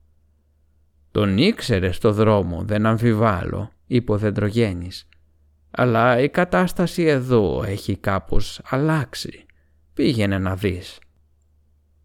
«Τον 1.11 1.38
ήξερε 1.38 1.90
το 2.01 2.12
δρόμο, 2.12 2.62
δεν 2.62 2.86
αμφιβάλλω», 2.86 3.70
είπε 3.86 4.12
ο 4.12 4.18
Δεντρογένης. 4.18 5.09
«Αλλά 5.70 6.20
η 6.20 6.28
κατάσταση 6.28 7.03
εδώ 7.03 7.62
έχει 7.66 7.97
κάπως 7.97 8.61
αλλάξει. 8.64 9.47
Πήγαινε 9.95 10.38
να 10.38 10.57
δεις». 10.57 10.99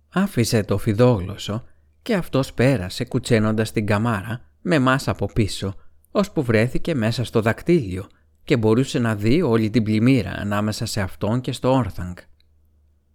Άφησε 0.09 0.63
το 0.63 0.77
Φιδόγλωσσο 0.77 1.63
και 2.01 2.13
αυτός 2.13 2.53
πέρασε 2.53 3.05
κουτσένοντας 3.05 3.71
την 3.71 3.85
καμάρα 3.85 4.48
με 4.61 4.79
μας 4.79 5.07
από 5.07 5.25
πίσω, 5.25 5.75
ώσπου 6.11 6.43
βρέθηκε 6.43 6.95
μέσα 6.95 7.23
στο 7.23 7.41
δακτύλιο 7.41 8.07
και 8.43 8.57
μπορούσε 8.57 8.99
να 8.99 9.15
δει 9.15 9.41
όλη 9.41 9.69
την 9.69 9.83
πλημμύρα 9.83 10.31
ανάμεσα 10.31 10.85
σε 10.85 11.01
αυτόν 11.01 11.41
και 11.41 11.51
στο 11.51 11.71
Όρθανγκ. 11.71 12.17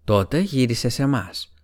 Τότε 0.05 0.39
γύρισε 0.39 0.89
σε 0.89 1.07
μας. 1.07 1.55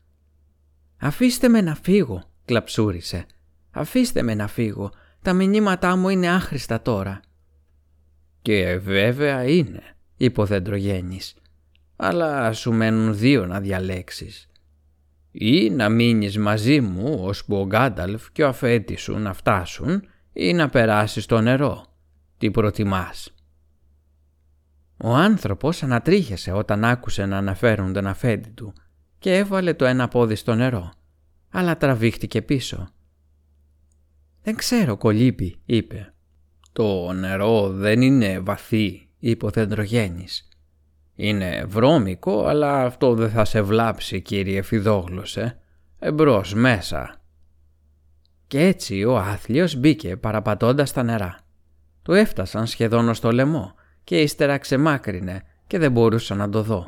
«Αφήστε 0.98 1.48
με 1.48 1.60
να 1.60 1.74
φύγω», 1.74 2.22
κλαψούρισε. 2.44 3.26
«Αφήστε 3.70 4.22
με 4.22 4.34
να 4.34 4.46
φύγω. 4.46 4.90
Τα 5.22 5.32
μηνύματά 5.32 5.96
μου 5.96 6.08
είναι 6.08 6.28
άχρηστα 6.28 6.82
τώρα». 6.82 7.20
«Και 8.42 8.76
βέβαια 8.76 9.44
είναι», 9.44 9.82
είπε 10.16 10.40
ο 10.40 10.46
δεντρογέννης. 10.46 11.34
«Αλλά 11.96 12.52
σου 12.52 12.72
μένουν 12.72 13.16
δύο 13.16 13.46
να 13.46 13.60
διαλέξεις. 13.60 14.49
Ή 15.32 15.70
να 15.70 15.88
μείνεις 15.88 16.38
μαζί 16.38 16.80
μου 16.80 17.18
ώσπου 17.20 17.56
ο 17.56 17.66
Γκάνταλφ 17.66 18.32
και 18.32 18.42
ο 18.42 18.48
αφέτης 18.48 19.00
σου 19.00 19.18
να 19.18 19.32
φτάσουν 19.32 20.02
ή 20.32 20.52
να 20.52 20.68
περάσεις 20.68 21.24
στο 21.24 21.40
νερό. 21.40 21.84
Τι 22.38 22.50
προτιμάς». 22.50 23.34
Ο 24.96 25.14
άνθρωπος 25.14 25.82
ανατρίχεσε 25.82 26.52
όταν 26.52 26.84
άκουσε 26.84 27.26
να 27.26 27.36
αναφέρουν 27.36 27.92
τον 27.92 28.06
αφέντη 28.06 28.50
του 28.50 28.72
και 29.18 29.36
έβαλε 29.36 29.74
το 29.74 29.84
ένα 29.84 30.08
πόδι 30.08 30.34
στο 30.34 30.54
νερό, 30.54 30.92
αλλά 31.50 31.76
τραβήχτηκε 31.76 32.42
πίσω. 32.42 32.88
«Δεν 34.42 34.56
ξέρω, 34.56 34.96
κολύπη», 34.96 35.60
είπε. 35.64 36.14
«Το 36.72 37.12
νερό 37.12 37.70
δεν 37.70 38.02
είναι 38.02 38.38
βαθύ», 38.38 39.08
είπε 39.18 39.46
ο 39.46 39.50
Δεντρογέννης. 39.50 40.48
«Είναι 41.22 41.64
βρώμικο, 41.68 42.46
αλλά 42.46 42.82
αυτό 42.84 43.14
δεν 43.14 43.30
θα 43.30 43.44
σε 43.44 43.62
βλάψει, 43.62 44.20
κύριε 44.20 44.62
Φιδόγλωσε. 44.62 45.58
Εμπρός, 45.98 46.54
μέσα». 46.54 47.14
Και 48.46 48.60
έτσι 48.60 49.04
ο 49.04 49.18
άθλιος 49.18 49.76
μπήκε 49.76 50.16
παραπατώντας 50.16 50.92
τα 50.92 51.02
νερά. 51.02 51.38
Του 52.02 52.12
έφτασαν 52.12 52.66
σχεδόν 52.66 53.08
ως 53.08 53.20
το 53.20 53.32
λαιμό 53.32 53.74
και 54.04 54.20
ύστερα 54.20 54.58
ξεμάκρινε 54.58 55.42
και 55.66 55.78
δεν 55.78 55.92
μπορούσα 55.92 56.34
να 56.34 56.48
το 56.48 56.62
δω. 56.62 56.86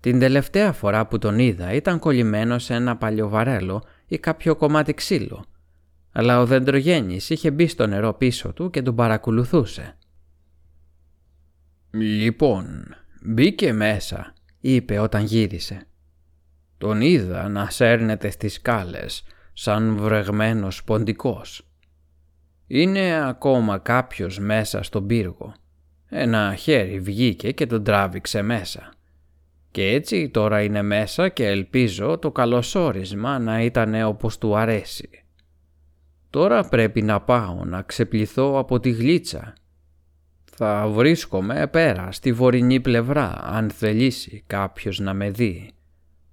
Την 0.00 0.18
τελευταία 0.18 0.72
φορά 0.72 1.06
που 1.06 1.18
τον 1.18 1.38
είδα 1.38 1.72
ήταν 1.72 1.98
κολλημένο 1.98 2.58
σε 2.58 2.74
ένα 2.74 2.96
παλιό 2.96 3.28
βαρέλο 3.28 3.82
ή 4.06 4.18
κάποιο 4.18 4.56
κομμάτι 4.56 4.94
ξύλο, 4.94 5.44
αλλά 6.12 6.40
ο 6.40 6.46
δεντρογέννης 6.46 7.30
είχε 7.30 7.50
μπει 7.50 7.66
στο 7.66 7.86
νερό 7.86 8.12
πίσω 8.12 8.52
του 8.52 8.70
και 8.70 8.82
τον 8.82 8.94
παρακολουθούσε. 8.94 9.96
«Λοιπόν, 11.90 12.94
μπήκε 13.22 13.72
μέσα», 13.72 14.34
είπε 14.60 14.98
όταν 14.98 15.24
γύρισε. 15.24 15.86
«Τον 16.78 17.00
είδα 17.00 17.48
να 17.48 17.70
σέρνεται 17.70 18.30
στις 18.30 18.54
σκάλες 18.54 19.24
σαν 19.52 19.96
βρεγμένος 19.96 20.84
ποντικός. 20.84 21.64
Είναι 22.66 23.28
ακόμα 23.28 23.78
κάποιος 23.78 24.38
μέσα 24.38 24.82
στον 24.82 25.06
πύργο. 25.06 25.54
Ένα 26.08 26.54
χέρι 26.54 27.00
βγήκε 27.00 27.52
και 27.52 27.66
τον 27.66 27.84
τράβηξε 27.84 28.42
μέσα. 28.42 28.92
Και 29.70 29.86
έτσι 29.86 30.28
τώρα 30.28 30.62
είναι 30.62 30.82
μέσα 30.82 31.28
και 31.28 31.46
ελπίζω 31.46 32.18
το 32.18 32.30
καλωσόρισμα 32.30 33.38
να 33.38 33.62
ήταν 33.62 34.02
όπως 34.04 34.38
του 34.38 34.56
αρέσει. 34.56 35.08
Τώρα 36.30 36.64
πρέπει 36.64 37.02
να 37.02 37.20
πάω 37.20 37.64
να 37.64 37.82
ξεπληθώ 37.82 38.58
από 38.58 38.80
τη 38.80 38.90
γλίτσα. 38.90 39.52
Θα 40.62 40.88
βρίσκομαι 40.88 41.66
πέρα 41.66 42.12
στη 42.12 42.32
βορεινή 42.32 42.80
πλευρά 42.80 43.40
αν 43.42 43.70
θελήσει 43.70 44.42
κάποιος 44.46 44.98
να 44.98 45.14
με 45.14 45.30
δει. 45.30 45.70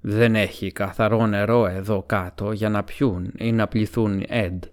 Δεν 0.01 0.35
έχει 0.35 0.71
καθαρό 0.71 1.27
νερό 1.27 1.67
εδώ 1.67 2.03
κάτω 2.03 2.51
για 2.51 2.69
να 2.69 2.83
πιούν 2.83 3.31
ή 3.37 3.51
να 3.51 3.67
πληθούν 3.67 4.23
έντ. 4.27 4.63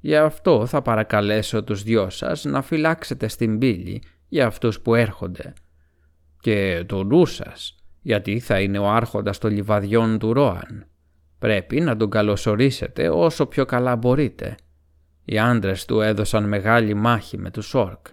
Γι' 0.00 0.16
αυτό 0.16 0.66
θα 0.66 0.82
παρακαλέσω 0.82 1.64
τους 1.64 1.82
δυο 1.82 2.10
σας 2.10 2.44
να 2.44 2.62
φυλάξετε 2.62 3.28
στην 3.28 3.58
πύλη 3.58 4.02
για 4.28 4.46
αυτούς 4.46 4.80
που 4.80 4.94
έρχονται. 4.94 5.52
Και 6.40 6.84
το 6.86 7.04
νου 7.04 7.26
σας, 7.26 7.76
γιατί 8.00 8.40
θα 8.40 8.60
είναι 8.60 8.78
ο 8.78 8.88
άρχοντας 8.90 9.38
των 9.38 9.50
λιβαδιών 9.50 10.18
του 10.18 10.32
Ρόαν. 10.32 10.86
Πρέπει 11.38 11.80
να 11.80 11.96
τον 11.96 12.10
καλωσορίσετε 12.10 13.08
όσο 13.08 13.46
πιο 13.46 13.64
καλά 13.64 13.96
μπορείτε. 13.96 14.54
Οι 15.24 15.38
άντρες 15.38 15.84
του 15.84 16.00
έδωσαν 16.00 16.48
μεγάλη 16.48 16.94
μάχη 16.94 17.38
με 17.38 17.50
τους 17.50 17.74
Όρκ. 17.74 18.06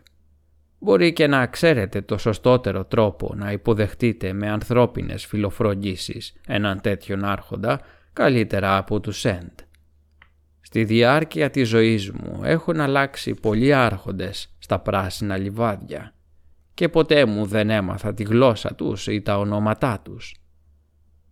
Μπορεί 0.83 1.13
και 1.13 1.27
να 1.27 1.47
ξέρετε 1.47 2.01
το 2.01 2.17
σωστότερο 2.17 2.85
τρόπο 2.85 3.33
να 3.35 3.51
υποδεχτείτε 3.51 4.33
με 4.33 4.49
ανθρώπινες 4.49 5.25
φιλοφροντίσεις 5.25 6.33
έναν 6.47 6.81
τέτοιον 6.81 7.23
άρχοντα 7.23 7.81
καλύτερα 8.13 8.77
από 8.77 8.99
τους 8.99 9.19
Σέντ. 9.19 9.59
Στη 10.61 10.83
διάρκεια 10.83 11.49
της 11.49 11.69
ζωής 11.69 12.11
μου 12.11 12.41
έχουν 12.43 12.79
αλλάξει 12.79 13.33
πολλοί 13.33 13.73
άρχοντες 13.73 14.55
στα 14.59 14.79
πράσινα 14.79 15.37
λιβάδια 15.37 16.13
και 16.73 16.89
ποτέ 16.89 17.25
μου 17.25 17.45
δεν 17.45 17.69
έμαθα 17.69 18.13
τη 18.13 18.23
γλώσσα 18.23 18.75
τους 18.75 19.07
ή 19.07 19.21
τα 19.21 19.37
ονόματά 19.37 20.01
τους. 20.03 20.35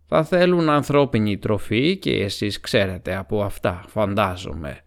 Θα 0.06 0.24
θέλουν 0.24 0.68
ανθρώπινη 0.68 1.38
τροφή 1.38 1.96
και 1.96 2.22
εσείς 2.22 2.60
ξέρετε 2.60 3.16
από 3.16 3.42
αυτά, 3.42 3.84
φαντάζομαι. 3.86 4.84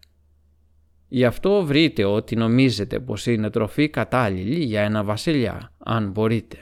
Γι' 1.14 1.26
αυτό 1.26 1.66
βρείτε 1.66 2.04
ό,τι 2.06 2.36
νομίζετε 2.36 3.00
πως 3.00 3.26
είναι 3.26 3.50
τροφή 3.50 3.90
κατάλληλη 3.90 4.64
για 4.64 4.82
ένα 4.82 5.04
βασιλιά, 5.04 5.72
αν 5.78 6.12
μπορείτε. 6.12 6.58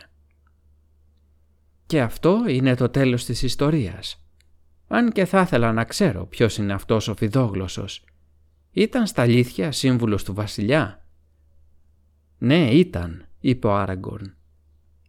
Και 1.86 2.02
αυτό 2.02 2.44
είναι 2.48 2.76
το 2.76 2.90
τέλος 2.90 3.26
της 3.26 3.42
ιστορίας. 3.42 4.26
Αν 4.88 5.12
και 5.12 5.26
θα 5.26 5.42
ήθελα 5.42 5.74
να 5.74 5.84
ξέρω 5.84 6.26
ποιος 6.26 6.58
είναι 6.58 6.74
αυτός 6.74 7.08
ο 7.08 7.16
φιδόγλωσσος. 7.16 8.04
Ήταν 8.72 9.08
στα 9.08 9.22
αλήθεια 9.22 9.72
σύμβουλος 9.72 10.24
του 10.24 10.34
βασιλιά; 10.34 11.06
Ναι, 12.38 12.72
ήταν, 12.72 13.26
είπε 13.40 13.68
ο 13.68 13.76
Άραγκορν. 13.76 14.36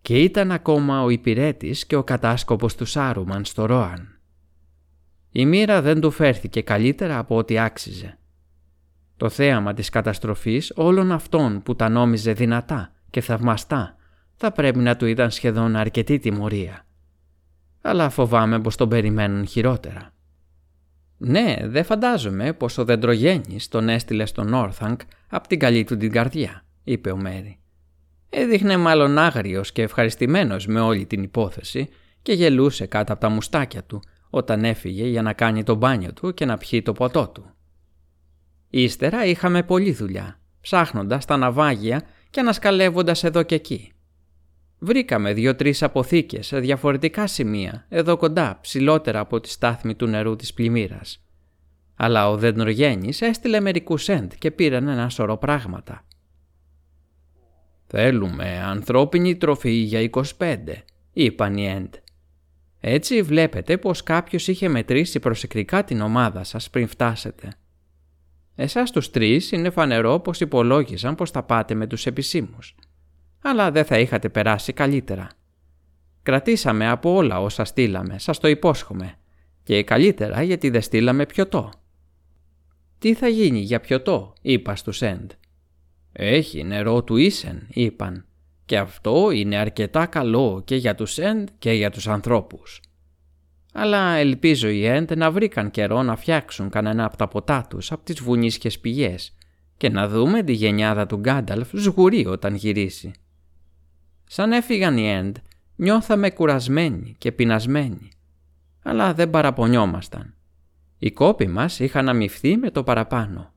Και 0.03 0.23
ήταν 0.23 0.53
ακόμα 0.53 1.03
ο 1.03 1.09
υπηρέτης 1.09 1.87
και 1.87 1.97
ο 1.97 2.05
κατάσκοπος 2.05 2.75
του 2.75 2.85
Σάρουμαν 2.85 3.45
στο 3.45 3.67
Ρόαν. 3.67 4.21
Η 5.31 5.47
μοίρα 5.47 5.83
δεν 5.83 6.01
του 6.01 6.11
φέρθηκε 6.11 6.63
καλύτερα 6.63 7.19
από 7.19 7.37
ό,τι 7.37 7.59
άξιζε. 7.59 8.17
Το 9.23 9.29
θέαμα 9.29 9.75
της 9.75 9.89
καταστροφής 9.89 10.73
όλων 10.75 11.13
αυτών 11.13 11.63
που 11.63 11.77
τα 11.77 11.89
νόμιζε 11.89 12.33
δυνατά 12.33 12.93
και 13.11 13.21
θαυμαστά 13.21 13.97
θα 14.35 14.53
πρέπει 14.53 14.79
να 14.79 14.97
του 14.97 15.07
ήταν 15.07 15.31
σχεδόν 15.31 15.77
αρκετή 15.77 16.19
τιμωρία. 16.19 16.87
Αλλά 17.81 18.09
φοβάμαι 18.09 18.61
πως 18.61 18.77
τον 18.77 18.89
περιμένουν 18.89 19.47
χειρότερα. 19.47 20.11
Ναι, 21.19 21.57
δεν 21.63 21.85
φαντάζομαι 21.85 22.53
πως 22.53 22.79
ο 22.79 22.85
δεντρογέννης 22.85 23.69
τον 23.69 23.89
έστειλε 23.89 24.27
στον 24.27 24.55
Όρθανκ 24.55 25.01
από 25.29 25.49
την 25.49 25.59
καλή 25.59 25.85
του 25.85 25.97
την 25.97 26.13
καρδιά, 26.13 26.65
είπε 26.85 27.11
ο 27.11 27.17
Μέρι. 27.17 27.59
Έδειχνε 28.29 28.77
μάλλον 28.77 29.19
άγριος 29.19 29.73
και 29.73 29.83
ευχαριστημένος 29.83 30.67
με 30.67 30.81
όλη 30.81 31.07
την 31.07 31.23
υπόθεση 31.23 31.89
και 32.23 32.33
γελούσε 32.33 32.87
κάτω 32.87 33.13
από 33.13 33.21
τα 33.21 33.29
μουστάκια 33.29 33.83
του 33.83 34.03
όταν 34.31 34.65
έφυγε 34.65 35.07
για 35.07 35.23
να 35.23 35.33
κάνει 35.33 35.63
το 35.63 35.75
μπάνιο 35.75 36.13
του 36.13 36.35
και 36.35 36.45
να 36.45 36.59
πιει 36.59 36.83
το 36.83 36.93
ποτό 36.93 37.29
του. 37.29 37.55
Ύστερα 38.75 39.25
είχαμε 39.25 39.63
πολλή 39.63 39.93
δουλειά, 39.93 40.41
ψάχνοντας 40.61 41.25
τα 41.25 41.37
ναυάγια 41.37 42.03
και 42.31 42.41
ανασκαλεύοντας 42.41 43.25
εδώ 43.25 43.43
και 43.43 43.55
εκεί. 43.55 43.93
Βρήκαμε 44.79 45.33
δύο-τρεις 45.33 45.83
αποθήκες 45.83 46.47
σε 46.47 46.59
διαφορετικά 46.59 47.27
σημεία, 47.27 47.87
εδώ 47.89 48.17
κοντά, 48.17 48.59
ψηλότερα 48.61 49.21
από 49.21 49.41
τη 49.41 49.49
στάθμη 49.49 49.95
του 49.95 50.07
νερού 50.07 50.37
της 50.37 50.55
πλημμύρας. 50.55 51.25
Αλλά 51.97 52.31
ο 52.31 52.37
Δεντρογέννης 52.37 53.21
έστειλε 53.21 53.61
μερικούς 53.61 54.03
σέντ 54.03 54.33
και 54.39 54.51
πήραν 54.51 54.89
ένα 54.89 55.09
σωρό 55.09 55.37
πράγματα. 55.37 56.05
«Θέλουμε 57.87 58.63
ανθρώπινη 58.63 59.37
τροφή 59.37 59.73
για 59.73 60.11
25», 60.39 60.57
είπαν 61.13 61.57
οι 61.57 61.69
Εντ. 61.69 61.95
Έτσι 62.81 63.23
βλέπετε 63.23 63.79
πως 63.79 64.03
κάποιος 64.03 64.49
είχε 64.49 64.69
μετρήσει 64.69 65.21
προσεκτικά 65.21 65.85
την 65.85 66.01
ομάδα 66.01 66.45
σας 66.45 66.71
πριν 66.71 66.87
φτάσετε. 66.87 67.57
Εσάς 68.55 68.91
τους 68.91 69.11
τρεις 69.11 69.53
είναι 69.53 69.71
φανερό 69.71 70.21
πως 70.21 70.41
υπολόγιζαν 70.41 71.15
πως 71.15 71.31
θα 71.31 71.43
πάτε 71.43 71.75
με 71.75 71.87
τους 71.87 72.07
επισήμους. 72.07 72.75
Αλλά 73.43 73.71
δεν 73.71 73.85
θα 73.85 73.99
είχατε 73.99 74.29
περάσει 74.29 74.73
καλύτερα. 74.73 75.29
Κρατήσαμε 76.23 76.89
από 76.89 77.15
όλα 77.15 77.41
όσα 77.41 77.65
στείλαμε, 77.65 78.19
σας 78.19 78.39
το 78.39 78.49
υπόσχομαι. 78.49 79.15
Και 79.63 79.83
καλύτερα 79.83 80.43
γιατί 80.43 80.71
δεν 80.71 80.83
στείλαμε 80.83 81.27
πιωτό. 81.27 81.71
«Τι 82.99 83.15
θα 83.15 83.29
γίνει 83.29 83.59
για 83.59 83.81
πιωτό» 83.81 84.33
είπα 84.43 84.77
στους 84.77 85.03
Εντ. 85.03 85.31
«Έχει 86.13 86.65
νερό 86.65 87.03
του 87.05 87.17
Ίσεν» 87.17 87.67
είπαν. 87.71 88.27
«Και 88.65 88.79
αυτό 88.79 89.31
είναι 89.31 89.57
αρκετά 89.57 90.07
καλό 90.07 90.63
και 90.65 90.77
για 90.77 90.95
τους 90.95 91.19
Εντ 91.19 91.49
και 91.59 91.73
για 91.73 91.91
τους 91.91 92.09
ανθρώπους». 92.09 92.81
Αλλά 93.73 94.15
ελπίζω 94.15 94.69
οι 94.69 94.87
Εντ 94.87 95.13
να 95.13 95.31
βρήκαν 95.31 95.71
καιρό 95.71 96.03
να 96.03 96.17
φτιάξουν 96.17 96.71
κανένα 96.71 97.05
από 97.05 97.17
τα 97.17 97.29
ποτά 97.29 97.67
τους 97.69 97.93
από 97.93 98.05
τις 98.05 98.21
βουνίσχες 98.21 98.79
πηγές 98.79 99.37
και 99.77 99.89
να 99.89 100.09
δούμε 100.09 100.43
τη 100.43 100.53
γενιάδα 100.53 101.07
του 101.07 101.17
Γκάνταλφ 101.17 101.69
σγουρή 101.75 102.27
όταν 102.27 102.55
γυρίσει. 102.55 103.13
Σαν 104.25 104.53
έφυγαν 104.53 104.97
οι 104.97 105.11
Εντ, 105.11 105.37
νιώθαμε 105.77 106.31
κουρασμένοι 106.31 107.15
και 107.19 107.33
πεινασμένοι. 107.33 108.11
Αλλά 108.83 109.15
δεν 109.15 109.31
παραπονιόμασταν. 109.31 110.35
Οι 110.99 111.11
κόποι 111.11 111.47
μας 111.47 111.79
είχαν 111.79 112.09
αμυφθεί 112.09 112.57
με 112.57 112.71
το 112.71 112.83
παραπάνω. 112.83 113.53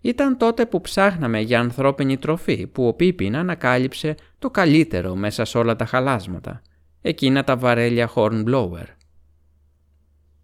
Ήταν 0.00 0.36
τότε 0.36 0.66
που 0.66 0.80
ψάχναμε 0.80 1.40
για 1.40 1.60
ανθρώπινη 1.60 2.16
τροφή 2.16 2.66
που 2.66 2.86
ο 2.86 2.94
Πίπιν 2.94 3.36
ανακάλυψε 3.36 4.14
το 4.38 4.50
καλύτερο 4.50 5.14
μέσα 5.14 5.44
σε 5.44 5.58
όλα 5.58 5.76
τα 5.76 5.84
χαλάσματα 5.84 6.62
εκείνα 7.00 7.44
τα 7.44 7.56
βαρέλια 7.56 8.10
Hornblower. 8.14 8.84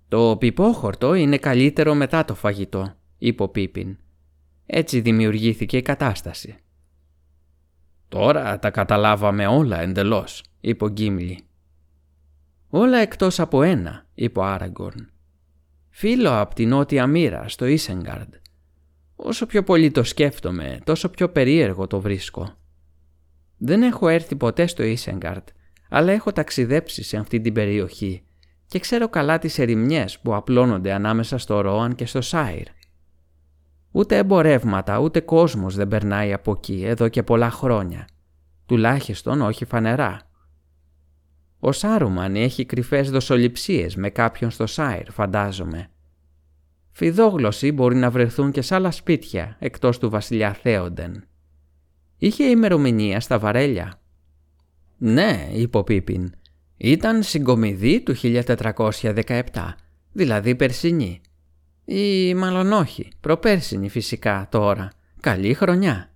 Το 0.09 0.37
πιπόχορτο 0.37 1.15
είναι 1.15 1.39
καλύτερο 1.39 1.95
μετά 1.95 2.25
το 2.25 2.35
φαγητό, 2.35 2.95
είπε 3.19 3.43
ο 3.43 3.49
Πίπιν. 3.49 3.97
Έτσι 4.67 5.01
δημιουργήθηκε 5.01 5.77
η 5.77 5.83
κατάσταση. 5.83 6.57
«Τώρα 8.09 8.59
τα 8.59 8.71
καταλάβαμε 8.71 9.47
όλα 9.47 9.81
εντελώς», 9.81 10.45
είπε 10.61 10.85
ο 10.85 10.89
Γκίμλι. 10.89 11.39
«Όλα 12.69 12.99
εκτός 12.99 13.41
από 13.41 13.63
ένα», 13.63 14.07
είπε 14.15 14.39
ο 14.39 14.45
Άραγκορν. 14.45 15.11
«Φίλο 15.91 16.41
από 16.41 16.55
την 16.55 16.69
νότια 16.69 17.07
μοίρα 17.07 17.49
στο 17.49 17.67
Ίσενγκαρντ. 17.67 18.35
Όσο 19.17 19.47
πιο 19.47 19.63
πολύ 19.63 19.91
το 19.91 20.03
σκέφτομαι, 20.03 20.79
τόσο 20.85 21.09
πιο 21.09 21.29
περίεργο 21.29 21.87
το 21.87 22.01
βρίσκω. 22.01 22.55
Δεν 23.57 23.83
έχω 23.83 24.09
έρθει 24.09 24.37
ποτέ 24.37 24.67
στο 24.67 24.83
Ίσενγκαρντ, 24.83 25.47
αλλά 25.97 26.13
έχω 26.13 26.33
ταξιδέψει 26.33 27.03
σε 27.03 27.17
αυτή 27.17 27.41
την 27.41 27.53
περιοχή 27.53 28.23
και 28.67 28.79
ξέρω 28.79 29.09
καλά 29.09 29.39
τις 29.39 29.59
ερημιές 29.59 30.19
που 30.19 30.35
απλώνονται 30.35 30.93
ανάμεσα 30.93 31.39
στο 31.39 31.61
Ρόαν 31.61 31.95
και 31.95 32.07
στο 32.07 32.21
Σάιρ. 32.21 32.67
Ούτε 33.91 34.17
εμπορεύματα, 34.17 34.99
ούτε 34.99 35.21
κόσμος 35.21 35.75
δεν 35.75 35.89
περνάει 35.89 36.33
από 36.33 36.51
εκεί 36.51 36.83
εδώ 36.85 37.09
και 37.09 37.23
πολλά 37.23 37.51
χρόνια. 37.51 38.09
Τουλάχιστον 38.67 39.41
όχι 39.41 39.65
φανερά. 39.65 40.21
Ο 41.59 41.73
Σάρουμαν 41.73 42.37
έχει 42.37 42.65
κρυφές 42.65 43.11
δοσοληψίες 43.11 43.97
με 43.97 44.11
κάποιον 44.11 44.51
στο 44.51 44.67
Σάιρ, 44.67 45.11
φαντάζομαι. 45.11 45.91
Φιδόγλωσσοι 46.91 47.73
μπορεί 47.73 47.97
να 47.97 48.11
βρεθούν 48.11 48.51
και 48.51 48.63
σε 48.63 48.75
άλλα 48.75 48.91
σπίτια 48.91 49.57
εκτός 49.59 49.99
του 49.99 50.11
βασιλιά 50.11 50.53
Θέοντεν. 50.53 51.25
Είχε 52.17 52.45
ημερομηνία 52.45 53.21
στα 53.21 53.39
βαρέλια. 53.39 53.99
Ναι, 54.97 55.49
είπε 55.53 55.79
ο 55.79 55.85
Πίπιν. 55.85 56.33
Ήταν 56.77 57.23
συγκομιδή 57.23 58.01
του 58.01 58.15
1417, 58.17 59.43
δηλαδή 60.13 60.55
περσινή. 60.55 61.21
Ή 61.85 62.35
μάλλον 62.35 62.73
όχι, 62.73 63.13
προπέρσινη 63.21 63.89
φυσικά 63.89 64.47
τώρα. 64.51 64.93
Καλή 65.21 65.55
χρονιά. 65.55 66.11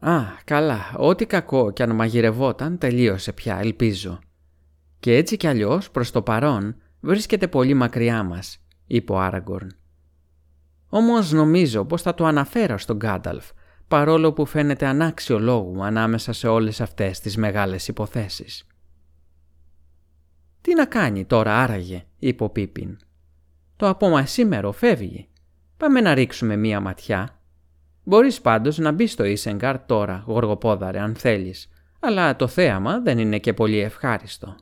Α, 0.00 0.20
καλά, 0.44 0.94
ό,τι 0.96 1.26
κακό 1.26 1.70
κι 1.70 1.82
αν 1.82 1.94
μαγειρευόταν 1.94 2.78
τελείωσε 2.78 3.32
πια, 3.32 3.58
ελπίζω. 3.58 4.18
Και 4.98 5.16
έτσι 5.16 5.36
κι 5.36 5.46
αλλιώς 5.46 5.90
προς 5.90 6.10
το 6.10 6.22
παρόν 6.22 6.76
βρίσκεται 7.00 7.48
πολύ 7.48 7.74
μακριά 7.74 8.22
μας, 8.22 8.58
είπε 8.86 9.12
ο 9.12 9.20
Άραγκορν. 9.20 9.70
Όμως 10.88 11.32
νομίζω 11.32 11.84
πως 11.84 12.02
θα 12.02 12.14
το 12.14 12.24
αναφέρω 12.24 12.78
στον 12.78 12.96
Γκάνταλφ, 12.96 13.50
παρόλο 13.92 14.32
που 14.32 14.46
φαίνεται 14.46 14.86
ανάξιο 14.86 15.38
λόγου 15.38 15.84
ανάμεσα 15.84 16.32
σε 16.32 16.48
όλες 16.48 16.80
αυτές 16.80 17.20
τις 17.20 17.36
μεγάλες 17.36 17.88
υποθέσεις. 17.88 18.66
«Τι 20.60 20.74
να 20.74 20.86
κάνει 20.86 21.24
τώρα 21.24 21.62
άραγε», 21.62 22.04
είπε 22.18 22.44
ο 22.44 22.50
Πίπιν. 22.50 22.98
«Το 23.76 23.88
απομασίμερο 23.88 24.72
φεύγει. 24.72 25.28
Πάμε 25.76 26.00
να 26.00 26.14
ρίξουμε 26.14 26.56
μία 26.56 26.80
ματιά. 26.80 27.40
Μπορείς 28.04 28.40
πάντως 28.40 28.78
να 28.78 28.92
μπεις 28.92 29.12
στο 29.12 29.24
Ισενγκάρ 29.24 29.78
τώρα, 29.86 30.24
γοργοπόδαρε, 30.26 31.00
αν 31.00 31.14
θέλεις, 31.14 31.68
αλλά 32.00 32.36
το 32.36 32.46
θέαμα 32.46 33.00
δεν 33.00 33.18
είναι 33.18 33.38
και 33.38 33.52
πολύ 33.52 33.78
ευχάριστο». 33.78 34.56